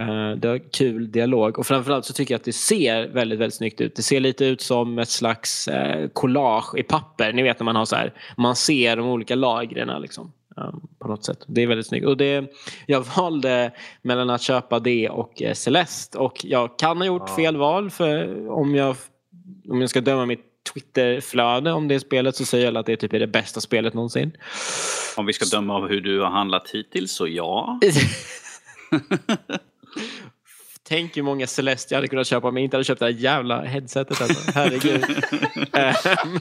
[0.00, 3.54] Eh, det har kul dialog och framförallt så tycker jag att det ser väldigt, väldigt
[3.54, 3.96] snyggt ut.
[3.96, 7.32] Det ser lite ut som ett slags eh, collage i papper.
[7.32, 10.32] Ni vet när man har så här, man ser de olika lagren liksom.
[10.60, 11.44] Um, på något sätt.
[11.46, 12.06] Det är väldigt snyggt.
[12.06, 12.52] Och det,
[12.86, 17.56] jag valde mellan att köpa det och eh, Celeste och jag kan ha gjort fel
[17.56, 18.96] val för om jag,
[19.68, 20.44] om jag ska döma mitt
[20.74, 24.32] Twitterflöde om det spelet så säger jag att det typ är det bästa spelet någonsin.
[25.16, 27.80] Om vi ska döma av hur du har handlat hittills så ja.
[30.88, 33.12] Tänk hur många Celeste jag hade kunnat köpa om jag inte hade köpt det här
[33.12, 34.20] jävla headsetet.
[34.20, 34.50] Alltså.
[34.54, 35.04] Herregud.
[35.72, 36.40] Ehm,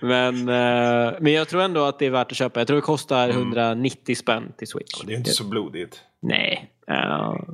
[0.00, 2.60] men, uh, men jag tror ändå att det är värt att köpa.
[2.60, 3.42] Jag tror det kostar mm.
[3.42, 4.94] 190 spänn till Switch.
[4.98, 6.00] Ja, det är inte så blodigt.
[6.22, 6.70] Nej,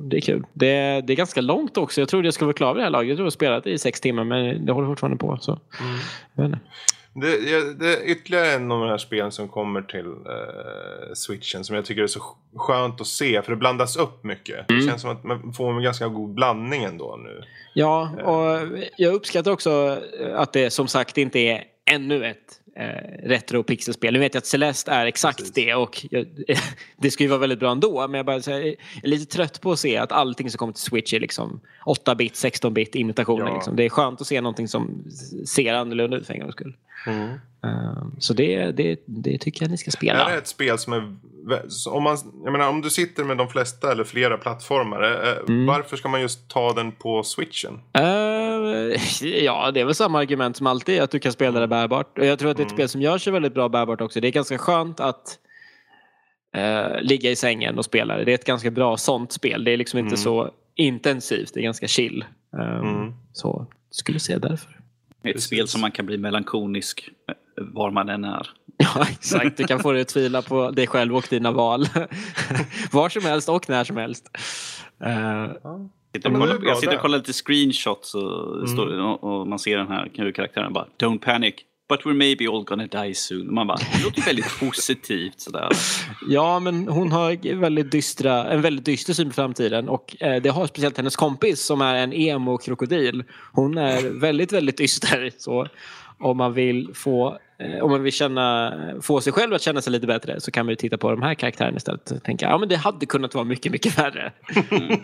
[0.09, 0.45] det är kul.
[0.53, 2.01] Det, det är ganska långt också.
[2.01, 3.09] Jag trodde jag skulle vara klar vid det här laget.
[3.09, 5.37] Jag tror jag spelat i sex timmar men det håller fortfarande på.
[5.41, 5.59] Så.
[6.37, 6.57] Mm.
[7.15, 11.75] Det, det, är ytterligare en av de här spelen som kommer till uh, switchen som
[11.75, 12.19] jag tycker är så
[12.55, 14.69] skönt att se för det blandas upp mycket.
[14.69, 14.81] Mm.
[14.81, 17.43] Det känns som att man får en ganska god blandning ändå nu.
[17.73, 20.01] Ja, och jag uppskattar också
[20.35, 24.13] att det som sagt inte är ännu ett eh, retro pixelspel.
[24.13, 25.53] Nu vet jag att Celeste är exakt Precis.
[25.53, 26.27] det och jag,
[26.97, 29.71] det ska ju vara väldigt bra ändå men jag, bara, jag är lite trött på
[29.71, 33.47] att se att allting som kommer till Switch är liksom 8-bit, 16-bit imitationer.
[33.47, 33.53] Ja.
[33.53, 33.75] Liksom.
[33.75, 35.03] Det är skönt att se någonting som
[35.45, 36.75] ser annorlunda ut för en gångs skull.
[37.07, 37.29] Mm.
[37.65, 40.19] Uh, så det, det, det tycker jag ni ska spela.
[40.19, 41.15] Det här är ett spel som är...
[41.87, 45.65] Om, man, jag menar, om du sitter med de flesta eller flera plattformar, eh, mm.
[45.65, 47.73] varför ska man just ta den på switchen?
[47.97, 48.03] Uh,
[49.21, 52.17] ja, det är väl samma argument som alltid, att du kan spela det bärbart.
[52.17, 52.77] Och jag tror att det är ett mm.
[52.77, 54.21] spel som gör sig väldigt bra bärbart också.
[54.21, 55.37] Det är ganska skönt att
[56.57, 58.23] uh, ligga i sängen och spela det.
[58.23, 59.63] Det är ett ganska bra sånt spel.
[59.63, 60.17] Det är liksom inte mm.
[60.17, 62.25] så intensivt, det är ganska chill.
[62.81, 64.69] Um, så skulle säga därför.
[64.69, 65.43] Ett Precis.
[65.43, 68.49] spel som man kan bli melankonisk eh, var man än är.
[68.83, 69.57] Ja, exakt.
[69.57, 71.87] Du kan få dig att tvivla på dig själv och dina val.
[72.91, 74.29] var som helst och när som helst.
[75.05, 75.09] Uh,
[75.63, 75.89] ja.
[76.63, 79.05] jag sitter och kollar lite screenshots och, mm.
[79.05, 81.55] och, man ser den här karaktären bara Don't panic,
[81.89, 83.53] But we're maybe all gonna die soon.
[83.53, 85.69] Man bara, det låter väldigt positivt sådär.
[86.27, 90.49] Ja, men hon har väldigt dystra, en väldigt dyster syn på framtiden och eh, det
[90.49, 93.23] har speciellt hennes kompis som är en emo-krokodil.
[93.51, 95.31] Hon är väldigt, väldigt dyster.
[95.37, 95.67] Så
[96.19, 97.37] om man vill få eh,
[97.81, 100.71] om man vill känna, få sig själv att känna sig lite bättre så kan man
[100.71, 103.45] ju titta på de här karaktärerna istället och tänka ja men det hade kunnat vara
[103.45, 104.31] mycket, mycket värre.
[104.71, 104.99] Mm.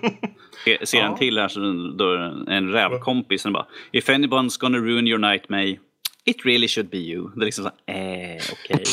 [0.84, 1.60] Ser en till här, så
[1.97, 2.16] då
[2.47, 5.78] en rävkompis som bara If anyone's gonna ruin your night May
[6.26, 7.32] It really should be you.
[7.36, 8.74] Det är liksom så eh, okej.
[8.74, 8.84] Okay.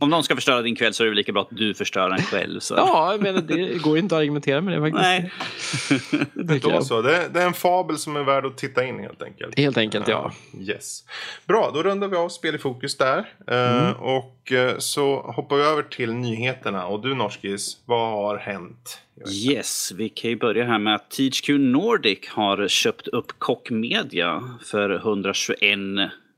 [0.00, 2.22] Om någon ska förstöra din kväll så är det lika bra att du förstör den
[2.22, 2.60] själv.
[2.60, 2.74] Så.
[2.74, 5.02] Ja, jag menar, det går ju inte att argumentera med det faktiskt.
[5.02, 6.60] Nej.
[6.60, 7.02] det, så.
[7.02, 9.58] Det, det, är en fabel som är värd att titta in helt enkelt.
[9.58, 10.32] Helt enkelt, ja.
[10.54, 11.04] Uh, yes.
[11.46, 13.18] Bra, då rundar vi av spel i fokus där.
[13.50, 13.94] Uh, mm.
[13.94, 16.86] Och uh, så hoppar vi över till nyheterna.
[16.86, 19.00] Och du Norskis, vad har hänt?
[19.28, 24.58] Yes, vi kan ju börja här med att THQ Nordic har köpt upp Koch Media
[24.64, 25.78] för 121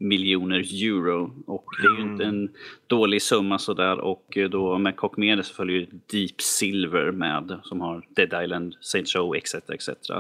[0.03, 1.33] miljoner euro.
[1.47, 2.49] Och det är ju inte en
[2.87, 3.99] dålig summa sådär.
[3.99, 8.77] Och då med Koch Media så följer ju Deep Silver med som har Dead Island,
[8.81, 9.55] Saint Joe etc.
[9.55, 10.11] etc.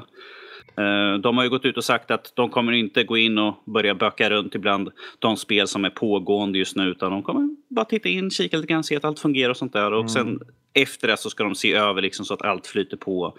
[0.76, 3.54] Eh, de har ju gått ut och sagt att de kommer inte gå in och
[3.64, 7.84] börja böka runt ibland de spel som är pågående just nu utan de kommer bara
[7.84, 9.92] titta in, kika lite grann, se att allt fungerar och sånt där.
[9.92, 10.08] Och mm.
[10.08, 10.40] sen
[10.72, 13.36] efter det så ska de se över liksom så att allt flyter på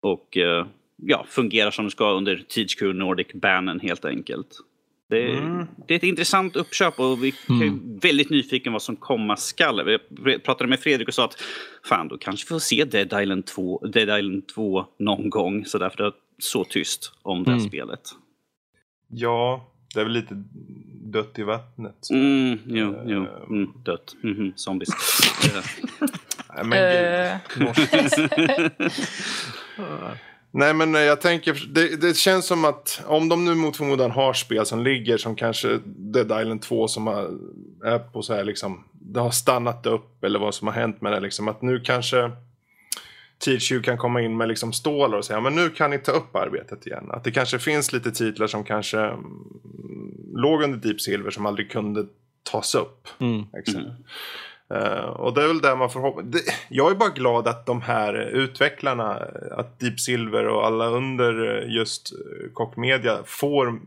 [0.00, 4.48] och eh, ja, fungerar som det ska under THQ Nordic-bannen helt enkelt.
[5.08, 5.66] Det, mm.
[5.88, 7.98] det, är ett intressant uppköp och vi är mm.
[8.02, 9.98] väldigt nyfiken vad som komma skall.
[10.08, 11.42] Vi pratade med Fredrik och sa att
[11.84, 15.64] fan, då kanske vi får se Dead Island 2, Dead Island 2 någon gång.
[15.64, 17.68] Så därför är det så tyst om det mm.
[17.68, 18.00] spelet.
[19.08, 20.44] Ja, det är väl lite
[21.12, 22.10] dött i vattnet.
[22.10, 23.24] Mm, jo, jo.
[23.24, 24.16] Eh, mm, dött.
[24.22, 24.52] Mm -hmm.
[24.56, 24.90] Zombies.
[26.64, 27.66] Men gud.
[30.58, 34.10] Nej men eh, jag tänker, det, det, känns som att om de nu mot förmodan
[34.10, 37.30] har spel som ligger som kanske Dead Island 2 som har,
[37.84, 41.12] är på så här liksom, det har stannat upp eller vad som har hänt med
[41.12, 41.48] det liksom.
[41.48, 42.30] Att nu kanske
[43.44, 46.36] THQ kan komma in med liksom stålar och säga men nu kan ni ta upp
[46.36, 47.10] arbetet igen.
[47.10, 49.20] Att det kanske finns lite titlar som kanske mm,
[50.34, 52.06] låg under Deep Silver som aldrig kunde
[52.50, 53.08] tas upp.
[53.18, 53.44] Mm.
[54.74, 56.24] Uh, och det är väl där man får hoppas.
[56.68, 62.12] Jag är bara glad att de här utvecklarna, att Deep Silver och alla under just
[62.52, 63.80] Koch Media får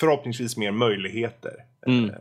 [0.00, 1.54] förhoppningsvis mer möjligheter.
[1.86, 2.04] Mm.
[2.04, 2.14] Uh,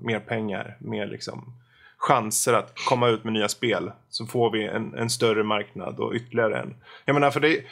[0.00, 1.54] mer pengar, mer liksom
[1.96, 3.92] chanser att komma ut med nya spel.
[4.10, 6.74] Så får vi en, en större marknad och ytterligare en.
[7.04, 7.64] Jag menar för det är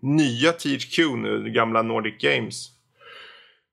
[0.00, 2.70] nya THQ nu, gamla Nordic Games.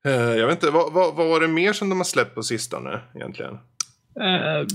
[0.06, 2.42] Uh, jag vet inte, vad, vad, vad var det mer som de har släppt på
[2.42, 3.58] sistone egentligen?
[4.16, 4.66] Uh,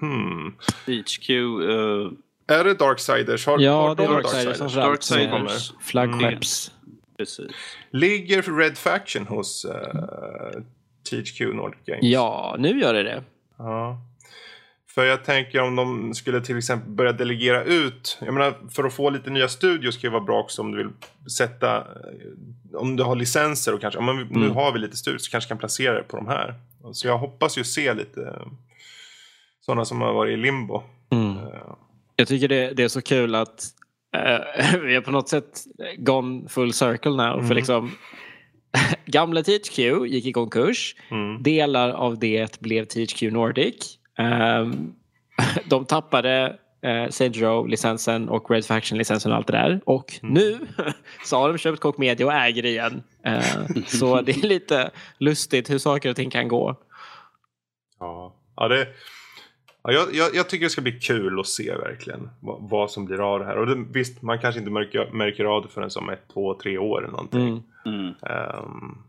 [0.00, 0.56] hmm.
[0.86, 1.30] HQ.
[1.30, 2.12] Uh...
[2.46, 3.46] Är det Darksiders?
[3.46, 4.58] Har, ja, har det är Darksiders.
[4.58, 5.72] Darksiders, Darksiders.
[5.80, 6.72] Flaggskepps.
[7.18, 7.50] Precis.
[7.90, 10.60] Ligger Red Faction hos uh, eh,
[11.10, 12.02] THQ Nordic Games?
[12.02, 13.22] Ja, nu gör det det.
[13.58, 14.00] Ja.
[14.94, 18.18] För jag tänker om de skulle till exempel börja delegera ut.
[18.20, 20.78] Jag menar för att få lite nya studios kan det vara bra också om du
[20.78, 20.92] vill
[21.30, 21.84] sätta.
[22.74, 23.98] Om du har licenser och kanske.
[23.98, 24.28] Om mm.
[24.30, 26.54] nu har vi lite studios så kanske kan placera det på de här.
[26.92, 28.42] Så jag hoppas ju se lite
[29.60, 30.82] sådana som har varit i limbo.
[31.10, 31.36] Mm.
[31.36, 31.76] Uh.
[32.16, 33.64] Jag tycker det, det, är så kul att
[34.16, 35.64] uh, vi har på något sätt
[35.98, 37.34] gone full circle now.
[37.34, 37.48] Mm.
[37.48, 37.90] För liksom
[39.06, 40.96] Gamla THQ gick i konkurs.
[41.10, 41.42] Mm.
[41.42, 43.98] Delar av det blev THQ Nordic.
[44.18, 44.94] Um,
[45.70, 49.80] de tappade eh, Saint Row-licensen och Red Faction-licensen och allt det där.
[49.84, 50.34] Och mm.
[50.34, 50.58] nu
[51.24, 53.02] så har de köpt Koch Media och äger igen.
[53.24, 56.76] Eh, så det är lite lustigt hur saker och ting kan gå.
[58.00, 58.88] Ja, ja det...
[59.86, 63.04] Ja, jag, jag, jag, tycker det ska bli kul att se verkligen vad, vad som
[63.04, 63.56] blir av det här.
[63.56, 66.78] Och det, visst, man kanske inte märker, märker av det förrän som ett, två, tre
[66.78, 67.62] år eller någonting.
[67.86, 68.06] Mm.
[68.06, 69.04] Um,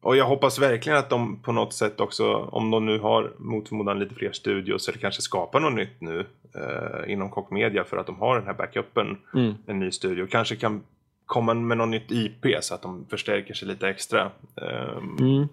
[0.00, 3.68] och jag hoppas verkligen att de på något sätt också, om de nu har mot
[3.68, 7.96] förmodan lite fler studios, eller kanske skapar något nytt nu eh, inom Koch Media för
[7.96, 9.54] att de har den här backupen, mm.
[9.66, 10.26] en ny studio.
[10.26, 10.82] Kanske kan
[11.26, 14.30] komma med något nytt IP så att de förstärker sig lite extra.
[14.54, 15.48] Um, mm.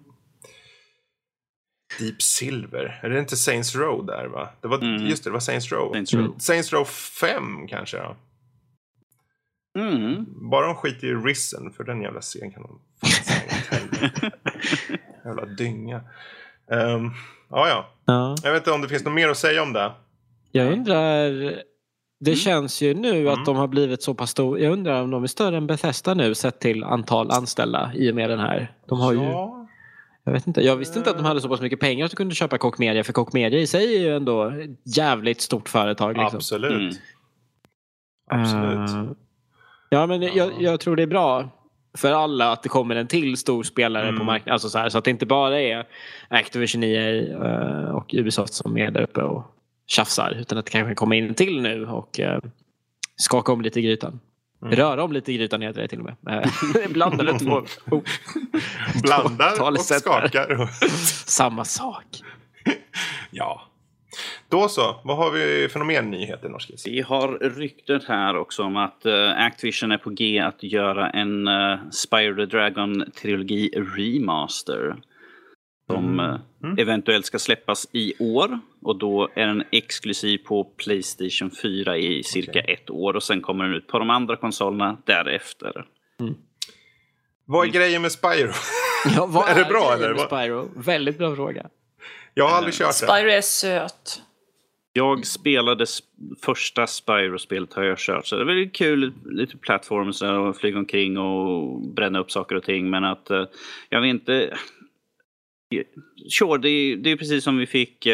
[1.98, 4.48] Deep Silver, är det inte Saints Row där va?
[4.60, 5.06] Det var, mm.
[5.06, 5.92] Just det, det var Saints Row.
[5.92, 6.38] Saints Row, mm.
[6.38, 8.16] Saints Row 5 kanske ja.
[9.76, 10.26] Mm.
[10.50, 12.80] Bara de skiter i Risen, för den jävla serien kan de
[15.24, 15.96] Jävla dynga.
[16.66, 17.12] Um,
[17.50, 18.36] ja, ja, ja.
[18.42, 19.92] Jag vet inte om det finns något mer att säga om det.
[20.52, 21.30] Jag undrar...
[22.20, 22.36] Det mm.
[22.36, 23.32] känns ju nu mm.
[23.32, 24.60] att de har blivit så pass stora.
[24.60, 28.14] Jag undrar om de är större än Bethesda nu sett till antal anställda i och
[28.14, 28.72] med den här.
[28.86, 29.20] De har ja.
[29.20, 29.66] ju...
[30.24, 30.60] Jag vet inte.
[30.60, 32.78] Jag visste inte att de hade så pass mycket pengar att de kunde köpa Koch
[32.78, 33.04] Media.
[33.04, 36.16] För Koch Media i sig är ju ändå ett jävligt stort företag.
[36.16, 36.36] Liksom.
[36.36, 36.72] Absolut.
[36.72, 36.94] Mm.
[38.30, 38.90] Absolut.
[38.90, 39.12] Uh,
[39.88, 40.30] ja men ja.
[40.34, 41.48] Jag, jag, tror det är bra
[41.96, 44.18] för alla att det kommer en till stor spelare mm.
[44.18, 44.52] på marknaden.
[44.52, 45.86] Alltså så, här, så att det inte bara är
[46.28, 49.44] Activision, EA uh, och Ubisoft som är där uppe och
[49.86, 50.36] tjafsar.
[50.40, 52.38] Utan att det kanske kommer in till nu och uh,
[53.16, 54.20] skaka om lite i grytan.
[54.62, 54.74] Mm.
[54.74, 56.44] Röra om lite i grytan heter det till och med.
[56.44, 58.02] Eh, Blandade två oh.
[59.02, 60.70] Blandar och skakar.
[61.26, 62.04] Samma sak.
[63.30, 63.62] ja.
[64.48, 66.86] Då så, vad har vi för mer nyheter Norskis?
[66.86, 71.48] Vi har rykten här också om att uh, Activision är på G att göra en
[71.48, 74.96] uh, Spyro the Dragon-trilogi remaster.
[75.90, 76.78] Som uh, mm.
[76.78, 82.60] eventuellt ska släppas i år och då är den exklusiv på Playstation 4 i cirka
[82.60, 82.74] okay.
[82.74, 85.86] ett år och sen kommer den ut på de andra konsolerna därefter.
[86.20, 86.34] Mm.
[87.44, 88.52] Vad är grejen med Spyro?
[89.16, 90.14] Ja, är, är det bra eller?
[90.14, 90.70] Med Spyro?
[90.76, 91.66] Väldigt bra fråga.
[92.34, 93.18] Jag har aldrig kört Spyro det.
[93.18, 94.22] Spyro är söt.
[94.96, 95.86] Jag spelade
[96.42, 98.26] första Spyro-spelet har jag kört.
[98.26, 102.62] Så det är väldigt kul, lite plattform och flyga omkring och bränna upp saker och
[102.62, 102.90] ting.
[102.90, 103.44] Men att eh,
[103.88, 104.56] jag vet inte.
[106.28, 108.12] Sure, det är, det är precis som vi fick uh,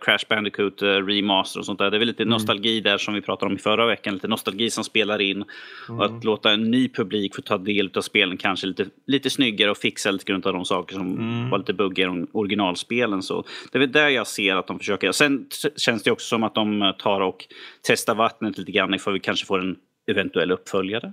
[0.00, 1.90] Crash Bandicoot uh, Remaster och sånt där.
[1.90, 2.30] Det är väl lite mm.
[2.30, 4.14] nostalgi där som vi pratade om i förra veckan.
[4.14, 5.44] Lite nostalgi som spelar in.
[5.88, 6.00] Mm.
[6.00, 9.70] Och att låta en ny publik få ta del av spelen kanske lite, lite snyggare
[9.70, 11.50] och fixa lite grund av de saker som mm.
[11.50, 13.22] var lite buggiga i originalspelen.
[13.22, 15.12] Så det är väl där jag ser att de försöker.
[15.12, 17.46] Sen känns det också som att de tar och
[17.82, 19.76] testar vattnet lite grann ifall vi kanske får en
[20.10, 21.12] eventuell uppföljare.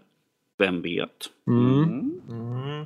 [0.57, 1.29] Vem vet?
[1.47, 1.83] Mm.
[2.29, 2.85] Mm.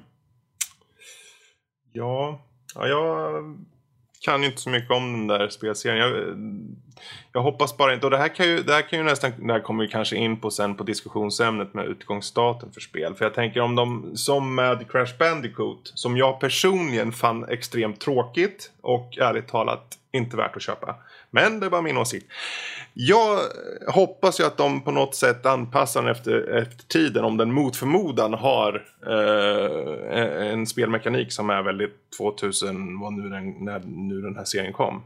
[1.94, 2.42] Ja,
[2.76, 3.44] Ja, jag
[4.22, 5.98] kan ju inte så mycket om den där spelserien.
[5.98, 6.36] Jag,
[7.34, 9.54] jag hoppas bara inte, och det här kan ju, det här kan ju nästan, det
[9.54, 13.16] här kommer vi kanske in på sen på diskussionsämnet med utgångsdatum för spel.
[13.16, 18.72] För jag tänker om de, som med Crash Bandicoot, som jag personligen fann extremt tråkigt
[18.82, 20.96] och ärligt talat inte värt att köpa.
[21.32, 22.32] Men det är bara min åsikt.
[22.94, 23.40] Jag
[23.88, 27.76] hoppas ju att de på något sätt anpassar den efter, efter tiden om den mot
[27.76, 34.36] förmodan har eh, en spelmekanik som är väldigt 2000, vad nu den, när nu den
[34.36, 35.04] här serien kom.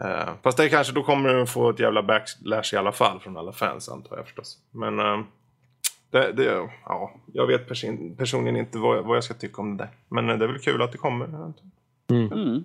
[0.00, 3.36] Eh, fast det kanske, då kommer den få ett jävla backlash i alla fall från
[3.36, 4.58] alla fans antar jag förstås.
[4.70, 5.20] Men eh,
[6.10, 9.84] det, det, ja, jag vet person, personligen inte vad, vad jag ska tycka om det
[9.84, 9.90] där.
[10.08, 11.52] Men det är väl kul att det kommer.
[12.10, 12.32] Mm.
[12.32, 12.64] Mm.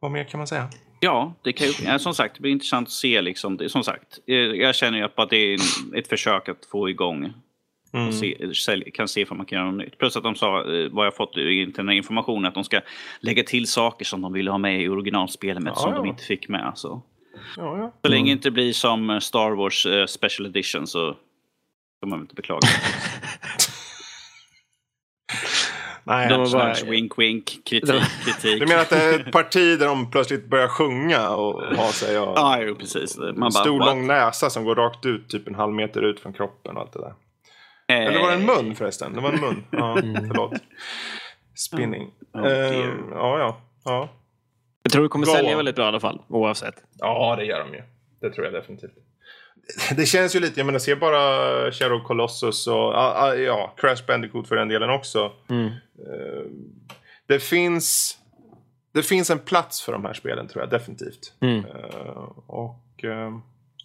[0.00, 0.68] Vad mer kan man säga?
[1.04, 3.22] Ja, det kan ju, som sagt, det blir intressant att se.
[3.22, 5.58] Liksom, det, som sagt, eh, jag känner ju att det är
[5.96, 7.32] ett försök att få igång
[7.92, 8.12] Mm.
[8.12, 9.98] Se, kan se om man kan göra något nytt.
[9.98, 12.80] Plus att de sa, eh, vad jag fått i informationen, att de ska
[13.20, 15.96] lägga till saker som de ville ha med i originalspelet ja, som ja.
[15.96, 16.72] de inte fick med.
[16.74, 17.02] Så,
[17.56, 17.92] ja, ja.
[18.02, 18.26] så länge mm.
[18.26, 21.16] det inte blir som Star Wars Special Edition så
[22.00, 22.60] får man inte beklaga.
[26.06, 28.60] Nej, de bara, wink wink, kritik, kritik.
[28.60, 32.18] Du menar att det är ett parti där de plötsligt börjar sjunga och ha sig?
[32.18, 33.18] Och, ja, jo, precis.
[33.18, 36.20] Man en stor bara, lång näsa som går rakt ut, typ en halv meter ut
[36.20, 37.14] från kroppen och allt det där.
[37.88, 39.12] Eh, Eller var det en mun förresten?
[39.12, 39.64] Det var en mun.
[39.70, 40.14] Ja, mm.
[40.28, 40.52] förlåt.
[41.54, 42.10] Spinning.
[42.32, 42.52] Oh, uh,
[43.10, 44.08] ja, ja, ja.
[44.82, 45.34] Jag tror det kommer bra.
[45.34, 46.74] sälja väldigt bra i alla fall, oavsett.
[46.98, 47.82] Ja, det gör de ju.
[48.20, 48.94] Det tror jag definitivt.
[49.96, 54.56] Det känns ju lite, jag menar se bara Shadow Colossus och ja, Crash Bandicoot för
[54.56, 55.32] den delen också.
[55.48, 55.66] Mm.
[55.66, 56.46] Uh,
[57.26, 58.18] det finns
[58.92, 61.32] det finns en plats för de här spelen tror jag definitivt.
[61.40, 61.64] Mm.
[61.64, 62.80] Uh, och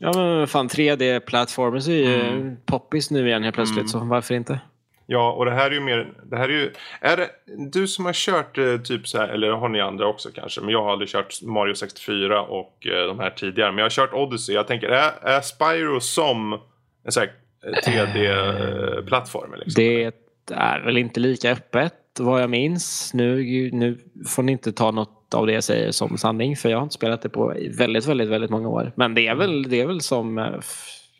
[0.02, 2.58] Ja men fan 3D-plattformers är ju mm.
[2.66, 4.60] poppis nu igen helt plötsligt så varför inte?
[5.12, 6.72] Ja och det här är ju mer, det här är ju,
[7.02, 7.30] är det
[7.72, 10.70] du som har kört eh, typ så här, eller har ni andra också kanske, men
[10.70, 14.14] jag har aldrig kört Mario 64 och eh, de här tidigare, men jag har kört
[14.14, 16.54] Odyssey, jag tänker är, är Spyro som
[17.06, 17.32] en sån här
[17.86, 19.54] 3D-plattform?
[19.54, 19.84] Eh, liksom?
[19.84, 20.12] Det
[20.52, 23.14] är väl inte lika öppet vad jag minns.
[23.14, 23.36] Nu,
[23.74, 26.84] nu får ni inte ta något av det jag säger som sanning för jag har
[26.84, 28.92] inte spelat det på väldigt, väldigt, väldigt många år.
[28.96, 30.38] Men det är väl, det är väl som...
[30.38, 30.46] Eh,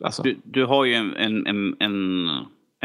[0.04, 0.22] alltså.
[0.22, 2.28] Du, du har ju en, en, en en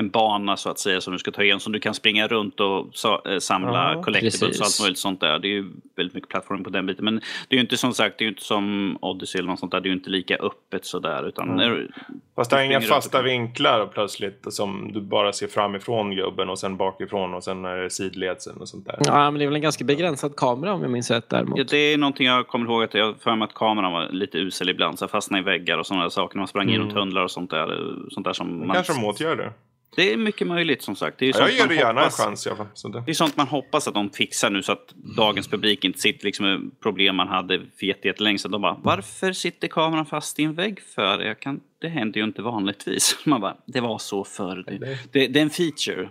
[0.04, 2.88] bana så att säga som du ska ta igen som du kan springa runt och
[2.92, 5.40] så, äh, samla ja, collectibles och allt möjligt sånt där.
[5.40, 5.66] Det är ju
[5.96, 7.06] väldigt mycket plattform på den biten.
[7.06, 9.60] Men det är ju inte som sagt, det är ju inte som Odyssey eller något
[9.60, 9.82] sånt där.
[9.82, 11.28] Det är ju inte lika öppet sådär.
[11.28, 11.58] Utan mm.
[11.58, 11.88] när,
[12.36, 16.78] Fast det har inga fasta vinklar plötsligt som du bara ser framifrån gubben och sen
[16.78, 18.98] bakifrån och sen är det sidledsen och sånt där.
[19.06, 21.58] Ja, men det är väl en ganska begränsad kamera om jag minns rätt däremot.
[21.58, 24.38] Ja, det är någonting jag kommer ihåg att jag för mig att kameran var lite
[24.38, 25.00] usel ibland.
[25.00, 26.38] Så jag fastnade i väggar och sådana saker.
[26.38, 26.74] Man sprang mm.
[26.74, 27.94] genom tunnlar och sånt där.
[28.10, 28.76] Sånt där som man...
[28.76, 29.52] Kanske de åtgärder.
[29.96, 31.20] Det är mycket möjligt som sagt.
[31.20, 32.92] Det är ja, jag ger det gärna hoppas, en chans i alla fall.
[32.92, 33.04] Det...
[33.06, 36.26] det är sånt man hoppas att de fixar nu så att dagens publik inte sitter
[36.26, 38.52] liksom med problem man hade för jättelänge sedan.
[38.52, 41.22] De bara, varför sitter kameran fast i en vägg för?
[41.22, 43.18] Jag kan, det händer ju inte vanligtvis.
[43.26, 44.64] Man bara, det var så förr.
[44.68, 46.10] Det, det, det är en feature.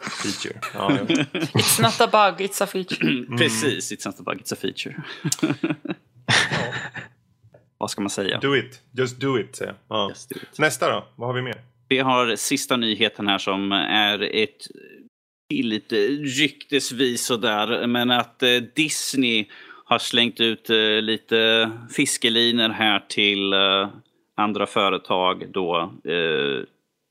[0.00, 0.60] Feature.
[0.74, 1.04] Ja, ja.
[1.32, 3.10] It's not a bug, it's a feature.
[3.10, 3.36] Mm.
[3.38, 5.02] Precis, it's not a bug, it's a feature.
[5.40, 5.72] ja.
[7.78, 8.38] Vad ska man säga?
[8.38, 10.10] Do it, just do it säger jag.
[10.10, 10.14] Ja.
[10.58, 11.62] Nästa då, vad har vi mer?
[11.92, 14.66] Vi har sista nyheten här som är ett
[15.50, 15.96] lite
[16.40, 19.46] ryktesvis sådär, men att eh, Disney
[19.84, 23.88] har slängt ut eh, lite fiskeliner här till eh,
[24.36, 25.92] andra företag då,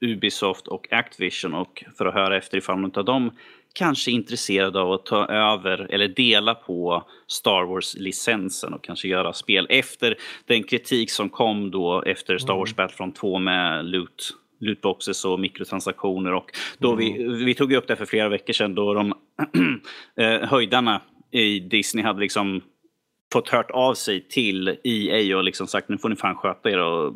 [0.06, 3.32] Ubisoft och Activision och för att höra efter ifall någon av dem
[3.74, 9.34] kanske är intresserade av att ta över eller dela på Star Wars-licensen och kanske göra
[9.34, 12.76] spel efter den kritik som kom då efter Star Wars mm.
[12.76, 16.34] Battlefront 2 med loot lootboxes och mikrotransaktioner.
[16.34, 17.00] Och då mm.
[17.00, 19.14] vi, vi tog upp det för flera veckor sedan då de
[20.18, 21.02] eh, höjdarna
[21.32, 22.62] i Disney hade liksom
[23.34, 26.80] fått hört av sig till EA och liksom sagt nu får ni fan sköta er
[26.80, 27.14] och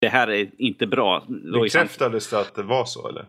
[0.00, 1.26] det här är inte bra.
[1.52, 3.24] Bekräftades det att det var så eller?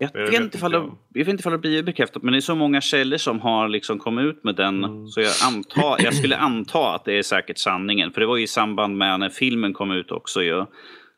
[0.00, 2.40] Jag vet, vet, inte det, jag vet inte om det blir bekräftat men det är
[2.40, 5.06] så många källor som har liksom kommit ut med den mm.
[5.06, 8.12] så jag, antar, jag skulle anta att det är säkert sanningen.
[8.12, 10.64] För det var ju i samband med när filmen kom ut också ju.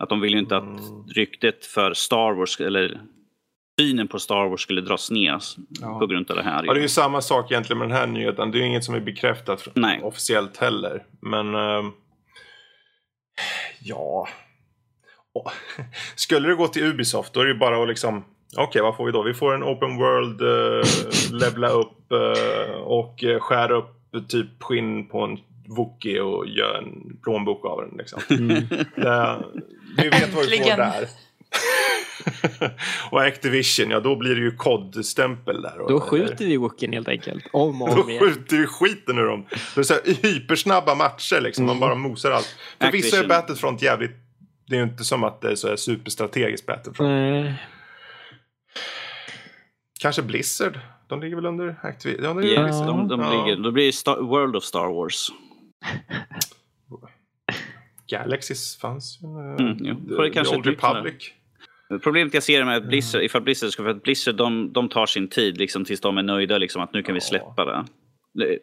[0.01, 1.07] Att de vill ju inte att mm.
[1.15, 3.01] ryktet för Star Wars eller
[3.81, 5.39] synen på Star Wars skulle dras ner
[5.81, 5.99] Ja.
[5.99, 6.65] på grund av det här.
[6.65, 8.51] Ja, det är ju samma sak egentligen med den här nyheten.
[8.51, 10.01] Det är ju inget som är bekräftat Nej.
[10.03, 11.05] officiellt heller.
[11.21, 11.55] Men...
[11.55, 11.93] ehm,
[13.81, 14.29] ja...
[15.33, 15.53] Åh,
[16.15, 18.25] Skulle det gå till Ubisoft då är det ju bara att liksom...
[18.57, 19.23] Okej, vad får vi då?
[19.23, 20.85] Vi får en open world, uh,
[21.41, 23.97] levla upp eh, och uh, skära upp
[24.29, 25.39] typ skinn på en
[25.77, 27.99] Wookie och göra en plånbok av den.
[27.99, 28.21] Liksom.
[28.29, 28.45] Det,
[29.97, 31.09] vi vet vad vi får där.
[33.11, 35.89] och Activision, ja då blir det ju COD-stämpel där.
[35.89, 37.45] Då skjuter vi Wookien helt enkelt.
[37.53, 38.21] Om och Då om igen.
[38.25, 39.47] skjuter vi skiten ur dem.
[39.75, 41.67] Det är så här hypersnabba matcher liksom.
[41.67, 42.57] Man bara mosar allt.
[42.81, 43.27] För vissa är.
[43.29, 44.11] Battlefront jävligt...
[44.67, 47.09] Det är ju inte som att det är så här superstrategiskt Battlefront.
[47.11, 47.55] Nej.
[50.01, 50.81] Kanske Blizzard.
[51.09, 52.25] De ligger väl under Activision?
[52.25, 52.87] Ja, det Yes, Blizzard.
[52.87, 53.31] de, de Ja.
[53.47, 55.31] ligger, då blir det Star, World of Star Wars.
[58.11, 59.27] Galaxys fanns ju.
[59.29, 59.95] Mm, jo.
[60.09, 60.67] The, Får det kanske Old.
[60.67, 61.33] Republic.
[62.03, 65.07] Problemet jag ser med att Blizzard, ifall Blizzard ska, för att Blizzard de, de tar
[65.07, 67.25] sin tid liksom, tills de är nöjda liksom, att nu kan vi Ja.
[67.27, 68.59] släppa det.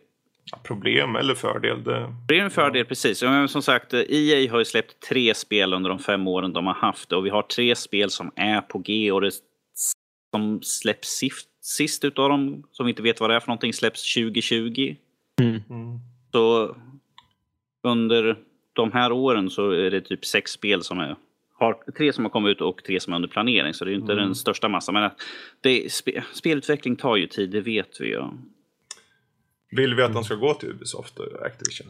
[0.63, 1.83] problem eller fördel.
[1.83, 2.13] Det...
[2.27, 3.21] det är en fördel precis.
[3.23, 6.67] Ja, Men som sagt, EA har ju släppt tre spel under de fem åren de
[6.67, 9.31] har haft det och vi har tre spel som är på G och det
[10.31, 13.73] som släpps sist, sist utav dem, som vi inte vet vad det är för någonting,
[13.73, 14.95] släpps 2020.
[15.41, 15.61] Mm.
[16.31, 16.75] Så
[17.83, 18.37] under
[18.73, 21.15] de här åren så är det typ sex spel som är
[21.59, 23.73] har, tre som har kommit ut och tre som är under planering.
[23.73, 24.93] Så det är ju inte den största massan.
[24.93, 25.11] Men
[25.61, 28.23] det, spe, spelutveckling tar ju tid, det vet vi ju.
[29.71, 31.87] Vill vi att de ska gå till Ubisoft och Activision?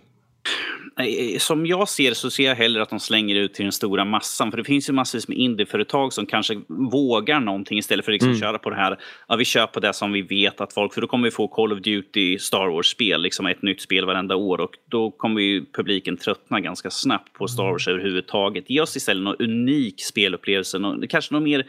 [0.97, 4.05] Nej, Som jag ser så ser jag hellre att de slänger ut till den stora
[4.05, 4.51] massan.
[4.51, 6.61] För det finns ju massvis med indieföretag som kanske
[6.91, 8.97] vågar någonting istället för att liksom köra på det här.
[9.27, 10.93] Ja, vi kör på det som vi vet att folk...
[10.93, 14.35] För då kommer vi få Call of Duty, Star Wars-spel, liksom ett nytt spel varenda
[14.35, 14.61] år.
[14.61, 18.69] Och då kommer ju publiken tröttna ganska snabbt på Star Wars överhuvudtaget.
[18.69, 20.79] Ge oss istället någon unik spelupplevelse.
[20.79, 21.59] Någon, kanske någon mer...
[21.59, 21.65] eh,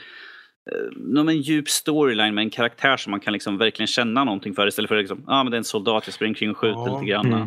[0.97, 4.67] Någon en djup storyline med en karaktär som man kan liksom verkligen känna någonting för
[4.67, 6.81] istället för att liksom, ah, men det är en soldat, jag springer kring och skjuter
[6.87, 6.95] Ja.
[7.01, 7.27] lite grann.
[7.27, 7.47] Mm.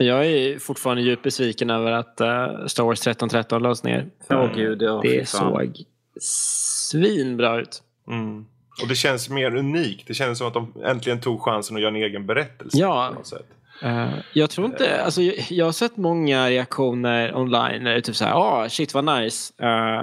[0.00, 4.06] Jag är fortfarande djupt besviken över att uh, Star Wars 1313 lades ner.
[4.30, 5.84] Åh, gud, ja, det såg
[6.20, 7.82] svinbra ut.
[8.08, 8.46] Mm.
[8.82, 10.06] Och det känns mer unikt.
[10.08, 12.78] Det känns som att de äntligen tog chansen att göra en egen berättelse.
[12.78, 13.08] Ja.
[13.12, 13.46] På något sätt.
[13.82, 18.00] Eh, jag tror inte, alltså, jag, jag har sett många reaktioner online där det är
[18.00, 19.52] typ såhär, ah shit vad nice.
[19.64, 20.02] Eh,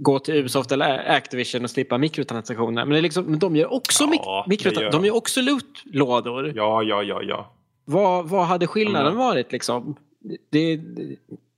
[0.00, 2.84] gå till Ubisoft eller Activision och slippa mikrotransaktioner.
[2.84, 5.06] Men, det är liksom, men de gör också, Ja, mik- det mikrotra- gör de de.
[5.06, 6.52] gör också lootlådor.
[6.56, 7.52] Ja, ja, ja, ja.
[7.88, 9.96] Vad, vad hade skillnaden varit liksom?
[10.50, 11.16] Det, det,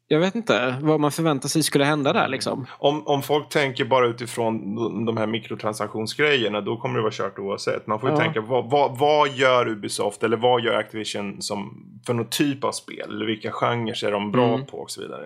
[0.08, 2.66] jag vet inte vad man förväntar sig skulle hända där liksom.
[2.78, 4.74] Om, om folk tänker bara utifrån
[5.06, 7.86] de- här mikrotransaktionsgrejerna då kommer det vara kört oavsett.
[7.86, 8.20] Man får ju Ja.
[8.20, 12.72] tänka vad, vad, vad gör Ubisoft eller vad gör Activision som, för någon typ av
[12.72, 13.08] spel?
[13.10, 14.66] Eller vilka genrer är de bra Mm.
[14.66, 15.22] på och så vidare.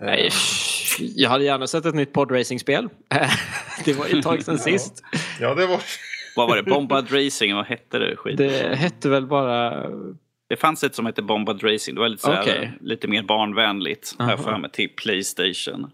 [0.00, 0.30] Eh, Nej,
[0.98, 2.88] jag hade gärna sett ett nytt podracingspel.
[3.84, 5.02] det var ju ett tag sedan sist.
[5.40, 5.80] Ja, det var...
[6.36, 6.62] Vad var det?
[6.62, 7.54] Bombad Racing?
[7.54, 8.16] Vad hette det?
[8.16, 8.36] Skit.
[8.38, 9.86] Det hette väl bara...
[10.56, 11.94] fanns ett som hette Bombad Racing.
[11.94, 12.72] Det var lite, såhär, Okej.
[12.80, 14.14] lite mer barnvänligt.
[14.18, 14.36] Aha.
[14.36, 15.90] för mig till Playstation.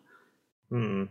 [0.71, 1.09] Mm.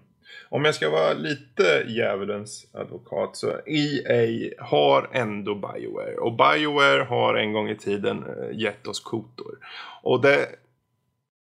[0.49, 6.16] Om jag ska vara lite djävulens advokat så EA har ändå Bioware.
[6.16, 9.57] Och Bioware har en gång i tiden eh, gett oss kotor.
[10.03, 10.48] Och det...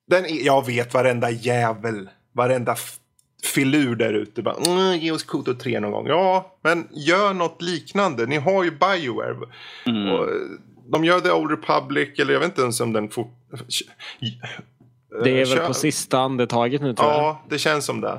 [0.06, 2.76] Den är, jag vet varenda jävel, varenda
[3.54, 6.06] filur där ute bara mm, ge oss kotor 3 någon gång.
[6.06, 8.26] Ja, men gör något liknande.
[8.26, 9.36] Ni har ju Bioware.
[9.86, 10.12] Mm.
[10.12, 10.34] Och, eh,
[10.92, 13.34] de gör The Old Republic, eller jag vet inte ens om den fort...
[15.24, 17.18] Det är väl Kör- på sista andetaget nu tror jag.
[17.18, 18.18] Ja, det känns som det.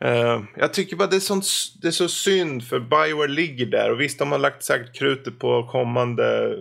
[0.00, 1.44] Eh, jag tycker bara det är, sånt,
[1.82, 5.38] det är så synd för Bioware ligger där och visst de har lagt säkert krutet
[5.38, 6.56] på kommande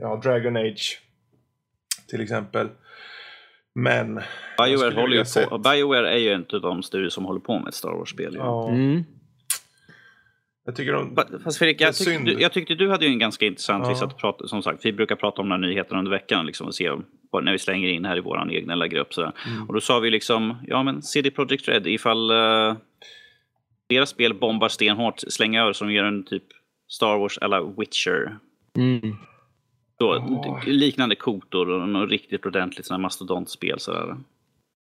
[0.00, 1.00] ja, Dragon Age
[2.10, 2.68] till exempel.
[3.74, 4.20] Men...
[4.58, 7.68] Bioware, håller ju på, Bioware är ju en av de studier som håller på med
[7.68, 8.34] ett Star Wars-spel.
[8.36, 9.04] Ja, Mm.
[10.64, 11.16] Jag tycker de...
[11.16, 12.26] Fa- Fast Fredrik, jag, tyckte synd.
[12.26, 13.84] du, jag tyckte du hade ju en ganska intressant...
[13.86, 13.94] Ja.
[13.94, 16.74] satt och pratade, som sagt, vi brukar prata om några nyheter under veckan liksom, och
[16.74, 16.90] se
[17.30, 19.14] vad, när vi slänger in här i vår egen lilla grupp.
[19.14, 19.32] Sådär.
[19.46, 19.68] Mm.
[19.68, 22.74] Och då sa vi liksom, ja men CD Projekt Red, ifall uh,
[23.88, 26.44] deras spel bombar stenhårt, slänger över som gör en typ
[26.88, 28.38] Star Wars eller Witcher.
[28.76, 29.16] Mm.
[29.98, 30.14] Då,
[30.44, 30.60] Ja.
[30.66, 33.78] Liknande kotor och något riktigt ordentligt sådär mastodontspel.
[33.80, 34.16] Sådär.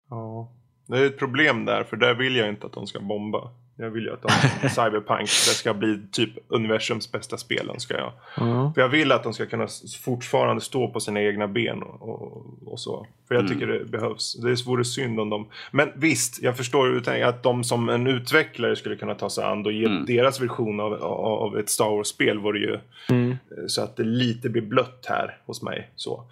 [0.10, 0.52] Ja.
[0.88, 3.49] Det är ett problem där, för där vill jag inte att de ska bomba.
[3.77, 4.30] Jag vill ju att de,
[4.69, 8.11] Cyberpunk, det ska bli typ universums bästa spel önskar jag.
[8.38, 8.72] Ja.
[8.76, 9.68] För jag vill att de ska kunna
[10.03, 13.07] fortfarande stå på sina egna ben och, och, och så.
[13.27, 14.34] För jag tycker det behövs.
[14.34, 15.47] Det vore synd om dem.
[15.72, 17.10] Men visst, jag förstår.
[17.23, 20.06] Att de som en utvecklare skulle kunna ta sig an och ge Mm.
[20.06, 22.80] deras version av, av, ett Star Wars-spel vore ju
[23.10, 23.31] Mm.
[23.31, 23.38] eh,
[23.68, 25.89] så att det lite blir blött här hos mig.
[25.95, 26.23] Så.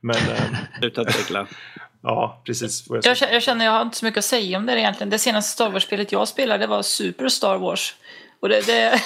[0.00, 1.46] Men, eh, Sluta dregla.
[2.02, 2.84] Ja, precis.
[2.88, 5.10] Jag Jag, jag känner jag har inte så mycket att säga om det egentligen.
[5.10, 7.94] Det senaste Star Wars-spelet jag spelade var Super Star Wars.
[8.40, 8.90] Och det, det,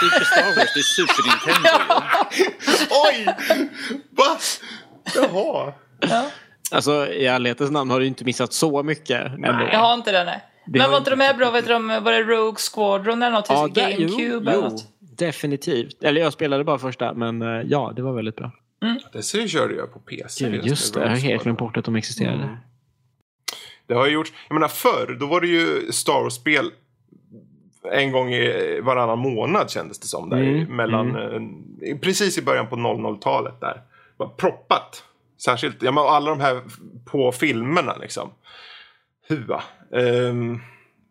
[0.00, 2.02] Super Star Wars, det är Super Nintendo.
[2.90, 3.26] Oj!
[4.10, 4.36] Va?
[5.14, 5.72] Jaha.
[6.00, 6.26] ja,
[6.72, 9.26] Alltså i ärlighetens namn har du inte missat så mycket.
[9.26, 9.68] ändå.
[9.72, 10.40] jag har inte det nej.
[10.66, 11.50] Det Men var inte de här bra?
[11.50, 13.46] Vet du, de, var det Rogue Squadron eller något?
[13.48, 14.84] Ja, Ja, där- jo, GameCube eller jo, något?
[15.00, 16.02] definitivt.
[16.02, 18.50] Eller jag spelade bara första, men eh, ja, det var väldigt bra.
[19.12, 20.50] Det ser körde jag på PC.
[20.50, 22.42] Gud, just det, jag har helt glömt bort att de existerade.
[22.42, 22.56] Mm.
[23.86, 24.32] Det har ju gjorts.
[24.48, 26.70] Jag menar förr, då var det ju Star Wars-spel
[27.92, 30.30] en gång i varannan månad kändes det som.
[30.30, 33.74] Där, Mm, mellan, eh, Precis i början på 00-talet där.
[33.74, 33.82] Det
[34.16, 35.04] var proppat.
[35.38, 36.60] Särskilt, ja alla de här
[37.04, 38.30] på filmerna liksom.
[39.28, 39.62] Hua.
[39.96, 40.60] Ehm,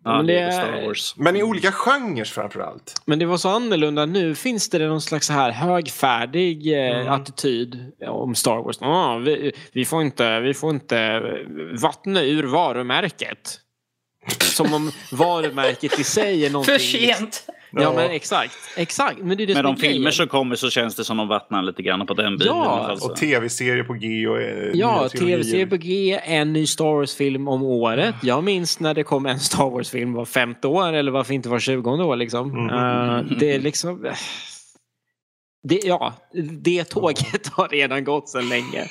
[0.03, 1.13] Ja, Men det Star Wars.
[1.17, 3.01] men i olika genrer framförallt.
[3.05, 4.05] Men det var så annorlunda.
[4.05, 7.13] Nu finns det någon slags så här högfärdig eh, Mm.
[7.13, 8.77] attityd om Star Wars.
[8.81, 11.21] Ah, vi, vi, får inte, vi får inte
[11.81, 13.59] vattna ur varumärket.
[14.41, 16.73] Som om varumärket i sig är någonting...
[16.73, 17.47] För sent.
[17.71, 18.57] Ja, men exakt.
[18.77, 19.17] Exakt.
[19.19, 20.11] Men det är det Med de filmer grejen.
[20.11, 22.55] som kommer så känns det som de vattnar lite grann på den bilen.
[22.55, 23.09] Ja, i alla fall, så.
[23.11, 25.37] Och tv-serier på G och eh, Ja, nya trilogier.
[25.37, 28.15] tv-serie på G, en ny Star Wars-film om året.
[28.21, 31.59] Jag minns när det kom en Star Wars-film var femte år eller varför inte var
[31.59, 32.69] tjugonde år liksom.
[32.69, 32.69] Mm.
[32.69, 34.05] Eh, det är liksom...
[34.05, 34.13] eh,
[35.63, 36.13] Det, ja,
[36.61, 38.85] det tåget har redan gått sedan länge.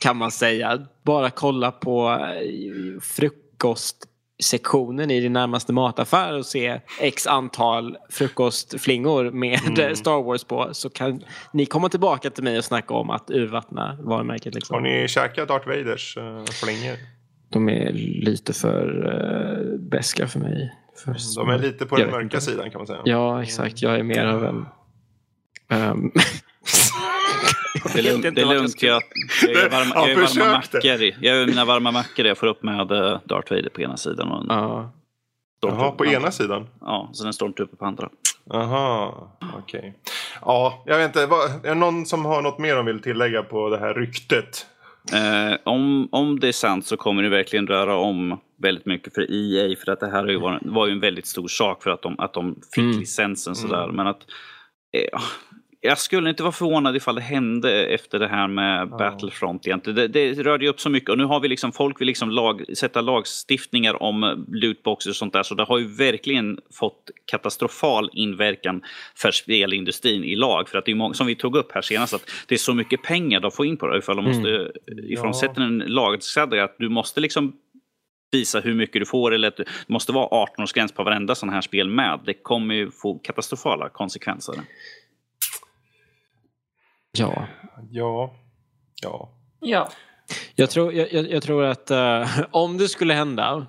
[0.00, 0.78] Kan man säga.
[1.04, 3.00] Bara kolla på eh,
[4.40, 9.96] frukostsektionen i din närmaste mataffär och se x antal frukostflingor med Mm.
[9.96, 11.22] Star Wars på så kan
[11.52, 14.54] ni komma tillbaka till mig och snacka om att urvattna varumärket.
[14.54, 14.74] Liksom.
[14.74, 16.96] Har ni käkat Darth Vaders uh, flingor?
[17.50, 17.92] De är
[18.24, 20.72] lite för uh, beska för mig.
[21.04, 22.40] För De är lite på den mörka inte.
[22.40, 23.02] sidan kan man säga.
[23.04, 23.82] Ja, exakt.
[23.82, 24.66] Jag är mer av en...
[25.70, 26.12] ehm,
[27.94, 28.24] Det är lugnt.
[28.24, 28.82] inte Det är lugnt.
[28.82, 29.02] Jag,
[29.42, 30.80] jag gör varma, jag gör varma mackor.
[30.84, 34.28] Jag gör mina varma mackor jag får upp med eh, Darth Vader på ena sidan
[34.28, 34.84] och
[35.66, 36.66] Jaha, på ena sidan?
[36.80, 38.08] Ja, sen en Stormtrooper på andra.
[38.50, 39.98] Aha, okej.
[40.40, 41.26] Ja, jag vet inte.
[41.26, 44.66] Vad, är det någon som har något mer de vill tillägga på det här ryktet?
[45.12, 49.26] Eh, om, om det är sant så kommer det verkligen röra om väldigt mycket för
[49.30, 49.76] EA.
[49.84, 52.02] För att det här har ju varit, var ju en väldigt stor sak för att
[52.02, 52.98] de, att de fick Mm.
[52.98, 53.88] licensen sådär.
[53.92, 54.20] Men att
[54.92, 55.20] eh,
[55.84, 59.96] jag skulle inte vara förvånad ifall det hände efter det här med Battlefront egentligen.
[59.96, 62.30] Det, det rörde ju upp så mycket och nu har vi liksom, folk vill liksom
[62.30, 65.42] lag, sätta lagstiftningar om lootboxer och sånt där.
[65.42, 68.82] Så det har ju verkligen fått katastrofal inverkan
[69.16, 70.68] för spelindustrin i lag.
[70.68, 72.74] För att det är många, som vi tog upp här senast, att det är så
[72.74, 73.98] mycket pengar de får in på det.
[73.98, 74.48] Ifall de, måste,
[75.08, 75.40] ifall de Ja.
[75.40, 77.52] sätter en lagstadga att du måste liksom
[78.32, 81.60] visa hur mycket du får eller att det måste vara 18-årsgräns på varenda sån här
[81.60, 82.20] spel med.
[82.26, 84.54] Det kommer ju få katastrofala konsekvenser.
[87.18, 87.46] Ja.
[87.90, 88.34] Ja.
[89.02, 89.28] Ja.
[89.60, 89.88] Ja.
[90.54, 93.66] Jag tror, jag, jag, tror att eh, om det skulle hända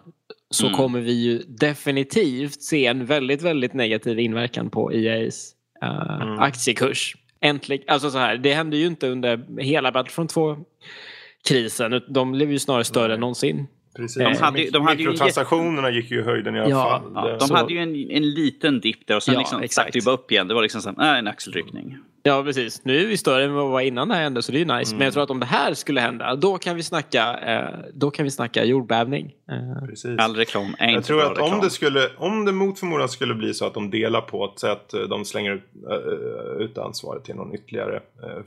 [0.50, 0.78] så Mm.
[0.78, 5.52] kommer vi ju definitivt se en väldigt, väldigt negativ inverkan på EAs
[5.82, 6.40] eh, Mm.
[6.40, 7.16] aktiekurs.
[7.42, 7.84] Äntligen.
[7.88, 12.02] Alltså så här, det hände ju inte under hela Battlefront 2-krisen.
[12.10, 13.14] De blev ju snarare större Nej.
[13.14, 13.68] än någonsin.
[13.96, 14.18] Precis.
[14.18, 17.12] De hade- de hade ju- Mikrotransaktionerna gick ju i höjden i alla Ja, fall.
[17.16, 19.90] Ja, de Så- hade ju en, en liten dipp där och sen Ja, liksom exakt.
[19.94, 20.48] stack det upp igen.
[20.48, 21.98] Det var liksom så här, äh, en axelryckning.
[22.26, 22.86] Ja, precis.
[22.86, 24.66] Nu är vi större än vad vi var innan det här hände, så det är
[24.66, 24.96] ju nice.
[24.96, 28.12] Men jag tror att om det här skulle hända, då kan vi snacka, eh, då
[28.12, 29.32] kan vi snacka jordbävning.
[29.52, 30.20] Eh, Precis.
[30.20, 31.54] All reklam är Jag inte tror bra att reklam.
[31.54, 34.60] om det, skulle, om det mot förmodan skulle bli så att de delar på ett
[34.60, 38.44] sätt, de slänger ut, äh, ut ansvaret till någon ytterligare äh,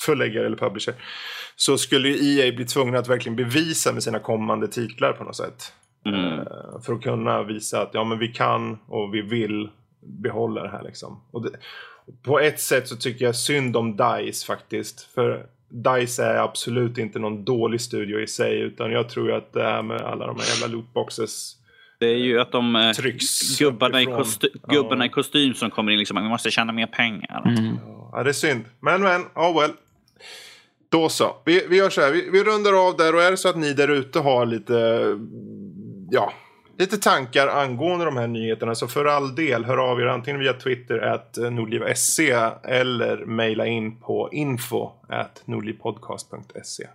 [0.00, 0.94] förläggare eller publisher.
[1.56, 5.36] Så skulle ju EA bli tvungna att verkligen bevisa med sina kommande titlar på något
[5.36, 5.72] sätt.
[6.06, 6.24] Mm.
[6.24, 6.44] Eh,
[6.82, 9.68] För att kunna visa att ja men vi kan och vi vill
[10.06, 11.20] behålla det här liksom.
[11.30, 11.50] Och det,
[12.22, 15.00] på ett sätt så tycker jag synd om DICE faktiskt.
[15.14, 19.52] För DICE är absolut inte någon dålig studio i sig utan jag tror ju att
[19.52, 21.56] det här med alla de här jävla lootboxes
[22.00, 25.92] Det är ju att de eh, trycks gubbarna, i, kosty gubbarna i kostym som kommer
[25.92, 27.42] in liksom, vi måste tjäna mer pengar.
[27.46, 27.78] mm.
[28.12, 28.64] Ja, det är synd.
[28.80, 29.70] Men men, oh well.
[30.94, 31.36] Då så.
[31.44, 33.56] Vi, vi gör så här, vi, vi rundar av där och är det så att
[33.56, 35.06] ni där ute har lite,
[36.10, 36.32] ja,
[36.78, 40.52] lite tankar angående de här nyheterna så för all del hör av er antingen via
[40.52, 42.30] Twitter at nordliv.se
[42.64, 46.88] eller mejla in på info at nordlivpodcast.se.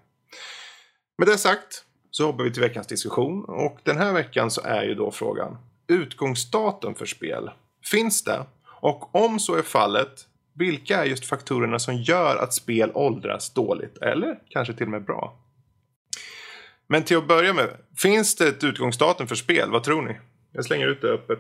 [1.18, 4.84] Med det sagt så hoppar vi till veckans diskussion och den här veckan så är
[4.84, 5.58] ju då frågan
[5.88, 7.50] utgångsdatum för spel.
[7.92, 8.46] Finns det?
[8.82, 10.28] Och om så är fallet,
[10.60, 15.06] vilka är just faktorerna som gör att spel åldras dåligt eller kanske till och med
[15.06, 15.40] bra?
[16.88, 19.72] Men till att börja med, finns det ett utgångsdatum för spel?
[19.72, 20.18] Vad tror ni?
[20.52, 21.40] Jag slänger ut det öppet.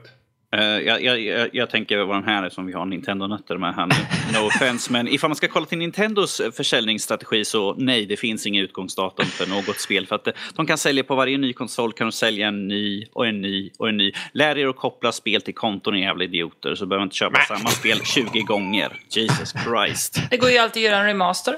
[0.55, 3.85] Uh, jag, jag, jag, tänker vad den här är som vi har Nintendo-nötter med här
[3.85, 3.95] nu.
[4.33, 8.63] No offense, men ifall man ska kolla till Nintendos försäljningsstrategi så nej, det finns ingen
[8.63, 10.07] utgångsdatum för något spel.
[10.07, 13.05] För att eh, de kan sälja på varje ny konsol kan de sälja en ny
[13.13, 14.11] och en ny och en ny.
[14.33, 17.39] Lär er att koppla spel till konton är jävla idioter så behöver man inte köpa
[17.39, 18.91] samma spel 20 gånger.
[19.09, 20.21] Jesus Christ.
[20.29, 21.55] Det går ju alltid att göra en remaster.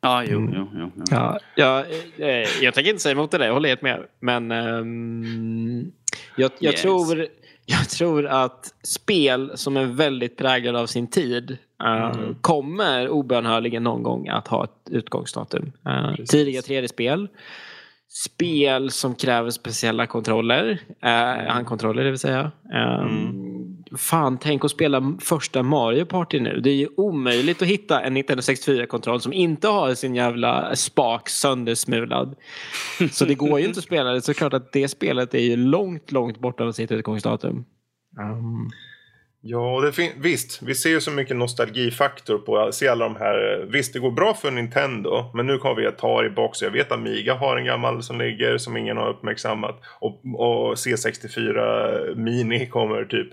[0.00, 1.04] Ja, jo, jo, jo, jo.
[1.10, 1.84] Ja, ja,
[2.16, 4.06] jag, jag tänker inte säga emot det, jag håller helt med.
[4.20, 5.92] Men um,
[6.36, 6.82] jag, jag yes.
[6.82, 7.26] tror
[7.70, 12.34] jag tror att spel som är väldigt präglade av sin tid uh, mm.
[12.40, 15.72] kommer obönhörligen någon gång att ha ett utgångsdatum.
[15.86, 17.28] Uh, tidiga 3D-spel.
[18.08, 20.78] Spel som kräver speciella kontroller.
[21.04, 22.50] Uh, handkontroller det vill säga.
[22.64, 23.49] Um, mm.
[23.98, 26.60] Fan, tänk att spela första Mario Party nu.
[26.60, 31.28] Det är ju omöjligt att hitta en Nintendo 64-kontroll som inte har sin jävla spak
[31.28, 32.36] söndersmulad.
[33.12, 34.22] Så det går ju inte att spela det.
[34.22, 37.64] Så klart att det spelet är ju långt, långt borta sitt utgångsdatum.
[38.18, 38.70] Um.
[39.42, 40.62] Ja, det visst.
[40.62, 43.60] Vi ser ju så mycket nostalgifaktor på att se alla de här.
[43.60, 46.62] Eh, visst, det går bra för Nintendo, men nu har vi Atari box.
[46.62, 49.80] Jag vet att Amiga har en gammal som ligger som ingen har uppmärksammat.
[50.00, 53.28] Och, och C64 Mini kommer typ.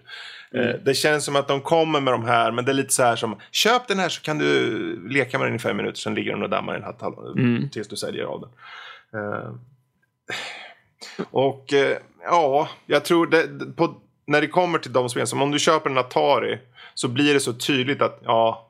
[0.53, 0.67] Mm.
[0.67, 3.03] Eh, det känns som att de kommer med de här, men det är lite så
[3.03, 6.15] här som köp den här så kan du leka med den i fem minuter, sen
[6.15, 7.01] ligger den och dammar i en hatt
[7.37, 7.69] mm.
[7.69, 8.49] tills du säljer av den.
[9.21, 9.55] Uh,
[11.31, 13.95] och uh, ja, jag tror det, på,
[14.27, 16.59] när det kommer till de spelen, som om du köper en Atari
[16.93, 18.66] så blir det så tydligt att ja,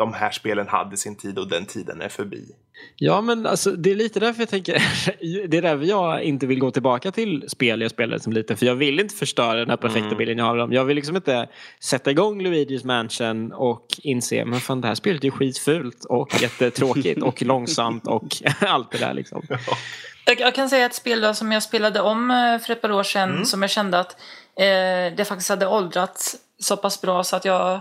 [0.00, 2.44] de här spelen hade sin tid och den tiden är förbi.
[2.96, 4.74] Ja, men alltså, det är lite därför jag tänker,
[5.48, 8.56] det är därför jag inte vill gå tillbaka till spel jag spelade som liten.
[8.56, 10.18] För jag vill inte förstöra den här perfekta mm.
[10.18, 10.72] bilden jag har av dem.
[10.72, 11.48] Jag vill liksom inte
[11.80, 17.22] sätta igång Luigi's Mansion och inse, men fan det här spelet är skitfult och jättetråkigt
[17.22, 19.42] och långsamt och allt det där liksom.
[19.48, 20.36] Ja.
[20.38, 23.30] Jag, kan säga ett spel som jag spelade om eh, för ett par år sedan
[23.30, 23.44] mm.
[23.44, 24.12] som jag kände att
[24.56, 27.80] eh, det faktiskt hade åldrats så pass bra så att jag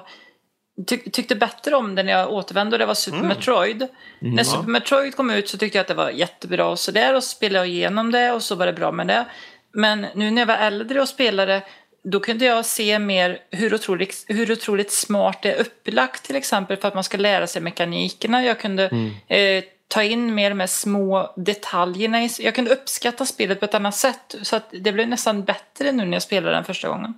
[0.88, 3.28] tyck, tyckte bättre om det när jag återvände och det var Super mm.
[3.28, 3.88] Metroid.
[4.22, 4.36] Mm.
[4.36, 7.24] När Super Metroid kom ut så tyckte jag att det var jättebra och sådär och
[7.24, 9.26] så spelade jag igenom det och så var det bra med det.
[9.72, 11.62] Men nu när jag var äldre och spelade
[12.04, 16.78] då kunde jag se mer hur otroligt, hur otroligt smart det är upplagt till exempel
[16.78, 18.44] för att man ska lära sig mekanikerna.
[18.44, 19.12] Jag kunde mm.
[19.28, 22.30] eh, ta in mer de här små detaljerna.
[22.40, 24.36] Jag kunde uppskatta spelet på ett annat sätt.
[24.42, 27.14] Så att det blev nästan bättre nu när jag spelade den första gången.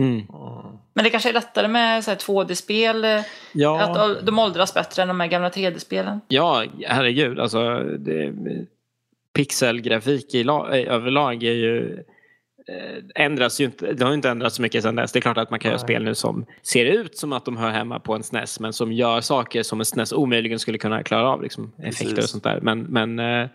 [0.00, 0.26] Mm.
[0.94, 3.04] Men det kanske är lättare med 2D-spel.
[3.04, 3.20] Eh,
[3.52, 3.80] ja.
[3.80, 6.20] Att de åldras bättre än de här gamla 3D-spelen.
[6.28, 7.40] Ja, herregud.
[7.40, 8.32] Alltså, det,
[9.34, 12.04] pixelgrafik i la, överlag är ju
[12.70, 15.12] Eh, ändras ju inte, det har inte ändrats så mycket sedan dess.
[15.12, 15.72] Det är klart att man kan Nej.
[15.72, 18.72] göra spel nu som ser ut som att de hör hemma på en SNES men
[18.72, 21.42] som gör saker som en SNES omöjligen skulle kunna klara av.
[21.42, 22.60] Liksom, effekter och sånt där.
[22.62, 23.48] Men, men eh,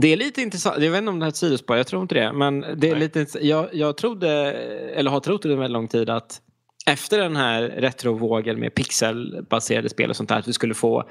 [0.00, 0.82] det är lite intressant.
[0.82, 2.32] Jag vet inte om det här är ett sidospår, jag tror inte det.
[2.32, 4.30] Men det är lite, jag, jag trodde,
[4.94, 6.40] eller har trott under väldigt lång tid att
[6.86, 11.04] efter den här retrovågen med pixelbaserade spel och sånt där att vi skulle få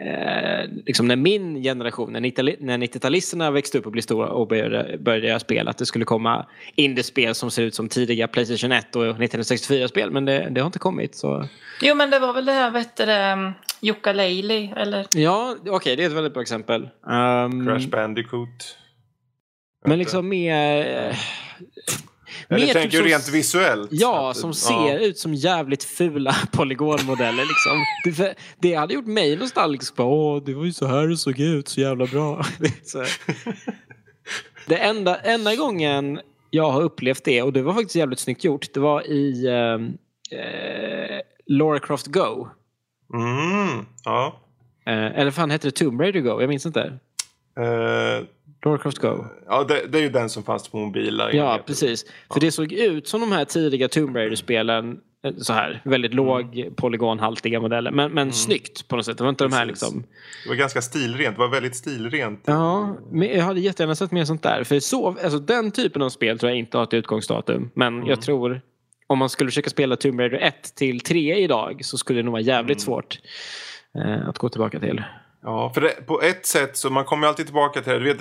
[0.00, 5.26] eh, liksom när min generation, när 90-talisterna växte upp och blev stora och började, började
[5.26, 9.04] göra spel, att det skulle komma indiespel som ser ut som tidiga Playstation 1 och
[9.04, 10.10] 1964-spel.
[10.10, 11.14] Men det, det, har inte kommit.
[11.14, 11.46] Så.
[11.82, 15.06] Jo, men det var väl det här, vad hette det, Jukka Leili, eller?
[15.14, 16.82] Ja, okej, okay, det är ett väldigt bra exempel.
[16.82, 18.76] Um, Crash Bandicoot.
[19.84, 21.16] Men liksom mer...
[22.48, 23.88] Eller Mer tänker typ rent visuellt?
[23.92, 24.98] Ja, som ser ja.
[24.98, 27.44] ut som jävligt fula polygonmodeller.
[27.44, 27.84] Liksom.
[28.04, 30.00] Det, det hade gjort mig nostalgisk.
[30.00, 32.44] Åh, det var ju så här det såg ut, så jävla bra.
[34.66, 36.20] det enda, enda gången
[36.50, 39.98] jag har upplevt det, och det var faktiskt jävligt snyggt gjort, det var i ehm,
[40.30, 42.48] eh, Laura Croft Go.
[43.14, 44.40] Mm, ja.
[44.86, 46.40] Eh, eller fan hette det Tomb Raider Go?
[46.40, 46.98] Jag minns inte.
[47.58, 48.26] Uh,
[48.62, 49.24] Doorcroft Go.
[49.46, 51.30] Ja, det, det, är ju den som fanns på mobiler.
[51.34, 52.04] Ja, precis.
[52.06, 52.34] Ja.
[52.34, 55.00] För det såg ut som de här tidiga Tomb Raider-spelen.
[55.24, 56.24] Eh, så här, väldigt mm.
[56.24, 57.90] låg polygonhaltiga modeller.
[57.90, 58.32] Men, men mm.
[58.32, 59.18] snyggt på något sätt.
[59.18, 59.54] Det var inte precis.
[59.54, 60.04] de här liksom...
[60.44, 61.36] Det var ganska stilrent.
[61.36, 62.42] Det var väldigt stilrent.
[62.44, 64.64] Ja, men jag hade jättegärna sett mer sånt där.
[64.64, 67.70] För så, alltså, den typen av spel tror jag inte har ett utgångsdatum.
[67.74, 68.08] Men mm.
[68.08, 68.60] jag tror
[69.10, 72.32] om man skulle försöka spela Tomb Raider 1 till 3 idag så skulle det nog
[72.32, 72.84] vara jävligt mm.
[72.84, 73.18] svårt
[73.98, 75.02] eh, att gå tillbaka till.
[75.42, 77.98] Ja, för det, på ett sätt så man kommer alltid tillbaka till det.
[77.98, 78.20] Du vet,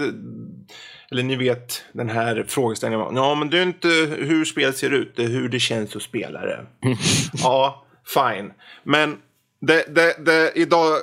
[1.12, 3.16] eller ni vet den här frågeställningen.
[3.16, 3.88] Ja, men det är inte
[4.20, 6.66] hur spelet ser ut, det är hur det känns att spela det.
[7.44, 7.86] ja,
[8.16, 8.54] fine.
[8.84, 9.18] Men
[9.62, 10.98] det, det, det, idag,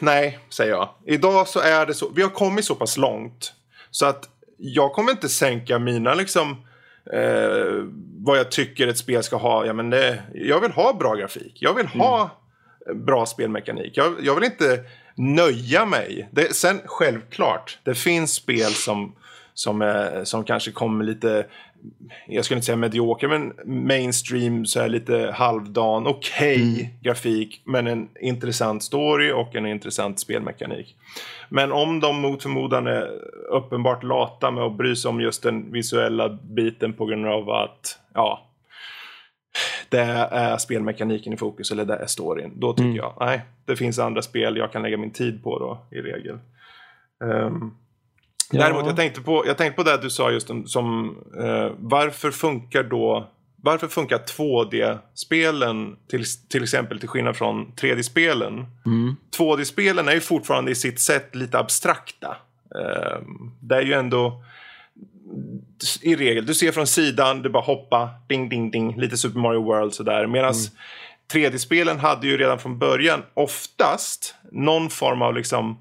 [0.00, 0.88] nej, säger jag.
[1.06, 3.52] Idag så är det så, vi har kommit så pass långt.
[3.90, 4.28] Så att
[4.58, 6.56] jag kommer inte sänka mina liksom,
[7.12, 7.84] eh,
[8.18, 9.66] vad jag tycker ett spel ska ha.
[9.66, 11.58] Ja, men det, jag vill ha bra grafik.
[11.60, 12.30] Jag vill ha
[12.86, 13.04] mm.
[13.04, 13.96] bra spelmekanik.
[13.96, 14.84] Jag, jag vill inte
[15.14, 16.28] nöja mig.
[16.32, 19.14] Det, sen självklart, det finns spel som,
[19.54, 21.46] som, är, som kanske kommer lite
[22.26, 26.86] jag skulle inte säga medioker, men mainstream så här lite halvdan, okej okay, mm.
[27.00, 30.96] grafik, men en intressant story och en intressant spelmekanik.
[31.48, 33.08] Men om de mot förmodan är
[33.50, 37.98] uppenbart lata med att bry sig om just den visuella biten på grund av att,
[38.14, 38.48] ja,
[39.88, 40.00] det
[40.30, 42.52] är spelmekaniken i fokus eller det är storyn.
[42.56, 42.96] Då tycker mm.
[42.96, 46.38] jag, nej, det finns andra spel jag kan lägga min tid på då i regel.
[47.24, 47.74] Um,
[48.52, 48.60] ja.
[48.60, 52.30] Däremot, jag tänkte, på, jag tänkte på det du sa just om, som, uh, varför
[52.30, 53.28] funkar då
[53.64, 58.66] varför funkar 2D-spelen till, till exempel till skillnad från 3D-spelen?
[58.86, 59.16] Mm.
[59.38, 62.36] 2D-spelen är ju fortfarande i sitt sätt lite abstrakta.
[62.76, 63.22] Uh,
[63.60, 64.42] det är ju ändå
[66.02, 69.62] i regel, du ser från sidan, du bara hoppa, ding, ding, ding, lite Super Mario
[69.62, 70.26] World sådär.
[70.26, 70.64] Medan mm.
[71.32, 75.78] 3D-spelen hade ju redan från början oftast någon form av liksom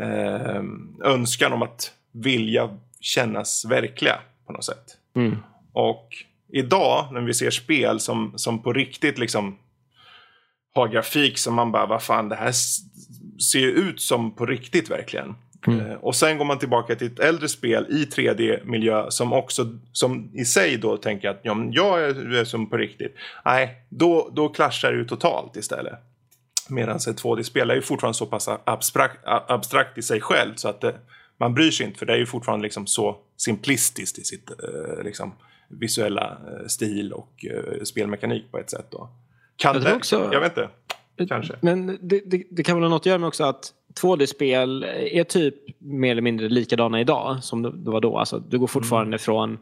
[0.00, 0.62] eh,
[1.04, 4.96] önskan om att vilja kännas verkliga på något sätt.
[5.16, 5.36] Mm.
[5.72, 6.14] Och
[6.52, 9.58] idag när vi ser spel som, som på riktigt liksom
[10.74, 12.52] har grafik som man bara, vad fan det här
[13.52, 15.34] ser ut som på riktigt verkligen.
[15.66, 15.80] Mm.
[15.80, 20.30] Eh, och sen går man tillbaka till ett äldre spel i 3D-miljö som också som
[20.34, 23.16] i sig då tänker att ja, men jag är som på riktigt.
[23.44, 25.94] Nej, då, då klaschar det ju totalt istället.
[26.68, 30.80] Medan ett 2D-spel är ju fortfarande så pass abstrakt, abstrakt i sig själv så att
[30.80, 30.94] det,
[31.38, 35.04] man bryr sig inte för det är ju fortfarande liksom så simplistiskt i sitt eh,
[35.04, 35.32] liksom,
[35.68, 37.44] visuella eh, stil och
[37.84, 38.86] spelmekanik på ett sätt.
[38.90, 39.08] Då.
[39.56, 39.94] Kan jag det?
[39.94, 40.70] Också, jag vet inte.
[41.28, 41.54] Kanske.
[41.60, 45.24] Men det, det, det kan väl ha något att göra med också att 2D-spel är
[45.24, 48.18] typ mer eller mindre likadana idag som det var då.
[48.18, 49.18] Alltså, du går fortfarande mm.
[49.18, 49.58] från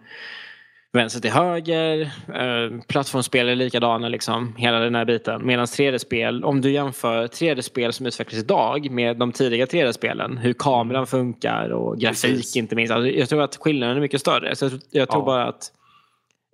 [0.92, 2.00] vänster till höger.
[2.34, 5.46] Eh, plattformsspel är likadana, liksom, hela den här biten.
[5.46, 11.06] Medan 3D-spel, om du jämför 3D-spel som utvecklas idag med de tidiga 3D-spelen, hur kameran
[11.06, 12.56] funkar och grafik Precis.
[12.56, 12.92] inte minst.
[12.92, 14.56] Alltså, jag tror att skillnaden är mycket större.
[14.56, 15.26] Så jag, jag tror ja.
[15.26, 15.72] bara att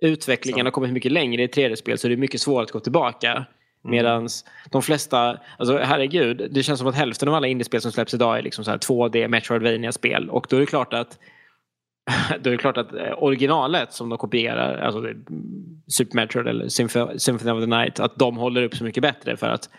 [0.01, 0.65] utvecklingen så.
[0.65, 3.31] har kommit mycket längre i 3D-spel så det är mycket svårare att gå tillbaka.
[3.31, 3.45] Mm.
[3.83, 4.29] Medan
[4.71, 8.37] de flesta, alltså herregud, det känns som att hälften av alla indiespel som släpps idag
[8.37, 11.17] är liksom så här 2D metroidvania spel och då är det klart att
[12.41, 15.03] då är det klart att eh, originalet som de kopierar, alltså
[15.87, 16.67] Super Metroid eller
[17.17, 19.69] Symphony of the Night, att de håller upp så mycket bättre för att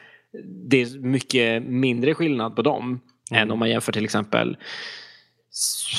[0.70, 3.42] det är mycket mindre skillnad på dem mm.
[3.42, 4.56] än om man jämför till exempel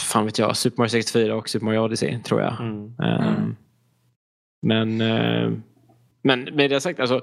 [0.09, 2.59] fan vet jag, Super Mario 64 och Super Mario Odyssey tror jag.
[2.59, 2.93] Mm.
[2.99, 3.55] Um,
[4.61, 5.57] men, uh,
[6.23, 7.21] men med det sagt, alltså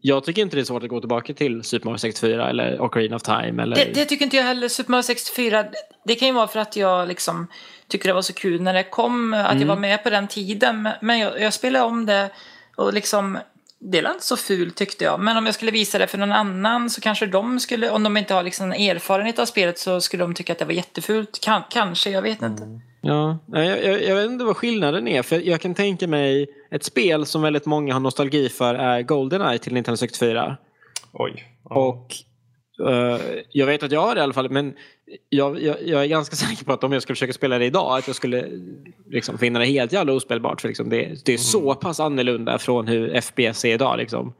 [0.00, 3.16] jag tycker inte det är svårt att gå tillbaka till Super Mario 64 eller Ocarina
[3.16, 3.62] of Time.
[3.62, 3.76] Eller...
[3.76, 4.68] Det, det, tycker inte jag heller.
[4.68, 5.64] Super Mario 64,
[6.04, 7.46] det kan ju vara för att jag liksom
[7.88, 9.60] tycker det var så kul när det kom, att mm.
[9.60, 10.88] jag var med på den tiden.
[11.00, 12.30] Men jag, jag spelade om det
[12.76, 13.38] och liksom,
[13.78, 15.20] det är inte så fult tyckte jag.
[15.20, 18.16] Men om jag skulle visa det för någon annan så kanske de skulle, om de
[18.16, 21.40] inte har liksom erfarenhet av spelet så skulle de tycka att det var jättefult.
[21.40, 22.62] Kan, kanske, jag vet inte.
[22.62, 22.80] Mm.
[23.00, 25.22] Ja, jag, jag, jag, vet inte vad skillnaden är.
[25.22, 29.58] För jag kan tänka mig ett spel som väldigt många har nostalgi för är Goldeneye
[29.58, 30.56] till Nintendo 64.
[31.12, 31.44] Oj.
[31.68, 31.76] Ja.
[31.76, 32.14] Och
[32.88, 33.20] uh,
[33.50, 34.50] jag vet att jag har det i alla fall.
[34.50, 34.74] Men
[35.28, 38.06] jag, jag, är ganska säker på att om jag skulle försöka spela det idag att
[38.06, 38.48] jag skulle
[39.10, 40.60] liksom, finna det helt jävla ospelbart.
[40.60, 41.38] För liksom, det, det är mm.
[41.38, 43.98] så pass annorlunda från hur FPS är idag.
[43.98, 44.32] Liksom.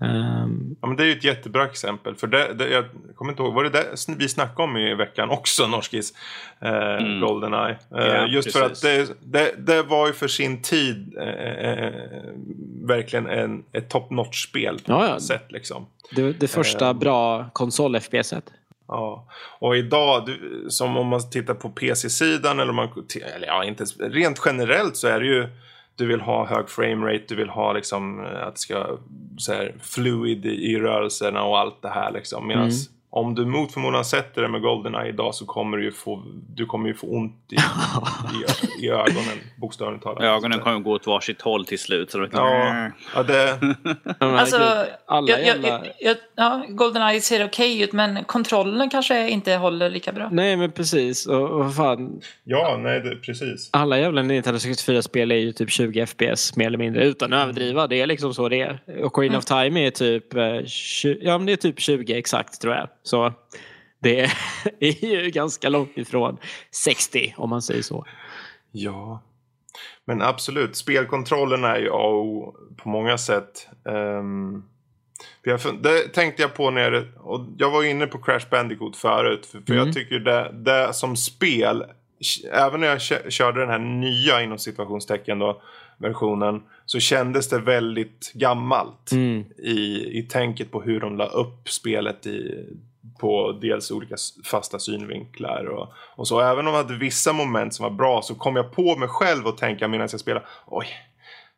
[0.00, 0.76] Um...
[0.80, 2.14] Ja, men det är ju ett jättebra exempel.
[2.14, 5.30] För det, det, jag kommer inte ihåg, var det det vi snackade om i veckan
[5.30, 6.14] också, Norskis?
[6.60, 7.20] Eh, mm.
[7.20, 7.78] Goldeneye.
[7.96, 8.60] Eh, ja, just precis.
[8.60, 11.92] för att det, det, det, var ju för sin tid eh, eh
[12.82, 15.20] verkligen en, ett top notch-spel på ja, ja.
[15.20, 15.52] sätt.
[15.52, 15.86] Liksom.
[16.10, 16.98] Det, det första ehm.
[16.98, 18.44] bra konsol-FPS-et.
[18.88, 19.28] Ja,
[19.58, 22.88] och idag, du, som om man tittar på PC-sidan eller, man,
[23.36, 25.48] eller ja, inte rent generellt så är det ju
[26.00, 28.98] du vill ha hög framerate, du vill ha liksom eh, att det ska
[29.36, 32.46] så här, fluid i, i rörelserna och allt det här liksom.
[32.46, 35.92] Medans mm om du mot förmodan sätter det med Goldeneye idag så kommer du ju
[35.92, 37.56] få, du kommer ju få ont i,
[38.36, 40.22] i, i ögonen, bokstavligt talat.
[40.22, 42.10] Ögonen kommer gå åt varsitt håll till slut.
[42.10, 43.58] Så det ja, ja, det...
[44.18, 49.54] alltså, Alla jag, jag, jag, ja, Goldeneye ser okej okay ut men kontrollen kanske inte
[49.54, 50.28] håller lika bra.
[50.32, 52.20] Nej men precis, och, och fan.
[52.44, 53.70] Ja, nej det, precis.
[53.72, 57.86] Alla jävla Nintendo 64-spel är ju typ 20 FPS mer eller mindre utan att överdriva.
[57.86, 59.02] Det är liksom så det är.
[59.04, 59.38] Och Queen mm.
[59.38, 60.24] of Time är typ,
[60.66, 62.88] 20, eh, ja, men det är typ 20 exakt tror jag.
[63.02, 63.32] Så
[64.00, 64.30] det
[64.80, 66.36] är ju ganska långt ifrån
[66.70, 68.06] 60 om man säger så.
[68.72, 69.22] Ja,
[70.04, 70.76] men absolut.
[70.76, 73.68] Spelkontrollen är ju A och på många sätt.
[73.84, 74.64] Um,
[75.82, 79.46] det tänkte jag på när och jag var inne på Crash Bandicoot förut.
[79.46, 79.86] För, för mm.
[79.86, 81.84] jag tycker det, det som spel,
[82.52, 83.00] även när jag
[83.32, 85.62] körde den här nya inom situationstecken då,
[85.98, 89.44] versionen så kändes det väldigt gammalt mm.
[89.58, 92.66] i, i tänket på hur de la upp spelet i
[93.20, 96.40] på dels olika fasta synvinklar och, och så.
[96.40, 99.46] Även om jag hade vissa moment som var bra så kom jag på mig själv
[99.46, 100.46] och tänka medan jag spelade.
[100.66, 100.86] Oj,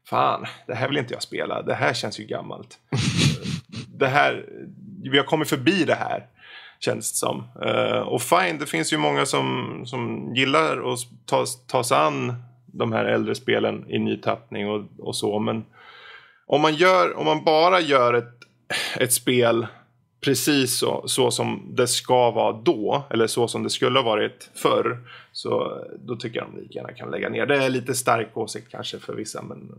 [0.09, 1.63] fan, det här vill inte jag spela.
[1.63, 2.79] Det här känns ju gammalt.
[3.99, 4.47] det här,
[5.11, 6.27] vi har kommit förbi det här.
[6.81, 7.49] Känns det som.
[7.67, 12.35] Uh, och fine, det finns ju många som, som gillar att ta, ta sig an
[12.67, 15.39] de här äldre spelen i ny tappning och, och så.
[15.39, 15.65] Men
[16.47, 18.35] om man, gör, om man bara gör ett,
[18.99, 19.67] ett spel
[20.25, 24.51] precis så, så som det ska vara då, eller så som det skulle ha varit
[24.55, 24.99] förr,
[25.33, 27.47] så då tycker jag de lika gärna kan lägga ner.
[27.47, 29.73] Det är lite stark åsikt kanske för vissa, men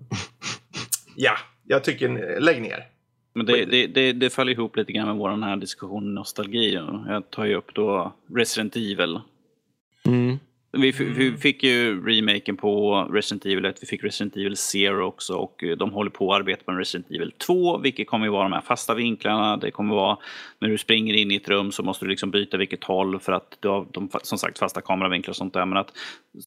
[1.15, 1.33] ja,
[1.67, 2.87] jag tycker lägg ner.
[3.33, 6.73] Men det, det, det, det faller ihop lite grann med vår här diskussion nostalgi.
[7.07, 9.19] Jag tar ju upp då Resident Evil.
[10.05, 10.39] Mm.
[10.77, 15.35] Vi, vi, fick ju remaken på Resident Evil 1, vi fick Resident Evil Zero också
[15.35, 18.53] och de håller på att arbeta med Resident Evil 2 vilket kommer att vara de
[18.53, 19.57] här fasta vinklarna.
[19.57, 20.17] Det kommer att vara
[20.59, 23.31] när du springer in i ett rum så måste du liksom byta vilket håll för
[23.31, 25.65] att du har de, som sagt fasta kameravinklar och sånt där.
[25.65, 25.91] Men att,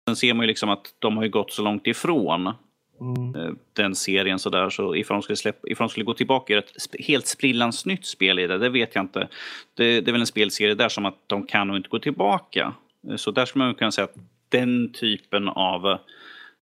[0.07, 2.53] sen ser man ju liksom att de har ju gått så långt ifrån
[3.01, 3.59] Mm.
[3.73, 4.71] den serien sådär.
[4.71, 7.87] Så ifall de, skulle släppa, ifall de skulle gå tillbaka och göra ett helt sprillans
[7.87, 9.29] nytt spel i det, det vet jag inte.
[9.75, 12.75] Det, det, är väl en spelserie där som att de kan nog inte gå tillbaka.
[13.17, 14.17] Så där skulle man kunna säga att
[14.49, 15.87] den typen av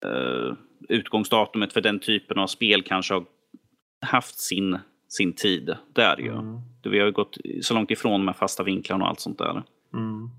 [0.05, 0.53] uh,
[0.89, 3.25] utgångsdatumet för den typen av spel kanske har
[4.01, 5.75] haft sin, sin tid.
[5.93, 6.31] Där ju.
[6.31, 6.59] Mm.
[6.83, 9.63] Vi har ju gått så långt ifrån här fasta vinklarna och allt sånt där.
[9.93, 10.29] Mm.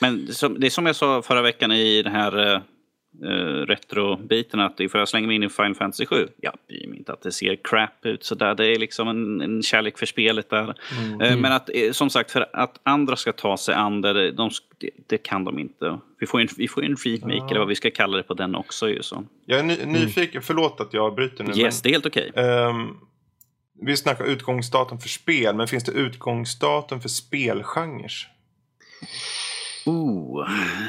[0.00, 0.26] Men
[0.60, 2.62] det är som jag sa förra veckan i den här
[3.24, 6.98] uh, retrobiten att ifall jag slänger mig in i Final Fantasy 7, jag bryr mig
[6.98, 8.54] inte att det ser crap ut sådär.
[8.54, 10.74] Det är liksom en, en kärlek för spelet där.
[10.98, 11.20] Mm.
[11.20, 14.50] Uh, men att uh, som sagt, för att andra ska ta sig an det, de,
[14.78, 15.98] det, det kan de inte.
[16.20, 17.48] Vi får en, vi får en remake, ja.
[17.50, 18.88] eller vad vi ska kalla det på den också.
[18.88, 19.24] Ju, så.
[19.46, 20.42] Jag är ny, nyfiken, mm.
[20.42, 21.50] förlåt att jag bryter nu.
[21.50, 22.30] Yes, men, det är helt okej.
[22.30, 22.44] Okay.
[22.44, 22.96] Um, ehm,
[23.82, 28.12] vi snackar utgångsdatum för spel, men finns det utgångsdatum för spelgenrer?
[29.88, 30.46] Ooh,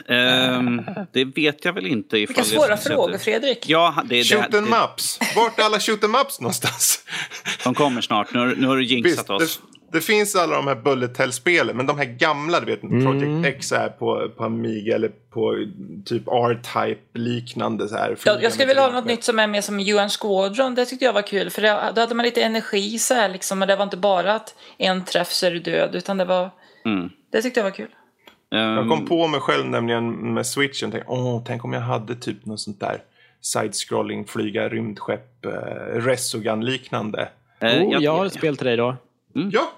[0.07, 2.15] um, det vet jag väl inte.
[2.15, 3.69] Vilka svåra frågor, Fredrik.
[3.69, 5.19] Ja, det, shoot and maps.
[5.35, 6.99] Vart är alla shoot and maps någonstans?
[7.63, 8.33] De kommer snart.
[8.33, 9.61] Nu, nu har du jinxat oss.
[9.91, 13.05] Det, det, finns alla de här bullet hell-spelen, men de här gamla, du vet, mm.
[13.05, 15.65] Project X är på, på Amiga eller på
[16.05, 17.87] typ R-Type liknande.
[17.87, 20.75] Så här, jag, jag skulle vilja ha något nytt som är mer som UN Squadron.
[20.75, 23.59] Det tyckte jag var kul, för det, då hade man lite energi så här liksom.
[23.59, 26.49] Men det var inte bara att en träff så är du död, utan det var...
[26.85, 27.09] Mm.
[27.31, 27.89] Det tyckte jag var kul.
[28.49, 30.91] Jag kom på mig själv nämligen med switchen.
[30.91, 33.01] Tänk, Åh, tänk om jag hade typ något sånt där
[33.41, 35.51] side-scrolling, flyga rymdskepp, eh,
[35.93, 37.29] Resogun-liknande.
[37.59, 38.95] Eh, oh, jag har ett spel till dig då.
[39.35, 39.49] Mm.
[39.53, 39.71] Ja!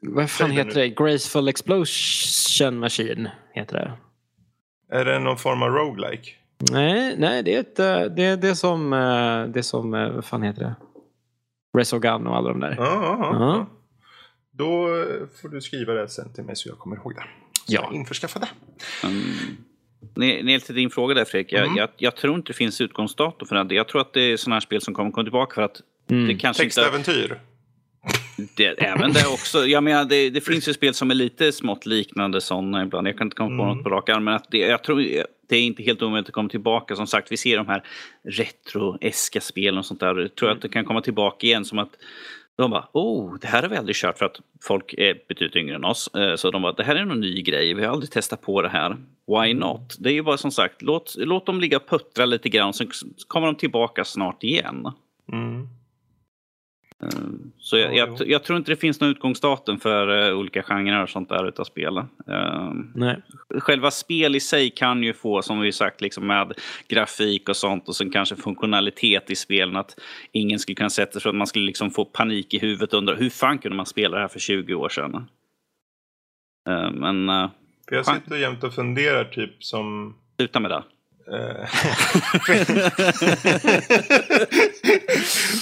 [0.00, 0.88] Vad fan heter det?
[0.88, 3.92] Graceful Explosion Machine heter det.
[4.96, 6.30] Är det någon form av roguelike?
[6.72, 10.24] Nej, nej det är ett, eh, det, är det som, eh, det som, eh, vad
[10.24, 10.74] fan heter det?
[11.78, 12.74] Resogun och alla de där.
[12.78, 13.66] Ja, ja, ja.
[14.50, 14.88] Då
[15.40, 17.22] får du skriva det sen till mig så jag kommer ihåg det.
[17.66, 17.80] Ja.
[17.82, 18.48] jag införskaffa det.
[19.04, 20.46] Mm.
[20.46, 21.52] Ner till din fråga där Fredrik.
[21.52, 21.76] Jag, mm.
[21.76, 23.74] jag, jag, tror inte det finns utgångsdatum för det.
[23.74, 25.80] Jag tror att det är sådana här spel som kommer komma tillbaka för att
[26.10, 26.26] mm.
[26.26, 27.22] det kanske Textäventyr.
[27.22, 27.40] Inte...
[28.56, 29.66] Det, även det också.
[29.66, 33.08] Jag menar, det, det, finns ju spel som är lite smått liknande sådana ibland.
[33.08, 33.76] Jag kan inte komma på mm.
[33.76, 34.24] något på rak arm.
[34.24, 34.96] Men att det, jag tror
[35.48, 36.96] det är inte helt omöjligt att komma tillbaka.
[36.96, 37.82] Som sagt, vi ser de här
[38.28, 40.20] retro-eska spelen och sånt där.
[40.20, 41.90] Jag tror att det kan komma tillbaka igen som att
[42.56, 45.74] de bara, oh, det här har vi aldrig kört för att folk är betydligt yngre
[45.74, 46.14] än oss.
[46.14, 48.62] Eh, så de bara, det här är en ny grej, vi har aldrig testat på
[48.62, 48.96] det här.
[49.26, 49.96] Why not?
[49.98, 52.86] Det är ju bara som sagt, låt, låt dem ligga och puttra lite grann, så
[53.28, 54.92] kommer de tillbaka snart igen.
[55.32, 55.68] Mm.
[57.02, 61.02] Ehm, så jag, jag, jag, tror inte det finns någon utgångsdatum för uh, olika genrer
[61.02, 61.98] och sånt där utav spel.
[61.98, 63.16] Uh, Nej.
[63.58, 66.52] Själva spel i sig kan ju få, som vi sagt, liksom med
[66.88, 69.76] grafik och sånt och sen kanske funktionalitet i spelen.
[69.76, 69.96] Att
[70.32, 72.98] ingen skulle kunna sätta sig för att man skulle liksom få panik i huvudet och
[72.98, 75.28] undra hur fan kunde man spela det här för 20 år sedan?
[76.92, 77.26] Men...
[77.88, 80.16] För jag sitter jämt och funderar typ som...
[80.36, 80.82] Sluta med det.
[81.32, 81.68] Eh.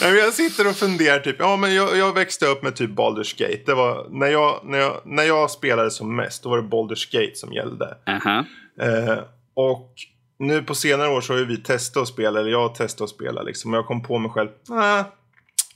[0.14, 3.62] jag sitter och funderar typ, ja men jag, jag, växte upp med typ Baldur's Gate.
[3.66, 7.12] Det var, när, jag, när, jag, när jag spelade som mest, då var det Baldur's
[7.12, 7.84] Gate som gällde.
[7.84, 8.44] Uh -huh.
[8.80, 9.18] eh,
[9.54, 9.94] och
[10.38, 13.04] nu på senare år så har ju vi testat att spela, eller jag har testat
[13.04, 13.72] att spela liksom.
[13.72, 15.04] Och jag kom på mig själv, nah,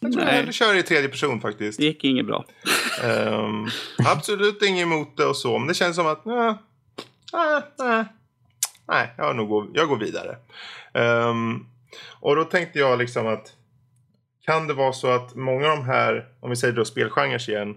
[0.01, 0.43] jag tror Nej.
[0.45, 1.79] jag kör i tredje person faktiskt.
[1.79, 2.45] Det gick inget bra.
[3.05, 3.69] um,
[4.07, 6.55] absolut inget emot det och så, men det känns som att, nah,
[7.79, 8.03] nah
[8.89, 10.37] nej, jag, nog går, jag går vidare.
[11.31, 11.67] Um,
[12.21, 13.55] och då tänkte jag liksom att
[14.49, 17.77] kan det vara så att många av de här, om vi säger då spelgenrer igen,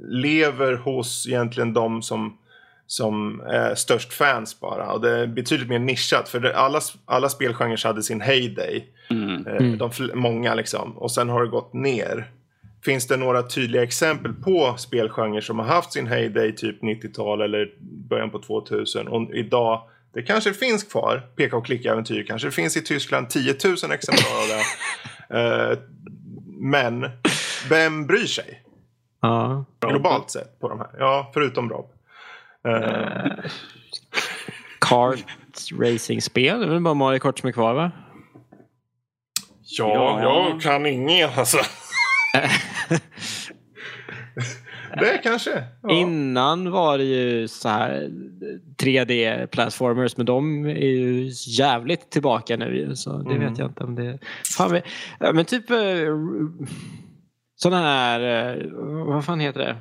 [0.00, 2.38] lever hos egentligen de som,
[2.86, 4.92] som är störst fans bara.
[4.92, 8.86] Och det är betydligt mer nischat för det, alla, alla spelgenrer hade sin heyday.
[9.10, 9.46] Mm.
[9.46, 9.78] Eh, mm.
[9.78, 10.98] De, många liksom.
[10.98, 12.30] Och sen har det gått ner.
[12.84, 17.70] finns det några tydliga exempel på spelgenrer som har haft sin heyday typ 90-tal eller
[18.08, 19.82] början på 2000 och idag
[20.14, 24.42] det kanske finns kvar, peka och klicka-äventyr kanske det finns i Tyskland 10 000 exemplar
[24.42, 24.62] av det.
[25.30, 25.78] Eh,
[26.60, 27.10] men
[27.68, 28.62] vem bryr sig?
[29.22, 29.64] Ja.
[29.80, 30.88] Globalt sett på de här.
[30.98, 31.90] Ja, förutom Rob.
[32.68, 33.32] Eh,
[34.80, 35.18] Kart
[35.80, 37.90] racing-spel, det är väl bara Mario Kart som är kvar va?
[39.62, 40.48] ja, Ja.
[40.50, 41.58] jag kan inget alltså.
[44.96, 45.64] det kanske.
[45.82, 45.90] Ja.
[45.90, 48.10] Innan var det ju så här
[48.82, 53.48] 3D platformers men de är ju jävligt tillbaka nu så det Mm.
[53.48, 54.18] vet jag inte om det
[54.56, 54.80] fan,
[55.34, 55.64] men, typ
[57.56, 58.20] sådana här,
[58.56, 58.64] eh,
[59.06, 59.76] vad fan heter det?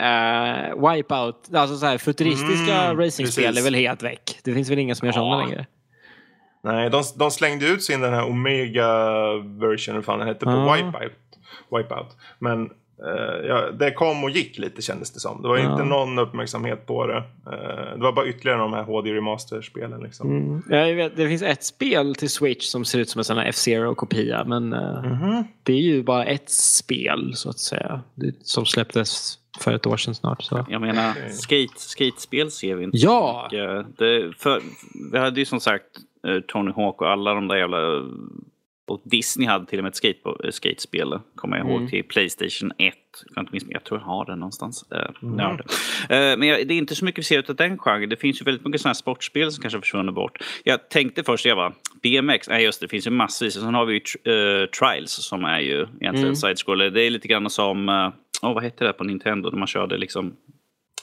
[0.00, 3.60] Uh, wipeout, alltså så här futuristiska Mm, racingspel precis.
[3.60, 4.38] är väl helt väck.
[4.44, 5.46] Det finns väl inga som gör sådana Ja.
[5.46, 5.66] längre.
[6.64, 8.88] Nej, de, de slängde ut sin den här Omega
[9.60, 10.50] version, hur fan den hette, på.
[10.76, 11.12] Wipeout.
[11.76, 12.16] Wipeout.
[12.38, 12.70] Men eh,
[13.48, 15.42] ja, det kom och gick lite kändes det som.
[15.42, 15.72] Det var Ja.
[15.72, 17.16] inte någon uppmärksamhet på det.
[17.16, 20.30] Eh, det var bara ytterligare de här HD Remaster-spelen liksom.
[20.30, 20.62] Mm.
[20.68, 23.46] Jag vet, det finns ett spel till Switch som ser ut som en sån här
[23.48, 25.44] F-Zero-kopia men eh, Mhm.
[25.62, 28.00] det är ju bara ett spel så att säga.
[28.42, 30.42] Som släpptes för ett år sedan snart.
[30.42, 30.66] Så.
[30.68, 33.48] Jag menar, skate, skatespel ser vi inte Ja!
[33.98, 34.62] Det, för,
[35.12, 35.84] vi hade ju som sagt
[36.28, 37.78] eh, Tony Hawk och alla de där jävla...
[38.90, 41.90] Och Disney hade till och med ett skate, eh, skatespel, kommer jag ihåg, Mm.
[41.90, 42.94] till Playstation 1.
[43.36, 44.84] Jag, men jag tror jag har den någonstans.
[44.92, 45.38] Eh, Mm.
[45.38, 45.56] har
[46.08, 46.14] det.
[46.32, 48.08] Eh, men jag, det är inte så mycket vi ser av den genren.
[48.08, 50.38] Det finns ju väldigt mycket sådana här sportspel som kanske försvunnit bort.
[50.64, 51.72] Jag tänkte först, jag bara,
[52.02, 53.56] BMX, nej just det, det finns ju massvis.
[53.56, 56.36] Och sen har vi ju eh, Trials som är ju egentligen Mm.
[56.36, 56.90] side-scroller.
[56.90, 58.08] Det är lite grann som, uh,
[58.42, 60.36] oh, vad heter det på Nintendo, när man körde liksom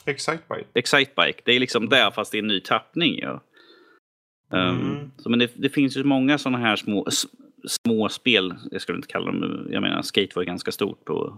[0.06, 0.66] Excitebike.
[0.74, 1.42] Excitebike.
[1.46, 3.20] Det är liksom där fast det är en ny tappning.
[3.20, 3.42] Ja.
[4.52, 5.12] Um, Mm.
[5.18, 7.08] så, men det, det finns ju många sådana här små,
[7.68, 8.56] s- små spel.
[8.72, 11.38] Jag skulle inte kalla dem, jag menar skate var ju ganska stort på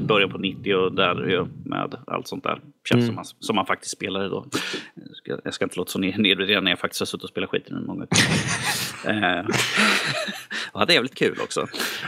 [0.00, 2.60] början på 90 och där ju med allt sånt där.
[2.88, 3.06] Känns Mm.
[3.06, 4.46] som, man, som man faktiskt spelade då.
[4.94, 7.30] Jag ska, jag ska inte låta så ned- nedvärderande när jag faktiskt har suttit och
[7.30, 8.02] spelat skiten i många
[9.06, 9.46] eh,
[10.72, 11.66] och hade jävligt kul också.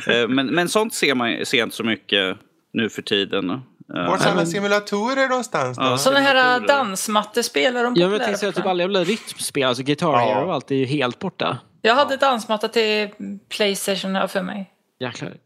[0.09, 2.37] Eh, men, men sånt ser man ser inte så mycket
[2.73, 3.51] nu för tiden.
[3.51, 3.57] Eh,
[3.89, 5.85] Var är alla simulatorer någonstans då?
[5.85, 5.99] Ja.
[5.99, 9.65] Sådana här dansmattespel, är de Ja, men jag populära tänkte säga typ alla jävla rytmspel,
[9.65, 10.19] alltså Guitar Ja.
[10.35, 11.59] Hero och allt är ju helt borta.
[11.87, 13.11] Jag hade dansmatta till
[13.49, 14.71] Playstation här för mig.
[15.01, 15.37] Jäklar.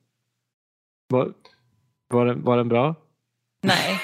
[1.09, 1.33] Var,
[2.09, 2.95] var, den, var den bra?
[3.63, 4.01] Nej,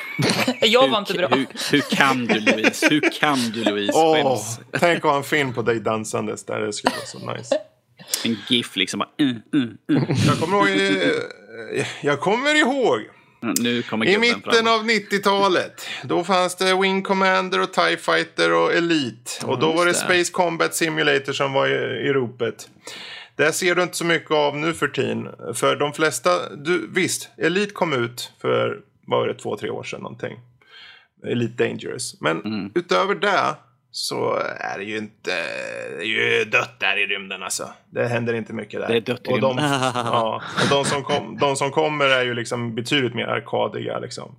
[0.60, 1.28] jag var inte bra.
[1.28, 2.86] Hur, hur kan du Louise?
[2.90, 3.92] Hur kan du Louise?
[3.92, 4.60] Skäms.
[4.80, 6.60] tänk att ha en film på dig dansandes där.
[6.60, 7.56] Det skulle vara så nice.
[8.24, 8.98] En GIF liksom.
[8.98, 10.04] Bara, mm, mm, mm.
[10.26, 13.00] Jag kommer ihåg, eh, jag kommer ihåg
[13.60, 18.72] Nu kommer I mitten av 90-talet, då fanns det Wing Commander och TIE Fighter och
[18.72, 19.46] Elite.
[19.46, 19.94] och då var det.
[19.94, 22.68] Space Combat Simulator som var i, i ropet.
[23.36, 25.28] Det ser du inte så mycket av nu för tiden.
[25.54, 29.82] För de flesta, du, visst, Elite kom ut för, vad var det, två, tre år
[29.82, 30.38] sedan någonting.
[31.26, 32.20] Elite Dangerous.
[32.20, 32.70] Men Mm.
[32.74, 33.54] utöver det
[33.96, 35.30] så är det ju inte,
[35.96, 37.72] det är ju dött där i rymden alltså.
[37.90, 38.88] Det händer inte mycket där.
[38.88, 39.70] Det är dött i och de, rymden.
[39.94, 44.36] ja, och de som, kom, de som kommer är ju liksom betydligt mer arkadiga liksom.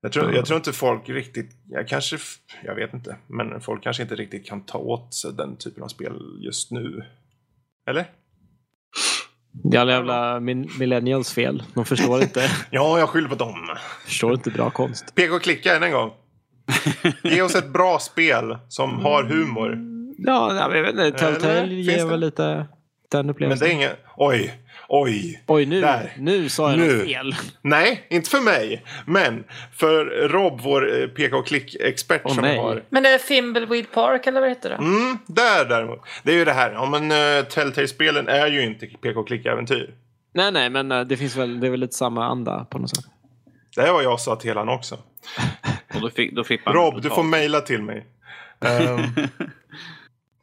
[0.00, 2.18] Jag tror, jag tror inte folk riktigt, jag kanske,
[2.64, 5.88] jag vet inte, men folk kanske inte riktigt kan ta åt sig den typen av
[5.88, 7.04] spel just nu.
[7.90, 8.10] Eller?
[9.52, 10.40] Det är alla jävla
[10.78, 11.62] millennials fel.
[11.74, 13.76] De förstår inte, Ja, jag skyller på dem.
[14.04, 15.14] förstår inte bra konst.
[15.14, 16.12] Peka och klicka än en gång.
[17.22, 19.78] Ge oss ett bra spel som har humor.
[20.18, 21.10] Ja, jag vet inte.
[21.18, 22.66] Telltale ger väl lite den
[23.12, 23.68] Men det upplevelsen.
[23.68, 24.54] är ingen, oj,
[24.88, 25.42] oj.
[25.46, 26.12] Oj, nu, Där.
[26.18, 26.96] nu sa jag Nu.
[26.96, 27.34] något fel.
[27.62, 28.84] Nej, inte för mig.
[29.06, 32.58] Men för Rob, vår eh, peka och klick-expert Åh, som nej.
[32.58, 32.82] har.
[32.90, 34.76] Men det är Fimbleweed Park, eller vad heter det?
[34.76, 36.00] Mm, där däremot.
[36.22, 36.72] Det är ju det här.
[36.72, 39.94] Ja, men uh, Telltale-spelen är ju inte peka och klicka-äventyr.
[40.34, 42.90] Nej, nej, men eh, det finns väl, det är väl lite samma anda på något
[42.96, 43.04] sätt.
[43.76, 44.98] Det är vad jag sa till honom också.
[45.94, 48.06] Och då fick, då fick man Rob, du får mejla till mig.
[48.60, 48.96] Ehm,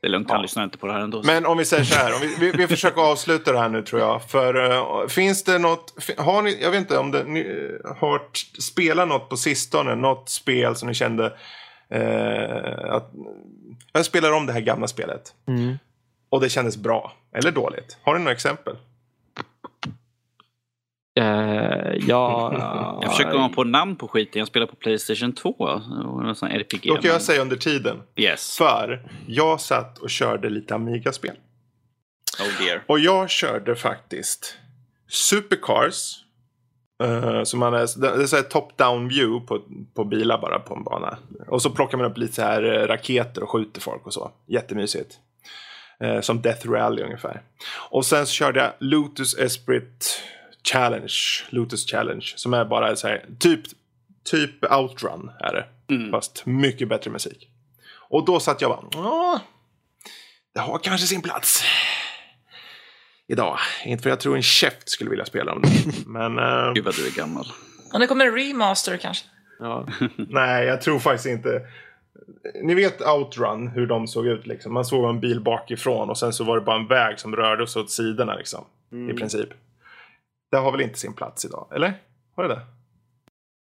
[0.01, 0.41] Det är lugnt, han Ja.
[0.41, 1.21] lyssnar inte på det här ändå.
[1.23, 3.81] men om vi säger så här, om vi, vi, vi försöker avsluta det här nu
[3.81, 4.29] tror jag.
[4.29, 8.21] För eh, finns det något, har ni, jag vet inte om det, ni eh, har
[8.61, 11.25] spelat något på sistone, något spel som ni kände
[11.89, 13.11] eh, att
[13.93, 15.33] jag spelar om det här gamla spelet.
[15.47, 15.77] Mm.
[16.29, 17.97] Och det kändes bra, eller dåligt.
[18.03, 18.75] Har ni några exempel?
[21.15, 22.51] Eh, ja,
[23.01, 24.39] Jag försöker komma på namn på skiten.
[24.39, 25.49] Jag spelar på Playstation 2.
[25.49, 25.81] Och
[26.23, 26.81] någon sån RPG.
[26.87, 28.01] Då kan jag säga under tiden.
[28.15, 28.57] Yes.
[28.57, 31.35] För jag satt och körde lite Amiga-spel.
[32.39, 32.83] Oh dear.
[32.87, 34.57] Och jag körde faktiskt
[35.07, 36.21] Supercars.
[37.03, 39.61] Uh, som man är, det är så här top-down view på,
[39.93, 41.17] på bilar bara på en bana.
[41.47, 44.31] Och så plockar man upp lite så här eh, raketer och skjuter folk och så.
[44.47, 45.19] Jättemysigt.
[45.99, 47.41] Eh, som Death Rally ungefär.
[47.89, 50.21] Och sen så körde jag Lotus Esprit
[50.71, 51.13] Challenge,
[51.49, 53.61] Lotus Challenge, som är bara så här, typ,
[54.23, 55.95] typ Outrun är det.
[55.95, 56.11] Mm.
[56.11, 57.49] Fast mycket bättre musik.
[58.09, 59.39] Och då satt jag bara, "Ja,
[60.53, 61.63] det har kanske sin plats.
[63.27, 63.57] Idag.
[63.85, 65.69] Inte för jag tror en käft skulle vilja spela om det.
[66.05, 67.45] Men eh, Gud vad du är gammal.
[67.93, 69.25] Och det kommer en remaster kanske.
[69.59, 69.87] Ja.
[70.15, 71.61] nej, jag tror faktiskt inte.
[72.63, 74.73] Ni vet Outrun, hur de såg ut liksom.
[74.73, 77.67] Man såg en bil bakifrån och sen så var det bara en väg som rörde
[77.67, 78.65] sig åt sidorna liksom.
[79.09, 79.49] I princip.
[80.55, 81.93] Det har väl inte sin plats idag, eller?
[82.35, 82.61] Har det det?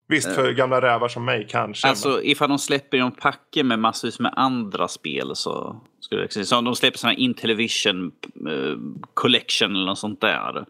[0.07, 1.87] Visst, för gamla rävar som mig kanske.
[1.87, 6.21] men- Alltså ifall de släpper i en packe med massvis med andra spel så skulle
[6.21, 6.45] jag säga.
[6.45, 8.11] Så om de släpper sådana Intellivision
[8.49, 8.77] eh,
[9.13, 10.65] Collection eller något sånt där.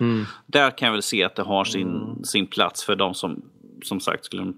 [0.45, 3.41] Där kan jag väl se att det har sin, sin plats för de som
[3.83, 4.53] som sagt skulle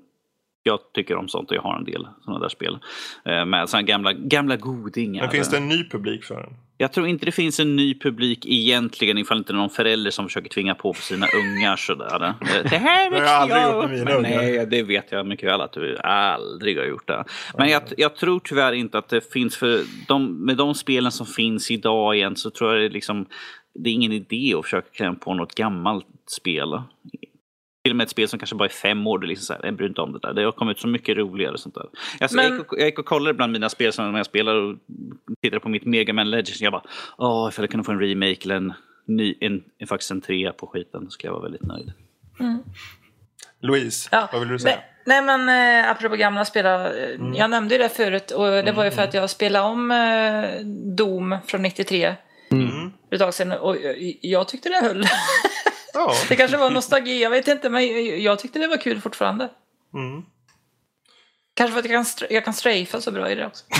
[0.63, 2.79] jag tycker om sånt och jag har en del sådana där spel.
[3.25, 5.21] Eh, med sådana gamla, gamla godingar.
[5.21, 6.53] Men finns det en ny publik för den?
[6.81, 10.49] Jag tror inte det finns en ny publik egentligen ifall inte någon förälder som försöker
[10.49, 12.23] tvinga på för sina ungar sådär.
[12.25, 12.33] Eh,
[12.69, 14.15] Det här växte jag aldrig jag gjort med upp mina med.
[14.17, 14.41] ungar.
[14.41, 17.23] Nej, det vet jag mycket väl att du aldrig har gjort det.
[17.57, 21.25] Men jag, jag tror tyvärr inte att det finns för de, med de spelen som
[21.25, 23.25] finns idag igen så tror jag det är liksom
[23.73, 26.05] det är ingen idé att försöka klämma på något gammalt
[26.39, 26.81] spel.
[27.83, 29.53] Till och med ett spel som kanske bara är fem år, det är liksom så
[29.53, 30.33] här, jag bryr inte om det där.
[30.33, 31.85] Det har kommit så mycket roligare och sånt där.
[32.19, 34.55] Alltså, Men- jag, gick och, jag gick och kollade bland mina spel som jag spelar
[34.55, 34.77] och
[35.41, 36.61] tittade på mitt Mega Man Legends.
[36.61, 36.83] Jag bara,
[37.17, 38.73] åh, ifall jag kunde få en remake eller en,
[39.05, 41.93] ny, en, en, faktiskt en trea på skiten så skulle jag vara väldigt nöjd.
[43.61, 44.29] Louise, Ja.
[44.31, 44.75] vad vill du säga?
[45.05, 46.89] Nej, nej men eh, apropå gamla spelare.
[46.93, 47.33] eh, Mm.
[47.33, 50.65] Jag nämnde ju det förut och det var ju för att jag spelade om eh,
[50.97, 52.15] Doom från 93
[52.51, 52.91] Mm.
[53.09, 55.03] för ett tag sedan och jag, jag tyckte det höll.
[55.93, 56.13] Ja.
[56.29, 57.83] det kanske var nostalgi, jag vet inte men
[58.23, 59.49] jag tyckte det var kul fortfarande.
[59.93, 60.23] Mm.
[61.53, 63.65] Kanske för att jag kan, stra- jag kan strafa så bra i det också.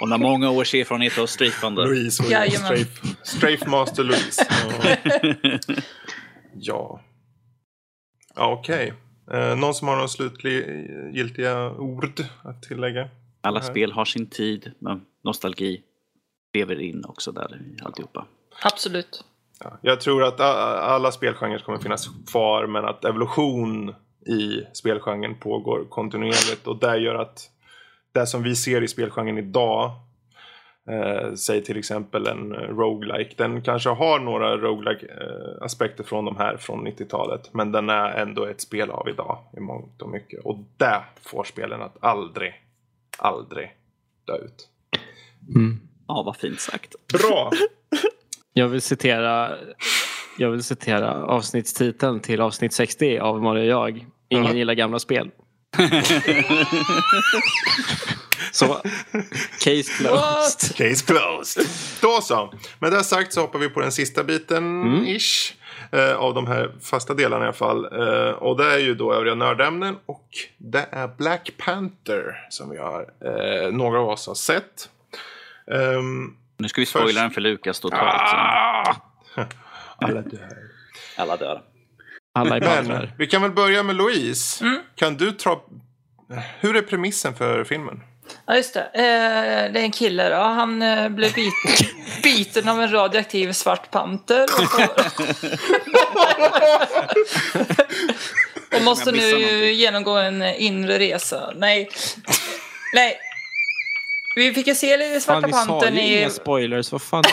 [0.00, 1.84] Och har många års erfarenhet av strafande.
[1.84, 2.76] Louise och Jajamän.
[2.76, 4.46] Strafe, Strafe Master Louise.
[4.50, 4.96] Ja.
[6.54, 7.00] ja.
[8.34, 8.92] Ja, okej.
[9.32, 13.08] Eh, någon som har några slutgiltiga ord att tillägga?
[13.40, 15.82] Alla spel har sin tid, men nostalgi
[16.54, 18.26] lever in också där i alltihopa.
[18.62, 19.24] Absolut.
[19.64, 23.94] Ja, jag tror att alla spelgenrer kommer finnas kvar men att evolution
[24.26, 27.50] i spelgenren pågår kontinuerligt och det gör att
[28.12, 29.90] det som vi ser i spelgenren idag
[30.90, 36.36] eh, säg till exempel en roguelike den kanske har några roguelike eh, aspekter från de
[36.36, 40.44] här från 90-talet men den är ändå ett spel av idag i mångt och mycket
[40.44, 42.54] och det får spelen att aldrig,
[43.18, 43.76] aldrig
[44.24, 44.68] dö ut.
[46.08, 46.94] Ja, vad fint sagt.
[47.12, 47.50] Bra!
[48.56, 49.50] Jag vill citera
[50.38, 54.06] jag vill citera avsnittstiteln till avsnitt 60 av Mario och jag.
[54.28, 54.54] Ingen Ja.
[54.54, 55.30] gillar gamla spel.
[58.52, 58.66] Så,
[59.60, 60.76] case closed.
[60.76, 61.66] Case closed.
[62.02, 62.52] Då så.
[62.78, 65.52] Med det sagt så hoppar vi på den sista biten ish.
[65.92, 67.84] Eh, av de här fasta delarna i alla fall.
[67.84, 69.96] Eh, och det är ju då övriga nördämnen.
[70.06, 70.28] Och
[70.58, 74.88] det är Black Panther som vi har, eh, några av oss har sett.
[75.72, 78.02] Ehm, Nu ska vi spoila Först- den för Lukas totalt.
[78.02, 78.96] ah!
[79.96, 80.48] Alla dör.
[81.16, 81.62] Alla dör.
[82.34, 84.64] Alla Men vi kan väl börja med Louise.
[84.94, 85.64] Kan du ta...
[86.60, 88.00] Hur är premissen för filmen?
[88.46, 88.80] Ja, just det.
[88.80, 90.36] Eh, det är en kille då.
[90.36, 91.52] Han eh, blev bit,
[92.22, 94.44] biten av en radioaktiv svart panter.
[94.44, 94.80] Och,
[98.76, 101.52] och måste nu genomgå en inre resa.
[101.56, 101.88] Nej.
[102.94, 103.18] Nej.
[104.34, 106.20] Vi fick ju se lite Fan, Svarta vi sa Pantern ju i...
[106.20, 106.92] inga spoilers.
[106.92, 107.24] Vad fan?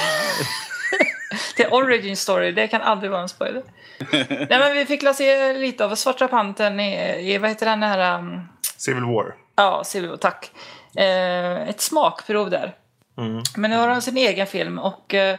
[1.57, 3.63] Det är origin story, det kan aldrig vara en spoiler.
[4.29, 8.19] Nej men vi fick se lite av Svarta Pantern i, i vad heter den här...
[8.19, 8.47] Um,
[8.77, 9.35] Civil War.
[9.55, 10.51] ja, Civil War, tack.
[10.97, 12.75] Eh, ett smakprov där.
[13.55, 15.37] Men nu har han sin egen film och eh,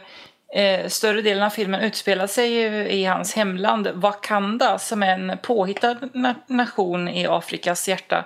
[0.55, 5.37] eh, större delen av filmen utspelar sig ju i hans hemland Wakanda som är en
[5.41, 8.25] påhittad na- nation i Afrikas hjärta.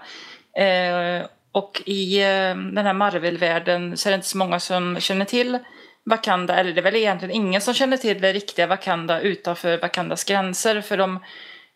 [0.58, 1.26] Eh,
[1.58, 5.60] och i eh, den här Marvel-världen så är det inte så många som känner till
[6.06, 10.24] Wakanda, eller det är väl egentligen ingen som känner till det riktiga Wakanda utanför Wakandas
[10.24, 11.16] gränser för de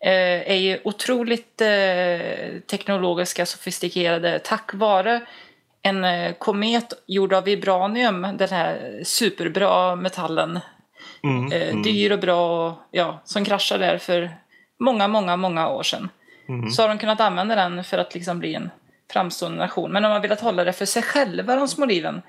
[0.03, 5.21] eh, är ju otroligt eh, teknologiska, sofistikerade tack vare
[5.81, 10.59] en komet gjord av vibranium, den här superbra metallen.
[11.23, 11.51] Mm.
[11.51, 14.31] Eh, dyr och bra, ja, som kraschade där för
[14.79, 16.09] många, många, många år sedan.
[16.71, 18.69] Så har de kunnat använda den för att liksom bli en
[19.13, 19.91] framstående nation.
[19.91, 22.21] Men de har velat hålla det för sig själva, de små liven.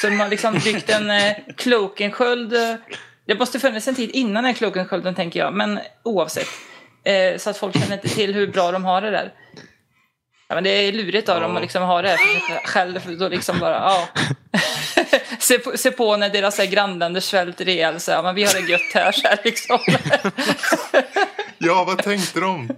[0.00, 2.52] Så de har liksom byggt en eh, Klokensköld.
[2.52, 2.74] Eh,
[3.26, 5.54] det måste funnits en tid innan den klokenskölden tänker jag.
[5.54, 6.48] Men oavsett.
[7.04, 9.32] Eh, så att folk känner inte till hur bra de har det där.
[10.48, 13.18] Ja, men det är lurigt av dem att liksom ha det här själv.
[13.18, 14.08] Då liksom bara, ja.
[15.38, 18.00] se, på, se på när deras så här, grannländer svälter ihjäl.
[18.00, 19.78] Så här, men vi har det gött här, så här liksom.
[21.58, 22.68] Ja, vad tänkte de?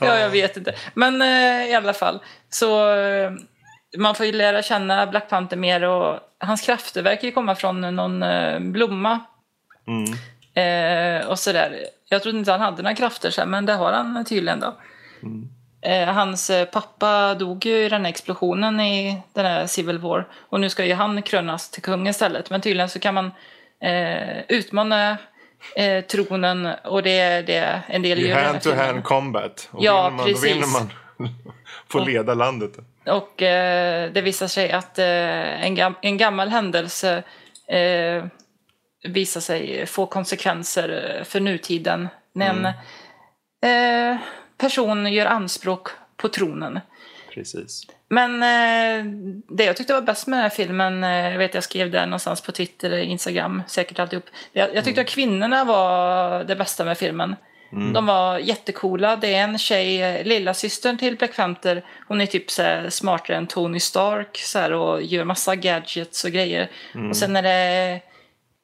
[0.00, 0.74] ja, jag vet inte.
[0.94, 2.20] Men eh, i alla fall.
[2.50, 3.32] Så eh,
[3.96, 7.80] man får ju lära känna Black Panther mer och hans krafter verkar ju komma från
[7.80, 9.20] någon eh, blomma.
[9.86, 10.12] Mm.
[10.54, 11.86] Eh, och sådär.
[12.08, 14.66] Jag trodde inte han hade några krafter sen, men det har han tydligen då.
[14.66, 15.55] Eh,
[15.94, 20.28] hans eh, pappa dog ju i den här explosionen i den här Civil War.
[20.48, 22.50] Och nu ska ju han krönas till kung istället.
[22.50, 23.32] Men tydligen så kan man
[23.80, 25.16] eh, utmana
[25.76, 29.02] eh, tronen och det är det en del I här hand-to-hand filmen.
[29.02, 29.68] combat.
[29.72, 30.42] Och Ja, vinner man, precis.
[30.42, 30.90] Då vinner man.
[31.88, 32.72] Får leda landet.
[33.06, 37.22] Och eh, det visar sig att eh, en, gam en gammal händelse
[37.68, 38.24] eh,
[39.08, 42.08] visar sig få konsekvenser för nutiden.
[42.32, 42.66] När en
[44.12, 44.18] eh,
[44.58, 46.80] person gör anspråk på tronen.
[47.34, 47.86] Precis.
[48.08, 49.04] Men eh,
[49.48, 52.06] det jag tyckte var bäst med den här filmen, eh, jag vet jag skrev det
[52.06, 54.24] någonstans på Twitter, Instagram, säkert alltihop.
[54.52, 57.36] Jag, jag tyckte att kvinnorna var det bästa med filmen.
[57.70, 59.16] De var jättecoola.
[59.16, 61.84] Det är en tjej, eh, lilla systern till Black Panther.
[62.08, 66.24] Hon är typ så här, smartare än Tony Stark så här, och gör massa gadgets
[66.24, 66.70] och grejer.
[67.10, 68.00] Och sen är det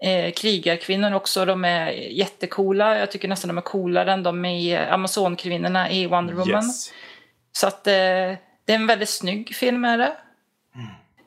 [0.03, 1.45] eh, krigarkvinnor också.
[1.45, 2.99] De är jättecoola.
[2.99, 6.65] Jag tycker nästan de är coolare än de i Amazonkvinnorna i Wonder Woman.
[6.65, 6.93] Yes.
[7.53, 7.93] Så att eh,
[8.65, 10.17] det är en väldigt snygg film är det.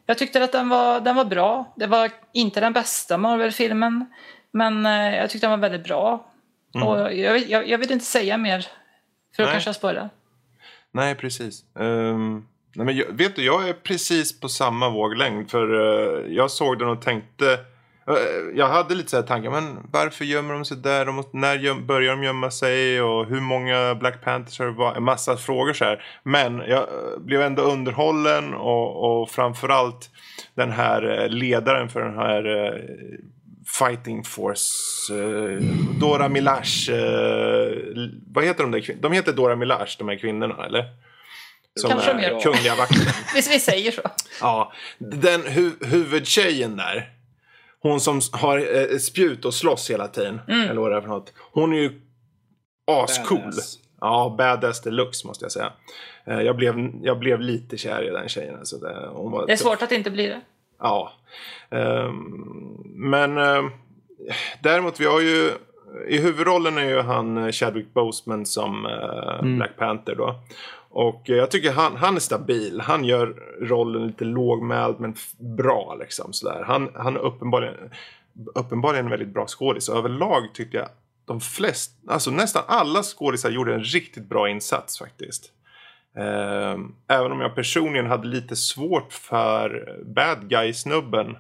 [0.06, 1.74] Jag tyckte att den var, den var bra.
[1.76, 4.06] Det var inte den bästa Marvel-filmen.
[4.52, 6.32] Men eh, jag tyckte den var väldigt bra.
[6.74, 8.68] Och jag, jag, jag vill inte säga mer.
[9.36, 10.10] För då kanske jag spoilar.
[10.92, 11.64] Nej, precis.
[11.80, 12.46] Ehm,
[12.76, 15.52] nej, men jag, vet du, jag är precis på samma våglängd.
[15.52, 17.60] För eh, jag såg den och tänkte...
[18.08, 18.16] eh,
[18.58, 21.06] jag hade lite så här tankar, men varför gömmer de sig där?
[21.06, 23.02] De måste, när göm, börjar de gömma sig?
[23.02, 24.98] Och hur många Black Panthers har det varit?
[24.98, 26.04] En massa frågor så här.
[26.24, 30.10] Men jag eh, blev ändå underhållen och, och framförallt
[30.56, 32.82] den här eh, ledaren för den här
[33.80, 35.60] Fighting Force, eh,
[36.00, 36.90] Dora Milash.
[36.92, 37.72] Eh,
[38.34, 40.86] vad heter de där kvin- De heter Dora Milash, de här kvinnorna, eller?
[41.80, 42.98] Som Kanske de är kungliga vakten.
[43.36, 44.02] Visst vi säger så.
[44.42, 47.10] ja, den hu- huvudtjejen där.
[47.86, 50.42] Hon som har eh, spjut och slåss hela tiden.
[50.48, 50.70] Mm.
[50.70, 51.34] Eller vad det är för något.
[51.52, 52.02] Hon är ju
[52.88, 53.40] ascool.
[53.40, 53.80] Badass.
[54.02, 55.72] Ja, badass deluxe måste jag säga.
[56.28, 58.56] Eh, jag, blev, jag blev lite kär i den tjejen.
[58.60, 59.66] Alltså det, hon var Det är tuff.
[59.68, 60.42] svårt att inte bli det.
[60.80, 61.14] Ja.
[61.70, 62.22] Ehm,
[62.96, 63.70] men ehm,
[64.64, 65.52] däremot, vi har ju...
[66.08, 70.36] I huvudrollen är ju han eh, Chadwick Boseman som eh, Black Panther då.
[70.96, 72.82] Och eh, jag tycker han, han är stabil.
[72.82, 73.28] Han gör
[73.62, 75.16] rollen lite lågmäld men
[75.58, 76.64] bra liksom sådär.
[76.64, 77.76] Han, han är uppenbarligen,
[78.56, 79.90] uppenbarligen en väldigt bra skådis.
[79.90, 80.88] Överlag tyckte jag
[81.26, 85.52] de flesta, alltså nästan alla skådisar gjorde en riktigt bra insats faktiskt.
[86.18, 91.38] Ehm, även om jag personligen hade lite svårt för bad guy-snubben.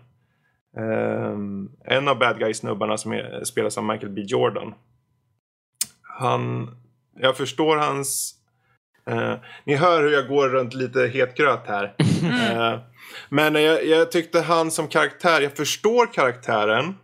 [0.77, 4.73] Ehm, en av bad guy-snubbarna som spelas av Michael B Jordan.
[6.01, 6.69] Han,
[7.19, 8.41] jag förstår hans
[9.09, 9.33] eh,
[9.63, 11.93] ni hör hur jag går runt lite hetgröt här.
[12.25, 12.79] Eh,
[13.29, 16.95] men jag, jag tyckte han som karaktär, jag förstår karaktären.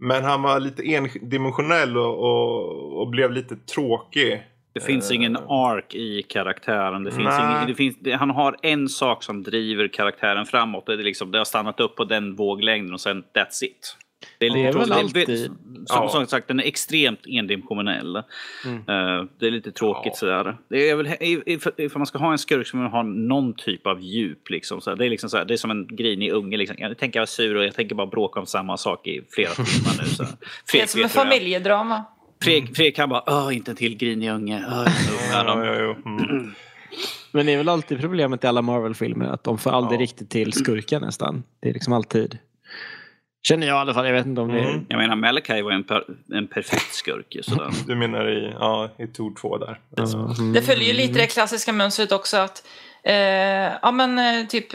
[0.00, 4.42] Men han var lite endimensionell och, och, och blev lite tråkig.
[4.72, 7.04] Det finns ingen ark i karaktären.
[7.04, 10.86] Det finns ingen, det finns, det, han har en sak som driver karaktären framåt.
[10.86, 13.96] Det, är liksom, det har stannat upp på den våglängden och sen that's it.
[14.40, 15.50] Det är, Det är lite väl alltid-
[15.86, 16.08] Som, Ja.
[16.08, 18.16] som sagt, den är extremt endimensionell.
[18.16, 18.22] Eh,
[19.38, 20.18] det är lite tråkigt Ja.
[20.18, 20.56] sådär.
[20.68, 23.54] Det är väl, if, if, if man ska ha en skurk så man ha någon
[23.54, 24.50] typ av djup.
[24.50, 26.56] Liksom, det, är liksom så här, det är som en grinig unge.
[26.56, 26.76] Liksom.
[26.78, 30.02] Jag tänker vara sur och jag tänker bara bråka om samma sak i flera timmar
[30.02, 30.08] nu.
[30.08, 30.24] Så.
[30.72, 31.08] Det är som är.
[31.08, 32.04] familjedrama.
[32.42, 34.64] Fredrik, Fredrik kan bara, Åh, inte en till grinig unge.
[34.68, 34.74] Åh,
[35.32, 36.54] jag Ja, ungar ja, dem." ja, mm.
[37.32, 40.02] Men det är väl alltid problemet i alla Marvel-filmer att de får aldrig Ja.
[40.02, 41.42] riktigt till skurken nästan.
[41.60, 42.38] Det är liksom alltid...
[43.42, 44.06] Känner jag i alla fall.
[44.06, 44.68] Jag vet inte om det är...
[44.70, 44.86] Mm.
[44.88, 46.04] Jag menar, Malachi var en, per,
[46.34, 47.36] en perfekt skurk.
[47.42, 47.70] Sådär.
[47.86, 49.78] Du menar i, ja, i Tor 2 där.
[49.98, 50.52] Mm.
[50.52, 52.66] Det följer ju lite det klassiska mönstret också att
[53.02, 53.14] eh,
[53.82, 54.66] ja men eh, typ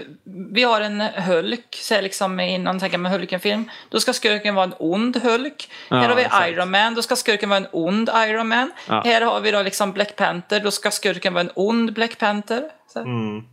[0.52, 3.70] vi har en Hulk, så här liksom i någon tänker med Hulken-film.
[3.90, 5.70] Då ska skurken vara en ond Hulk.
[5.90, 6.48] Ja, här har vi exakt.
[6.50, 8.72] Iron Man, då ska skurken vara en ond Iron Man.
[8.88, 9.02] Ja.
[9.06, 12.64] Här har vi då liksom Black Panther, då ska skurken vara en ond Black Panther.
[12.88, 13.00] Så.
[13.00, 13.44] Mm.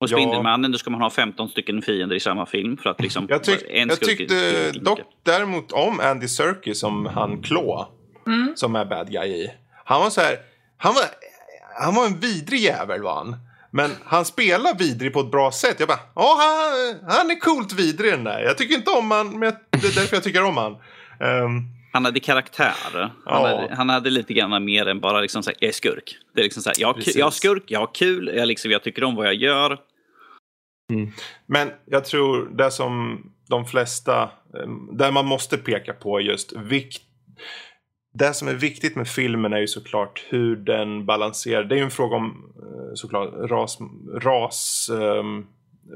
[0.00, 0.16] Och Ja.
[0.16, 2.76] Spindelmannen, då ska man ha 15 stycken fiender i samma film.
[2.76, 7.42] För att liksom, Jag, tyck, en jag tyckte dock däremot om Andy Serkis som han
[7.42, 7.84] Claw.
[8.54, 9.50] Som är bad guy i.
[9.84, 10.36] Han var så här,
[10.76, 11.02] han var,
[11.84, 13.36] han var en vidrig jävel var han.
[13.70, 15.76] Men han spelar vidrig på ett bra sätt.
[15.78, 18.40] Jag bara, ja han, han är coolt vidrig den där.
[18.40, 20.72] Jag tycker inte om han, men jag- det är därför jag tycker om han.
[21.20, 21.60] Ehm,
[21.94, 22.72] Han hade karaktär.
[22.92, 23.46] Han, Ja.
[23.46, 26.16] hade, han hade lite grann mer än bara liksom så här, jag är skurk.
[26.34, 27.16] Det är liksom så här, jag, Precis.
[27.16, 29.78] jag har skurk, jag har kul, jag, liksom, jag tycker om vad jag gör.
[31.46, 37.02] Men jag tror det som de flesta, eh, där man måste peka på just vikt.
[38.18, 41.64] Det som är viktigt med filmen är ju såklart hur den balanserar.
[41.64, 43.78] Det är ju en fråga om eh, såklart ras,
[44.22, 45.46] ras um,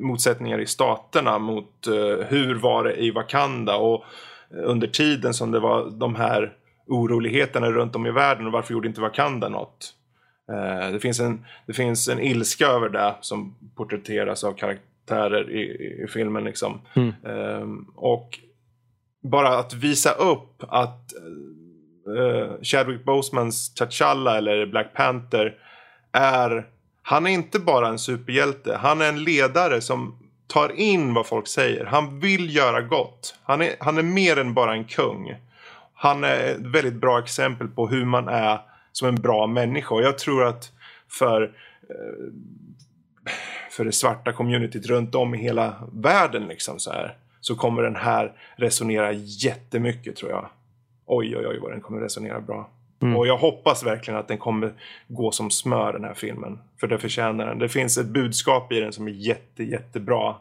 [0.01, 4.05] motsättningar i staterna mot uh, hur var det i Wakanda och
[4.55, 6.53] under tiden som det var de här
[6.87, 9.95] oroligheterna runt om i världen och varför gjorde inte Wakanda något?
[10.53, 15.63] Uh, det, finns en, det finns en ilska över det som porträtteras av karaktärer i,
[16.05, 16.45] i filmen.
[16.45, 16.81] Liksom.
[16.95, 17.13] Mm.
[17.23, 18.39] Um, och
[19.23, 21.13] bara att visa upp att
[22.09, 25.57] uh, Chadwick Bosemans T'Challa eller Black Panther
[26.13, 26.67] är
[27.03, 28.77] han är inte bara en superhjälte.
[28.77, 30.19] Han är en ledare som
[30.49, 31.85] tar in vad folk säger.
[31.85, 33.39] Han vill göra gott.
[33.43, 35.35] Han är, han är mer än bara en kung.
[35.95, 38.61] Han är ett väldigt bra exempel på hur man är
[38.93, 39.95] som en bra människa.
[39.95, 40.73] Och jag tror att
[41.09, 41.43] för,
[41.91, 42.33] eh,
[43.71, 47.97] för det svarta communityt runt om i hela världen liksom så, här, så kommer den
[47.97, 50.49] här resonera jättemycket tror jag.
[51.07, 52.71] Oj, oj, oj vad den kommer resonera bra.
[53.03, 53.17] Mm.
[53.17, 54.73] Och jag hoppas verkligen att den kommer
[55.09, 56.59] gå som smör den här filmen.
[56.81, 57.59] För det förtjänar den.
[57.59, 60.35] Det finns ett budskap i den som är jätte, jättebra.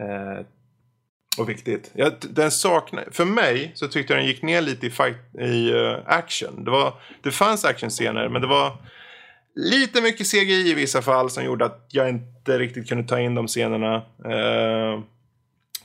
[0.00, 0.46] Eh,
[1.38, 1.90] och viktigt.
[1.94, 5.72] Jag, den saknar, för mig så tyckte jag den gick ner lite i, fight, i
[5.72, 6.64] uh, action.
[6.64, 6.92] Det, var,
[7.22, 8.76] det fanns actionscener men det var
[9.54, 13.34] lite mycket CGI i vissa fall som gjorde att jag inte riktigt kunde ta in
[13.34, 13.96] de scenerna.
[14.26, 15.00] Uh,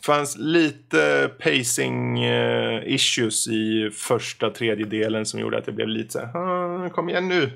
[0.05, 6.19] fanns lite pacing uh, issues i första tredjedelen som gjorde att det blev lite så
[6.19, 7.51] här, kom igen nu.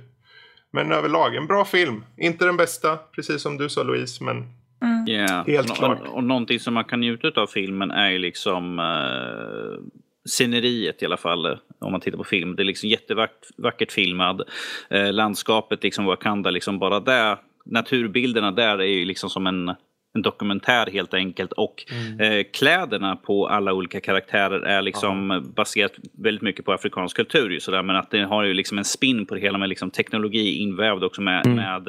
[0.72, 2.06] Men överlag en bra film.
[2.18, 4.38] Inte den bästa, precis som du sa Louise, men
[4.82, 5.08] mm.
[5.08, 5.48] yeah.
[5.48, 6.02] helt och, klart.
[6.02, 9.80] Och, och någonting som man kan njuta av filmen är ju liksom uh,
[10.26, 12.56] sceneriet i alla fall, om man tittar på film.
[12.56, 14.42] Det är liksom jättevackert filmad.
[14.94, 17.38] Uh, landskapet, liksom Wakanda, liksom bara där.
[17.66, 19.76] Naturbilderna där är ju liksom som en
[20.14, 21.52] en dokumentär helt enkelt.
[21.52, 22.20] Och mm.
[22.20, 25.40] eh, kläderna på alla olika karaktärer är liksom ja.
[25.56, 27.50] baserat väldigt mycket på afrikansk kultur.
[27.50, 29.92] Ju, sådär, men att det har ju liksom en spin på det hela med liksom
[29.92, 31.58] teknologi invävd också med, mm.
[31.58, 31.88] med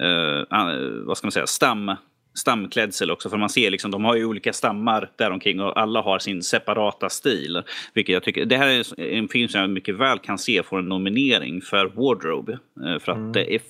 [0.00, 1.96] eh, vad ska man säga, stam
[2.34, 3.30] stamklädsel också.
[3.30, 7.08] För man ser liksom, de har ju olika stammar däromkring och alla har sin separata
[7.08, 7.62] stil.
[7.94, 10.78] Vilket jag tycker, det här är en film som jag mycket väl kan se får
[10.78, 12.52] en nominering för Wardrobe.
[12.52, 13.32] Eh, för att mm.
[13.32, 13.60] det är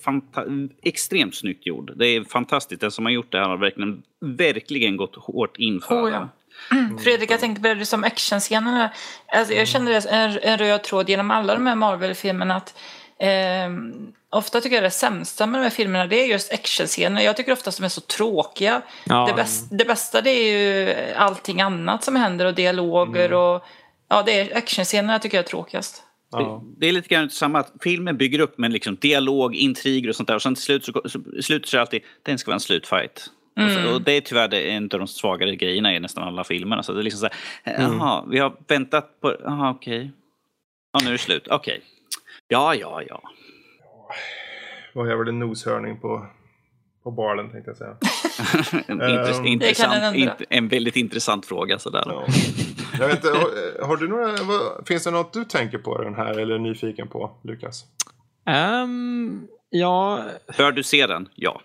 [0.81, 1.91] extremt snyggt gjord.
[1.95, 2.81] Det är fantastiskt.
[2.81, 6.29] Den som har gjort det här har verkligen, verkligen gått hårt in för oh, ja.
[6.71, 6.97] Mm.
[6.97, 8.91] Fredrik, jag tänkte på det som actionscenerna.
[9.27, 12.55] Alltså, jag känner det en, en röd tråd genom alla de här Marvel-filmerna.
[12.55, 12.77] att
[13.19, 13.69] eh,
[14.33, 17.21] ofta tycker jag det sämsta med de här filmerna det är just actionscener.
[17.21, 18.81] Jag tycker ofta att de är så tråkiga.
[19.05, 19.25] Ja.
[19.27, 23.39] Det, bäst, det bästa det är ju allting annat som händer och dialoger mm.
[23.39, 23.65] och
[24.09, 26.03] ja, det är actionscenerna tycker jag är tråkigast.
[26.31, 26.63] Ja.
[26.77, 30.27] Det, är lite grann samma, att filmen bygger upp med liksom dialog, intriger och sånt
[30.27, 33.29] där och sen till slut så, så slutar det alltid, den ska vara en slutfight.
[33.57, 33.67] Mm.
[33.67, 36.43] Och, så, och, det är tyvärr det, en av de svagare grejerna i nästan alla
[36.43, 36.81] filmer.
[36.81, 37.29] Så det är liksom så
[37.63, 37.97] här, mm.
[37.97, 39.97] jaha, vi har väntat på, jaha okej.
[39.97, 40.09] Okay.
[40.93, 41.73] Ja, nu är det slut, okej.
[41.73, 41.87] Okay.
[42.47, 43.21] Ja, ja, ja.
[44.93, 46.25] Vad jag väl en noshörning på,
[47.03, 47.97] på baren tänkte jag säga.
[48.87, 52.03] en, intress um, intressant, in, en väldigt intressant fråga sådär.
[52.05, 52.25] Ja.
[52.99, 56.39] Jag vet har, har, du några, vad, finns det något du tänker på den här
[56.39, 57.85] eller är nyfiken på, Lukas?
[58.83, 60.23] Um, ja.
[60.57, 61.29] Bör du se den?
[61.35, 61.61] Ja.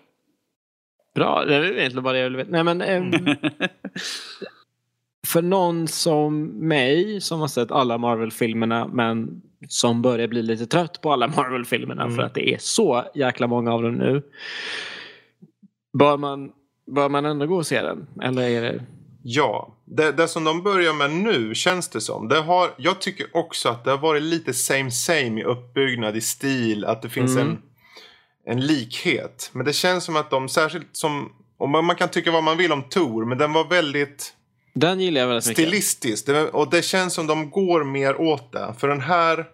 [1.15, 2.51] Bra, det är egentligen bara det jag vill veta.
[2.51, 3.11] Nej, men, um,
[5.29, 11.01] för någon som mig som har sett alla Marvel-filmerna men som börjar bli lite trött
[11.01, 12.15] på alla Marvel-filmerna mm.
[12.15, 14.23] för att det är så jäkla många av dem nu.
[15.99, 16.51] Bör man,
[16.95, 18.07] bör man ändå gå och se den?
[18.21, 18.83] Eller är det...
[19.23, 22.27] Ja, det, det som de börjar med nu känns det som.
[22.27, 26.21] Det har, jag tycker också att det har varit lite same same i uppbyggnad, i
[26.21, 26.85] stil.
[26.85, 27.47] Att det finns mm.
[27.47, 27.61] en,
[28.45, 29.49] en likhet.
[29.53, 31.31] Men det känns som att de särskilt som...
[31.57, 34.33] Och man, man kan tycka vad man vill om Tor, men den var väldigt
[34.79, 35.63] den gillar jag väldigt mycket.
[35.67, 36.27] Stilistiskt.
[36.27, 38.73] Det, och det känns som de går mer åt det.
[38.77, 39.45] För den här,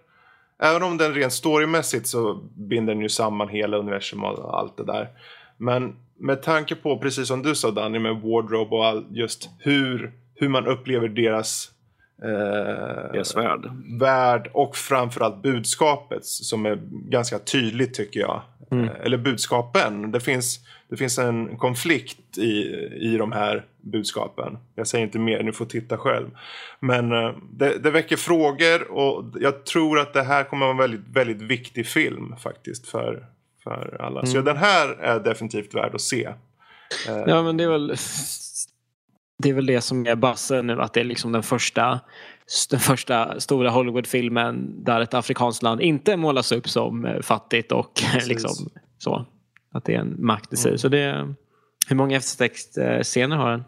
[0.62, 4.84] även om den rent storymässigt så binder den ju samman hela universum och allt det
[4.84, 5.08] där.
[5.56, 10.12] Men med tanke på, precis som du sa Danny, med Wardrobe och all, just hur,
[10.34, 11.70] hur man upplever deras
[12.22, 13.60] eh, deras värld.
[14.00, 18.42] värld och framförallt budskapet som är ganska tydligt tycker jag.
[18.70, 18.84] Mm.
[18.84, 20.12] Eh, eller budskapen.
[20.12, 22.62] Det finns det finns en konflikt i,
[23.00, 24.58] i de här budskapen.
[24.74, 26.30] Jag säger inte mer, ni får titta själv.
[26.80, 30.78] Men uh, det, det väcker frågor och jag tror att det här kommer vara en
[30.78, 33.26] väldigt, väldigt viktig film faktiskt för,
[33.64, 34.20] för alla.
[34.20, 34.32] Mm.
[34.32, 36.28] Så den här är definitivt värd att se.
[37.08, 37.96] Uh, ja men det är väl
[39.38, 42.00] det är väl det som är basen nu att det är liksom den första
[42.70, 48.02] den första stora Hollywoodfilmen där ett afrikanskt land inte målas upp som eh, fattigt och
[48.26, 49.26] liksom så.
[49.76, 50.68] Att det är en makt i sig.
[50.68, 50.78] Mm.
[50.78, 51.34] Så det,
[51.88, 53.64] hur många eftertextscener har den?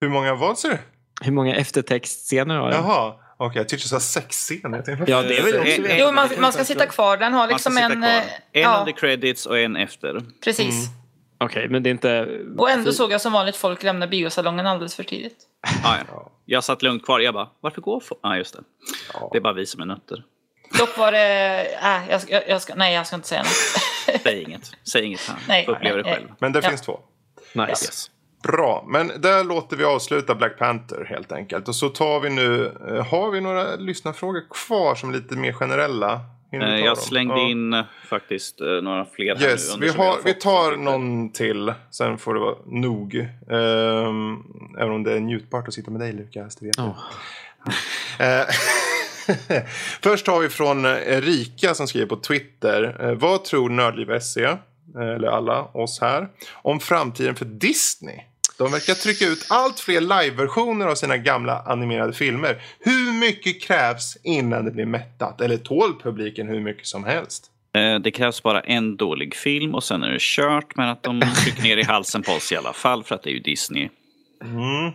[0.00, 0.78] Hur många vad sa du?
[1.22, 2.80] Hur många eftertextscener har den?
[2.84, 3.58] Jaha, okej.
[3.60, 4.76] jag tyckte du sa sexscener.
[4.78, 7.16] Jag tänkte, Ja, det är väl också Eh, Jo, man, man ska sitta kvar.
[7.16, 8.04] Den har liksom en...
[8.04, 8.16] eh,
[8.52, 10.22] En ja, under credits och en efter.
[10.44, 10.88] precis.
[11.38, 12.40] Okej, men det är inte...
[12.58, 15.36] Och ändå såg jag som vanligt folk lämna biosalongen alldeles för tidigt.
[15.84, 16.30] Ah, ja.
[16.44, 17.20] Jag satt lugnt kvar.
[17.20, 18.20] Jag bara, varför går folk?
[18.22, 18.60] Ja, ah, just det.
[19.14, 19.28] Ja.
[19.32, 20.24] Det är bara vi som är nötter.
[20.78, 21.66] Dock var det...
[21.82, 24.20] Äh, jag, jag ska, nej, jag ska inte säga något.
[24.22, 24.70] Säg inget.
[24.92, 25.36] Säg inget här.
[25.48, 26.28] Nej, det själv.
[26.38, 26.68] Men det Ja.
[26.68, 27.00] finns två.
[27.54, 27.70] Nice.
[27.70, 28.10] Yes.
[28.42, 31.68] Bra, men där låter vi avsluta Black Panther helt enkelt.
[31.68, 35.52] Och så tar vi nu, eh, har vi några lyssnarfrågor kvar som är lite mer
[35.52, 36.20] generella?
[36.52, 37.48] Eh, Jag slängde Ja.
[37.48, 39.86] in eh, faktiskt några fler här Yes, nu.
[39.86, 43.14] vi, har, vi tar någon till, sen får det vara nog.
[43.50, 44.36] Ehm,
[44.78, 46.94] även om det är njutbart att sitta med dig Lukas, det vet jag.
[49.28, 49.62] Eh,
[50.02, 52.96] Först har vi från Erika som skriver på Twitter.
[53.00, 54.56] Eh, vad tror Nördliv SE, eh,
[55.16, 58.20] eller alla oss här, om framtiden för Disney?
[58.58, 62.62] De verkar trycka ut allt fler live-versioner av sina gamla animerade filmer.
[62.80, 65.40] Hur mycket krävs innan det blir mättat?
[65.40, 67.50] Eller tål publiken hur mycket som helst?
[67.74, 70.76] Eh, Det krävs bara en dålig film och sen är det kört.
[70.76, 73.30] Men att de trycker ner i halsen på oss i alla fall för att det
[73.30, 73.88] är ju Disney.
[74.42, 74.92] Mm.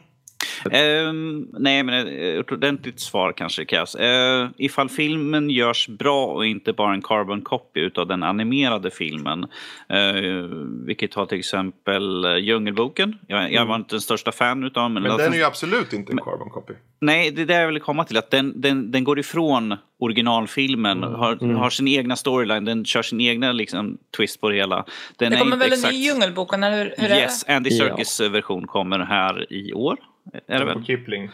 [0.72, 3.96] Ehm, nej, men eh, ett ordentligt svar kanske krävs.
[3.96, 9.44] Uh, ifall filmen görs bra och inte bara en carbon copy utav den animerade filmen.
[9.94, 10.44] Uh,
[10.86, 13.20] vilket har till exempel uh, Djungelboken.
[13.28, 16.12] Jag, jag var inte den största fan utav men, Men den är ju absolut inte
[16.12, 16.74] en carbon copy.
[17.02, 18.18] Nej, det är där jag vill komma till.
[18.18, 23.22] Att den, den, den går ifrån originalfilmen, har, har sin egna storyline, den kör sin
[23.22, 24.86] egna liksom, twist på det hela.
[25.18, 27.78] Den Det kommer väl en exakt- ny Djungelboken, eller hur, hur Yes, är Andy Ja.
[27.78, 29.98] Serkis version kommer här i år.
[30.48, 30.86] Är det På väl?
[30.86, 31.30] Kipling.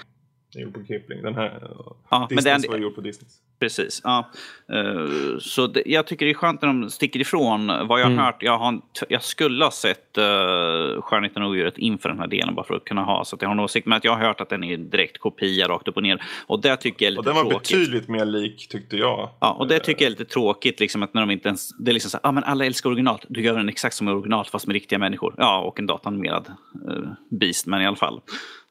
[0.53, 1.21] Den är gjord på Kipling.
[1.21, 1.67] Den här
[2.09, 3.29] Ja, men den- var gjord på Disney.
[3.59, 4.01] Precis.
[4.03, 4.29] Ja.
[4.73, 8.11] Eh, Så det, jag tycker det är skönt när de sticker ifrån vad jag har
[8.11, 8.25] Mm.
[8.25, 8.43] hört.
[8.43, 12.65] Jag, har, jag skulle ha sett uh, Skönheten och odjuret inför den här delen bara
[12.65, 13.25] för att kunna ha.
[13.25, 13.87] Så att jag har en åsikt.
[13.87, 16.21] Men att jag har hört att den är direkt kopia rakt upp och ner.
[16.47, 17.69] Och det tycker jag är Och lite den var tråkigt.
[17.77, 19.29] betydligt mer lik tyckte jag.
[19.39, 20.79] Ja, och det tycker jag är lite tråkigt.
[20.79, 22.89] Liksom, att när de inte ens, det är liksom så här, ah, men alla älskar
[22.89, 23.25] originalet.
[23.29, 25.35] Du gör den exakt som original fast med riktiga människor.
[25.37, 26.47] Ja, och en datanimerad
[26.89, 27.07] uh,
[27.39, 28.21] Beast, men i alla fall.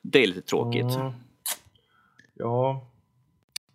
[0.06, 0.96] Det är lite tråkigt.
[0.96, 1.12] Mm.
[2.34, 2.86] Ja.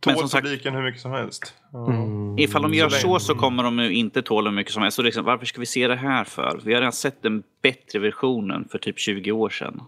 [0.06, 1.54] Men Tål som sagt- publiken hur mycket som helst.
[1.74, 2.40] Mm.
[2.40, 4.96] Ifall de gör Så så kommer de ju inte tåla hur mycket som helst.
[4.96, 6.62] Så liksom, varför ska vi se det här för?
[6.64, 9.82] Vi har redan sett den bättre versionen för typ 20 år sedan.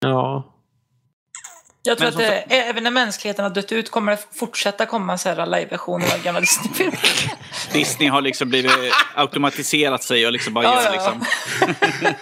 [0.00, 0.53] Ja.
[1.86, 5.18] Jag tror Men att som även när mänskligheten har dött ut kommer det fortsätta komma
[5.18, 6.98] så här live-versioner av gamla Disney-filmer.
[7.72, 8.72] Disney har liksom blivit
[9.14, 11.24] automatiserat sig och liksom bara Ja, gör liksom...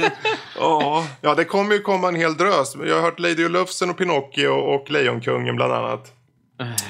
[0.59, 1.07] Ja.
[1.21, 2.75] ja, det kommer ju komma en hel drös.
[2.87, 6.13] Jag har hört Lady och Lufsen och Pinocchio och Lejonkungen bland annat.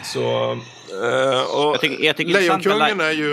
[0.04, 0.20] Så...
[0.22, 3.28] Eh, och Jag tycker- jag tycker Lejonkungen är ju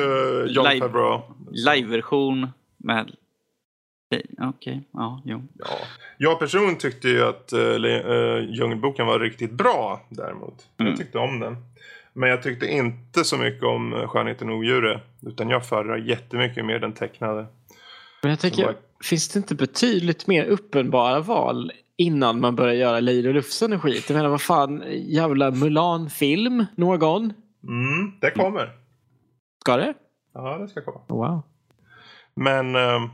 [0.49, 1.21] John live- Favreau.
[1.51, 2.47] Live-version
[2.77, 3.11] med...
[4.41, 5.41] Okej, ja, jo.
[5.59, 5.65] Ja.
[6.17, 10.67] Jag personligen tyckte ju att uh, Djungelboken var riktigt bra däremot.
[10.77, 10.89] Mm.
[10.89, 11.55] Jag tyckte om den.
[12.13, 15.01] Men jag tyckte inte så mycket om uh, Skönheten och odjuret.
[15.21, 17.45] Utan jag föredrar jättemycket mer den tecknade.
[18.21, 22.99] Men jag tänker, bara- finns det inte betydligt mer uppenbara val innan man börjar göra
[22.99, 24.09] Lady och Lufsen och skit?
[24.09, 27.33] Jag menar, vad fan, jävla Mulan-film någon?
[27.63, 28.69] Mm, det kommer.
[29.61, 29.93] Ska det?
[30.33, 31.01] Ja, det ska komma.
[31.07, 31.41] Wow.
[32.35, 32.75] Men...
[32.75, 33.09] ehm,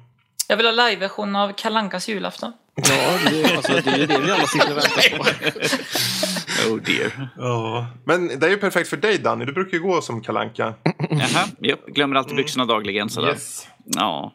[0.47, 2.53] Jag vill ha live-version av Kalankas julafton.
[2.75, 5.23] Ja, det är, alltså, det är ju det vi alla sitter och väntar på.
[6.69, 7.29] Oh dear.
[7.37, 7.87] Ja.
[8.05, 9.45] Men det är ju perfekt för dig Danny.
[9.45, 10.73] Du brukar ju gå som kalanka.
[11.09, 11.85] Jaha, japp.
[11.87, 13.29] Glömmer alltid byxorna dagligen sådär.
[13.29, 13.67] Yes.
[13.85, 14.33] Ja.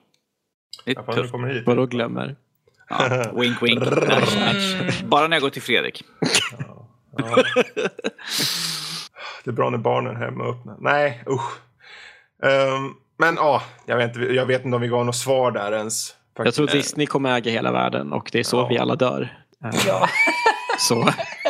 [0.84, 1.66] Det Ja, är tufft.
[1.66, 2.36] Vadå glömmer?
[2.88, 3.32] Ja.
[3.34, 3.80] Wink, wink.
[3.80, 4.36] Nudge,
[4.80, 5.04] nudge.
[5.04, 6.04] Bara när jag går till Fredrik.
[6.58, 6.88] Ja.
[9.44, 10.76] Det är bra när barnen är hemma och öppnar.
[10.80, 11.52] Nej, usch.
[12.50, 15.72] Ehm, men ja, jag, vet inte, jag vet inte om vi gav något svar där
[15.72, 16.14] ens.
[16.36, 16.56] Jag faktiskt.
[16.56, 18.66] tror Disney kommer äga hela världen och det är så Ja.
[18.70, 19.38] vi alla dör.
[19.64, 20.08] Eh, Ja.
[20.78, 20.94] Så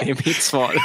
[0.02, 0.74] är mitt svar.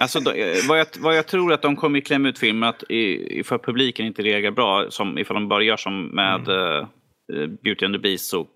[0.00, 2.82] Alltså, då, eh, vad, jag, vad jag tror att de kommer klämma ut filmen att
[2.88, 6.78] ifall publiken inte reagerar bra, som ifall de bara gör som med eh,
[7.32, 8.46] eh, Beauty and the Beast så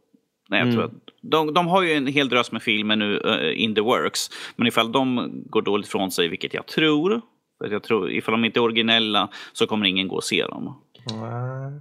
[0.49, 3.63] Nej, jag tror att de, de har ju en hel drös med filmer nu eh,
[3.63, 4.31] in the works.
[4.57, 7.21] Men ifall de går dåligt från sig, vilket jag tror,
[7.59, 10.47] för att jag tror ifall de inte är originella så kommer ingen gå och se
[10.47, 10.81] dem.
[11.07, 11.81] Nej.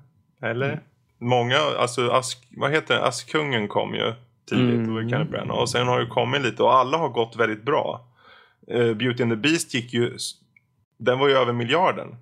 [0.51, 0.81] Eller?
[1.17, 3.05] Många, alltså Ask, vad heter det?
[3.05, 4.13] Askungen kom ju
[4.49, 4.95] tidigt Mm.
[4.95, 5.59] och Kenneth Branagh.
[5.59, 8.05] Och sen har det kommit lite och alla har gått väldigt bra.
[8.67, 10.17] Eh, Beauty and the Beast gick ju,
[10.97, 12.15] den var ju över miljarden.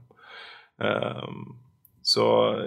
[0.81, 1.55] Ehm,
[2.01, 2.21] så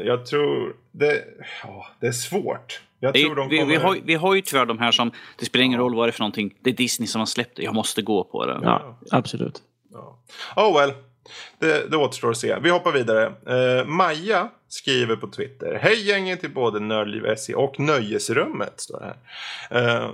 [0.04, 1.24] jag tror, det,
[1.62, 2.80] ja, det är svårt.
[3.00, 5.44] Jag Det tror de vi, vi, har, vi har ju tyvärr de här som, det
[5.44, 7.62] spelar ingen roll vad det är för någonting, det är Disney som har släppt det,
[7.62, 8.60] jag måste gå på det.
[8.62, 9.62] Ja, absolut.
[9.92, 10.18] Ja.
[10.56, 10.92] Oh well.
[11.58, 12.56] Det, det återstår att se.
[12.62, 13.32] Vi hoppar vidare.
[13.46, 15.78] Eh, Maja skriver på Twitter.
[15.82, 18.80] Hej gänget till både Nördliv SE och Nöjesrummet.
[18.80, 19.14] Står det
[19.70, 19.98] här.
[19.98, 20.10] Eh,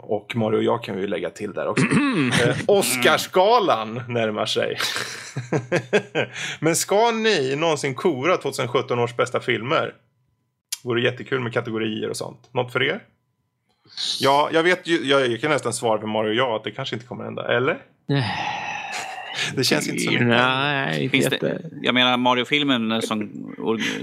[0.00, 1.84] och Mario och jag kan vi ju lägga till där också.
[2.46, 4.78] eh, Oscarsgalan närmar sig.
[6.60, 9.94] Men ska ni någonsin kora 2017 års bästa filmer?
[10.84, 12.48] Vore jättekul med kategorier och sånt.
[12.54, 13.02] Något för er?
[14.20, 16.70] Ja, jag vet ju, jag, jag kan nästan svara för Mario och jag att det
[16.70, 17.56] kanske inte kommer hända.
[17.56, 17.78] Eller?
[19.54, 20.26] Det känns inte så mycket.
[20.26, 23.30] Nej, Finns det, jag menar Mario-filmen som,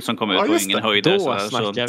[0.02, 0.84] som kom ut Ja, just ingen det.
[0.88, 1.14] höjdare.
[1.18, 1.88] Då så så, vi.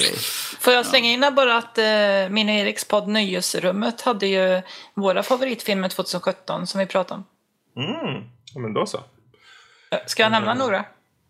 [0.61, 1.85] Får jag slänga in bara att eh,
[2.31, 4.63] min och Eriks podd Nöjesrummet hade ju
[4.95, 7.23] våra favoritfilmer 2017 som vi pratade
[7.75, 7.83] om.
[7.85, 8.25] Mm.
[8.55, 8.99] Ja, men då så.
[9.91, 10.85] Eh, Ska jag nämna några?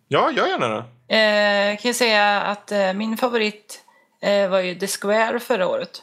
[0.08, 0.84] Ja, gör gärna det.
[1.16, 3.84] Eh, kan jag säga att eh, min favorit
[4.22, 6.02] eh, var ju The Square förra året.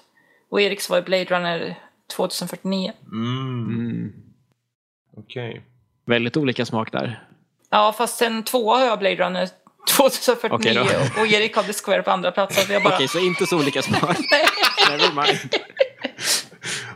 [0.49, 1.75] Och Eriks var ju Blade Runner
[2.15, 2.91] 2049.
[3.11, 4.13] Mm.
[5.17, 5.61] Okej.
[6.11, 7.23] Väldigt olika smak där.
[7.69, 9.47] Ja, fast sen tvåa har jag Blade Runner
[9.97, 10.81] 2049 Okej då.
[11.21, 12.67] och Erik har The Square på andra plats.
[12.83, 12.93] Bara...
[12.95, 14.01] Okej, så inte så olika smak.
[14.89, 15.39] Never mind.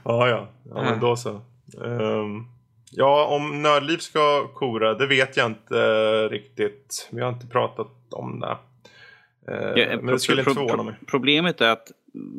[0.04, 0.48] Ja, ja.
[0.70, 1.30] Ja, men då så.
[1.86, 2.44] Ehm,
[2.92, 7.10] ja, om Nördliv ska kora, det vet jag inte eh, riktigt.
[7.12, 8.58] Vi har inte pratat om det.
[9.52, 10.94] Eh, Ja, men pro- det skulle pro- inte förvåna mig.
[11.08, 11.92] Problemet är att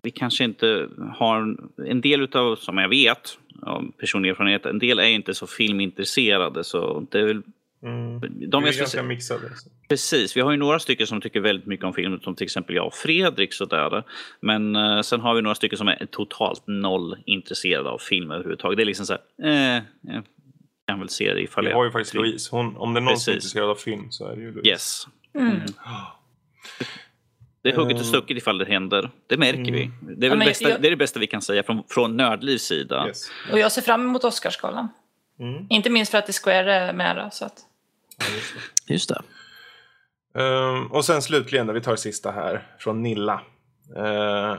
[0.03, 0.89] vi kanske inte
[1.19, 1.57] har
[1.91, 6.65] en del utav, som jag vet, av personlig erfarenhet, en del är inte så filmintresserade.
[6.65, 7.43] Så det är väl,
[7.83, 8.21] Mm.
[8.21, 8.29] de
[8.63, 9.41] Vi är är ganska speci- mixade.
[9.57, 9.71] så.
[9.89, 12.77] Precis, vi har ju några stycken som tycker väldigt mycket om film, som till exempel
[12.77, 13.53] jag och Fredrik.
[13.53, 14.03] Sådär.
[14.41, 18.77] Men eh, sen har vi några stycken som är totalt noll intresserade av film överhuvudtaget.
[18.77, 20.23] Det är liksom så här, eh, jag
[20.87, 21.77] kan väl se det ifall Vi jag...
[21.77, 22.49] har ju faktiskt Louise.
[22.57, 23.45] Hon, om det är någon som är Precis.
[23.55, 24.69] intresserad av film så är det ju Louise.
[24.69, 25.07] Yes.
[25.39, 25.61] Mm.
[27.67, 28.01] Det är hugget Eh.
[28.01, 29.11] och stucket ifall det händer.
[29.27, 29.91] Det märker vi.
[30.01, 32.63] Det är, Ja, bästa, jag- det är det bästa vi kan säga från, från Nördlivs
[32.63, 33.07] sida.
[33.07, 33.31] Yes.
[33.53, 34.89] Och jag ser fram emot Oscarsgalan.
[35.41, 35.67] Mm.
[35.71, 37.59] Inte minst för att Square är med då, så att...
[38.89, 39.23] Just det.
[40.43, 43.41] Ehm, och sen slutligen, vi tar det sista här, från Nilla.
[43.97, 44.59] Ehm,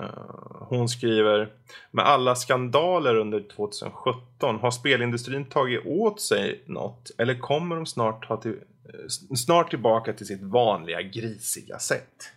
[0.70, 1.50] hon skriver
[1.92, 7.12] Med alla skandaler under 2017, har spelindustrin tagit åt sig något?
[7.18, 12.32] Eller kommer de snart, ha till, eh, snart tillbaka till sitt vanliga grisiga sätt?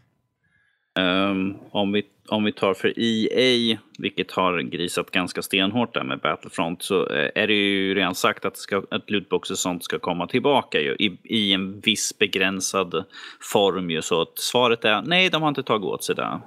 [0.98, 6.18] Um, om, vi, om vi tar för EA, vilket har grisat ganska stenhårt där med
[6.20, 9.98] Battlefront, så eh, är det ju redan sagt att, ska, att lootbox och sånt ska
[9.98, 13.04] komma tillbaka ju, i, i en viss begränsad
[13.52, 13.90] form.
[13.90, 16.40] Ju, så att svaret är nej, de har inte tagit åt sig det.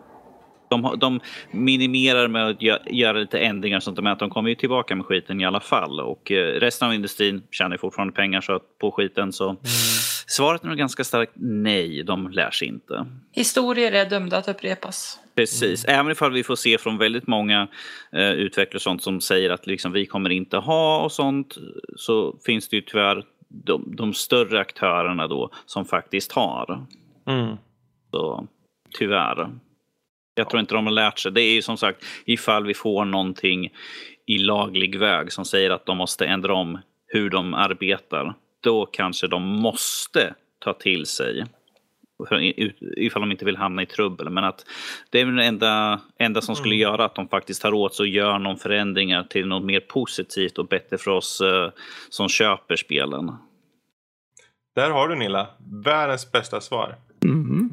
[0.82, 1.20] De, de
[1.52, 4.96] minimerar med att gö- göra lite ändringar och sånt, men att de kommer ju tillbaka
[4.96, 6.00] med skiten i alla fall.
[6.00, 9.34] Och eh, resten av industrin tjänar fortfarande pengar så att, på skiten.
[9.34, 9.56] Så
[10.28, 13.06] svaret är nog ganska starkt nej, de lär sig inte.
[13.32, 15.20] Historier är dömda att upprepas.
[15.36, 17.68] Precis, även ifall vi får se från väldigt många
[18.12, 21.58] eh, utvecklare sånt som säger att liksom, vi kommer inte ha och sånt
[21.96, 23.24] så finns det ju tyvärr
[23.54, 26.86] de, de större aktörerna då som faktiskt har.
[27.28, 27.58] Mm.
[28.12, 28.48] Så
[29.00, 29.50] tyvärr.
[30.36, 31.32] Jag tror inte de har lärt sig.
[31.32, 33.74] Det är ju som sagt ifall vi får någonting
[34.26, 38.34] i laglig väg som säger att de måste ändra om hur de arbetar.
[38.62, 41.46] Då kanske de måste ta till sig.
[42.98, 44.30] Ifall de inte vill hamna i trubbel.
[44.30, 44.66] Men att
[45.10, 48.04] det är väl det enda, enda som skulle göra att de faktiskt tar åt sig
[48.04, 51.72] och gör någon förändringar till något mer positivt och bättre för oss eh,
[52.10, 53.32] som köper spelen.
[54.76, 55.48] Där har du Nilla,
[55.84, 56.96] världens bästa svar.
[57.24, 57.70] Mm.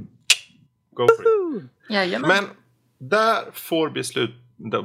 [0.90, 1.62] Go for it.
[1.90, 2.28] Jajamän.
[2.28, 2.44] Men
[2.98, 4.30] där får bli slut...
[4.56, 4.82] Där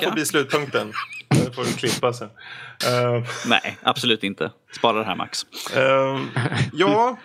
[0.00, 0.92] får bli slutpunkten.
[1.28, 2.28] Det får du klippa sen.
[2.86, 4.52] Ehm, Nej, absolut inte.
[4.76, 5.46] Spara det här Max.
[5.76, 6.28] Ehm,
[6.72, 7.16] ja,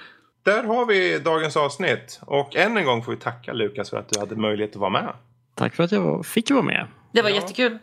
[0.43, 2.19] där har vi dagens avsnitt.
[2.22, 4.89] Och än en gång får vi tacka Lukas för att du hade möjlighet att vara
[4.89, 5.13] med.
[5.55, 6.88] Tack för att jag fick vara med.
[7.13, 7.35] det var Ja.
[7.35, 7.77] jättekul.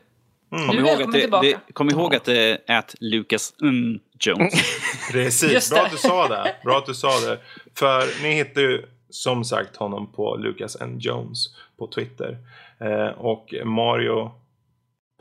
[0.52, 0.66] Mm.
[0.66, 3.98] Du Kom är ihåg, att det, det, kom ihåg att det är att Lucas mm,
[4.20, 4.55] Jones.
[5.12, 6.56] Precis, bra att du sa det.
[6.64, 7.39] Bra att du sa det.
[7.74, 10.97] För ni hittar ju som sagt honom på Lucas N.
[10.98, 11.47] Jones
[11.78, 12.39] på Twitter.
[12.80, 14.30] Eh, och Mario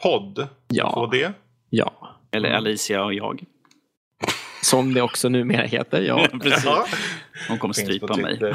[0.01, 0.47] Podd.
[0.68, 1.09] Ja.
[1.11, 1.34] Det.
[1.69, 1.93] Ja.
[2.31, 2.57] Eller Mm.
[2.57, 3.43] Alicia och jag.
[4.64, 6.01] Som det också numera heter.
[6.01, 6.27] Ja.
[6.41, 6.65] Precis.
[6.65, 6.85] Ja.
[7.49, 8.39] Hon kommer strypa mig.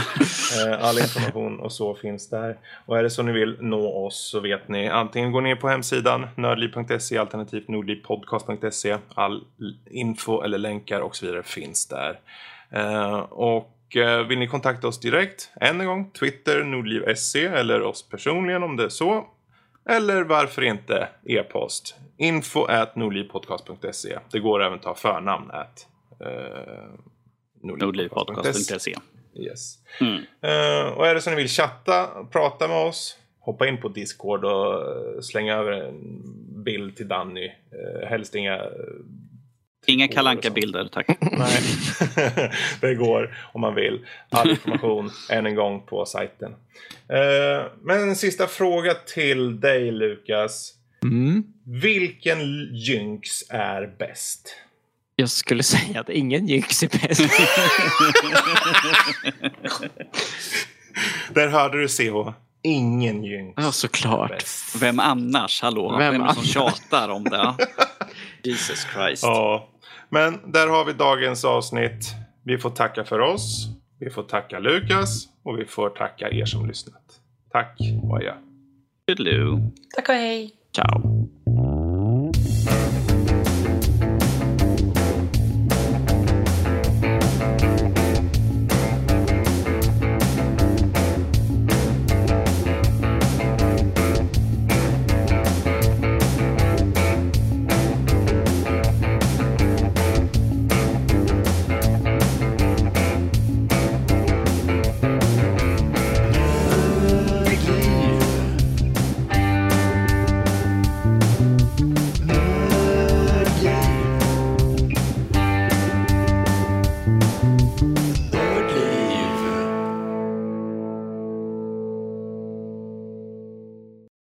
[0.66, 2.56] Eh, All information och så finns där.
[2.86, 5.68] Och är det så ni vill nå oss så vet ni antingen gå ner på
[5.68, 8.96] hemsidan nördliv.se alternativt nordlivpodcast.se.
[9.14, 9.44] All
[9.90, 12.20] info eller länkar och så vidare finns där.
[12.70, 18.08] Eh, Och eh, vill ni kontakta oss direkt, än en gång, Twitter, nordliv.se eller oss
[18.08, 19.26] personligen om det är så.
[19.88, 21.96] Eller varför inte e-post?
[22.16, 24.18] Info at nordlivpodcast.se.
[24.30, 25.86] Det går även att ta förnamn at
[26.20, 26.90] eh,
[27.62, 28.94] Nordlivpodcast.se.
[29.34, 29.78] Yes.
[30.00, 30.16] Mm.
[30.40, 34.44] Eh, och är det så ni vill chatta, prata med oss, hoppa in på Discord
[34.44, 36.22] och eh, slänga över en
[36.64, 37.46] bild till Danny.
[37.46, 38.62] Uh, helst inga
[39.86, 41.06] Inga kalanka bilder tack.
[41.20, 41.62] Nej,
[42.80, 44.06] det går om man vill.
[44.30, 46.52] All information än en gång på sajten.
[47.08, 50.72] Eh, men en sista fråga till dig Lukas.
[51.02, 51.44] Mm.
[51.66, 52.40] Vilken
[52.74, 54.56] Jynx är bäst?
[55.16, 57.22] Jag skulle säga att ingen Jynx är bäst.
[61.34, 62.32] Där hörde du CH.
[62.62, 63.54] Ingen Jynx.
[63.56, 64.30] ja, såklart.
[64.30, 64.76] är bäst.
[64.82, 65.62] Vem annars?
[65.62, 65.96] Hallå?
[65.98, 67.54] Vem Vem, som tjatar om det?
[68.42, 69.22] Jesus Christ.
[69.22, 69.68] Ja,
[70.12, 72.14] men där har vi dagens avsnitt.
[72.44, 73.68] Vi får tacka för oss.
[74.00, 77.20] Vi får tacka Lukas och vi får tacka er som lyssnat.
[77.52, 78.34] Tack och adjö.
[79.06, 79.70] Toodaloo.
[79.96, 80.50] Tack och hej.
[80.74, 81.28] Ciao.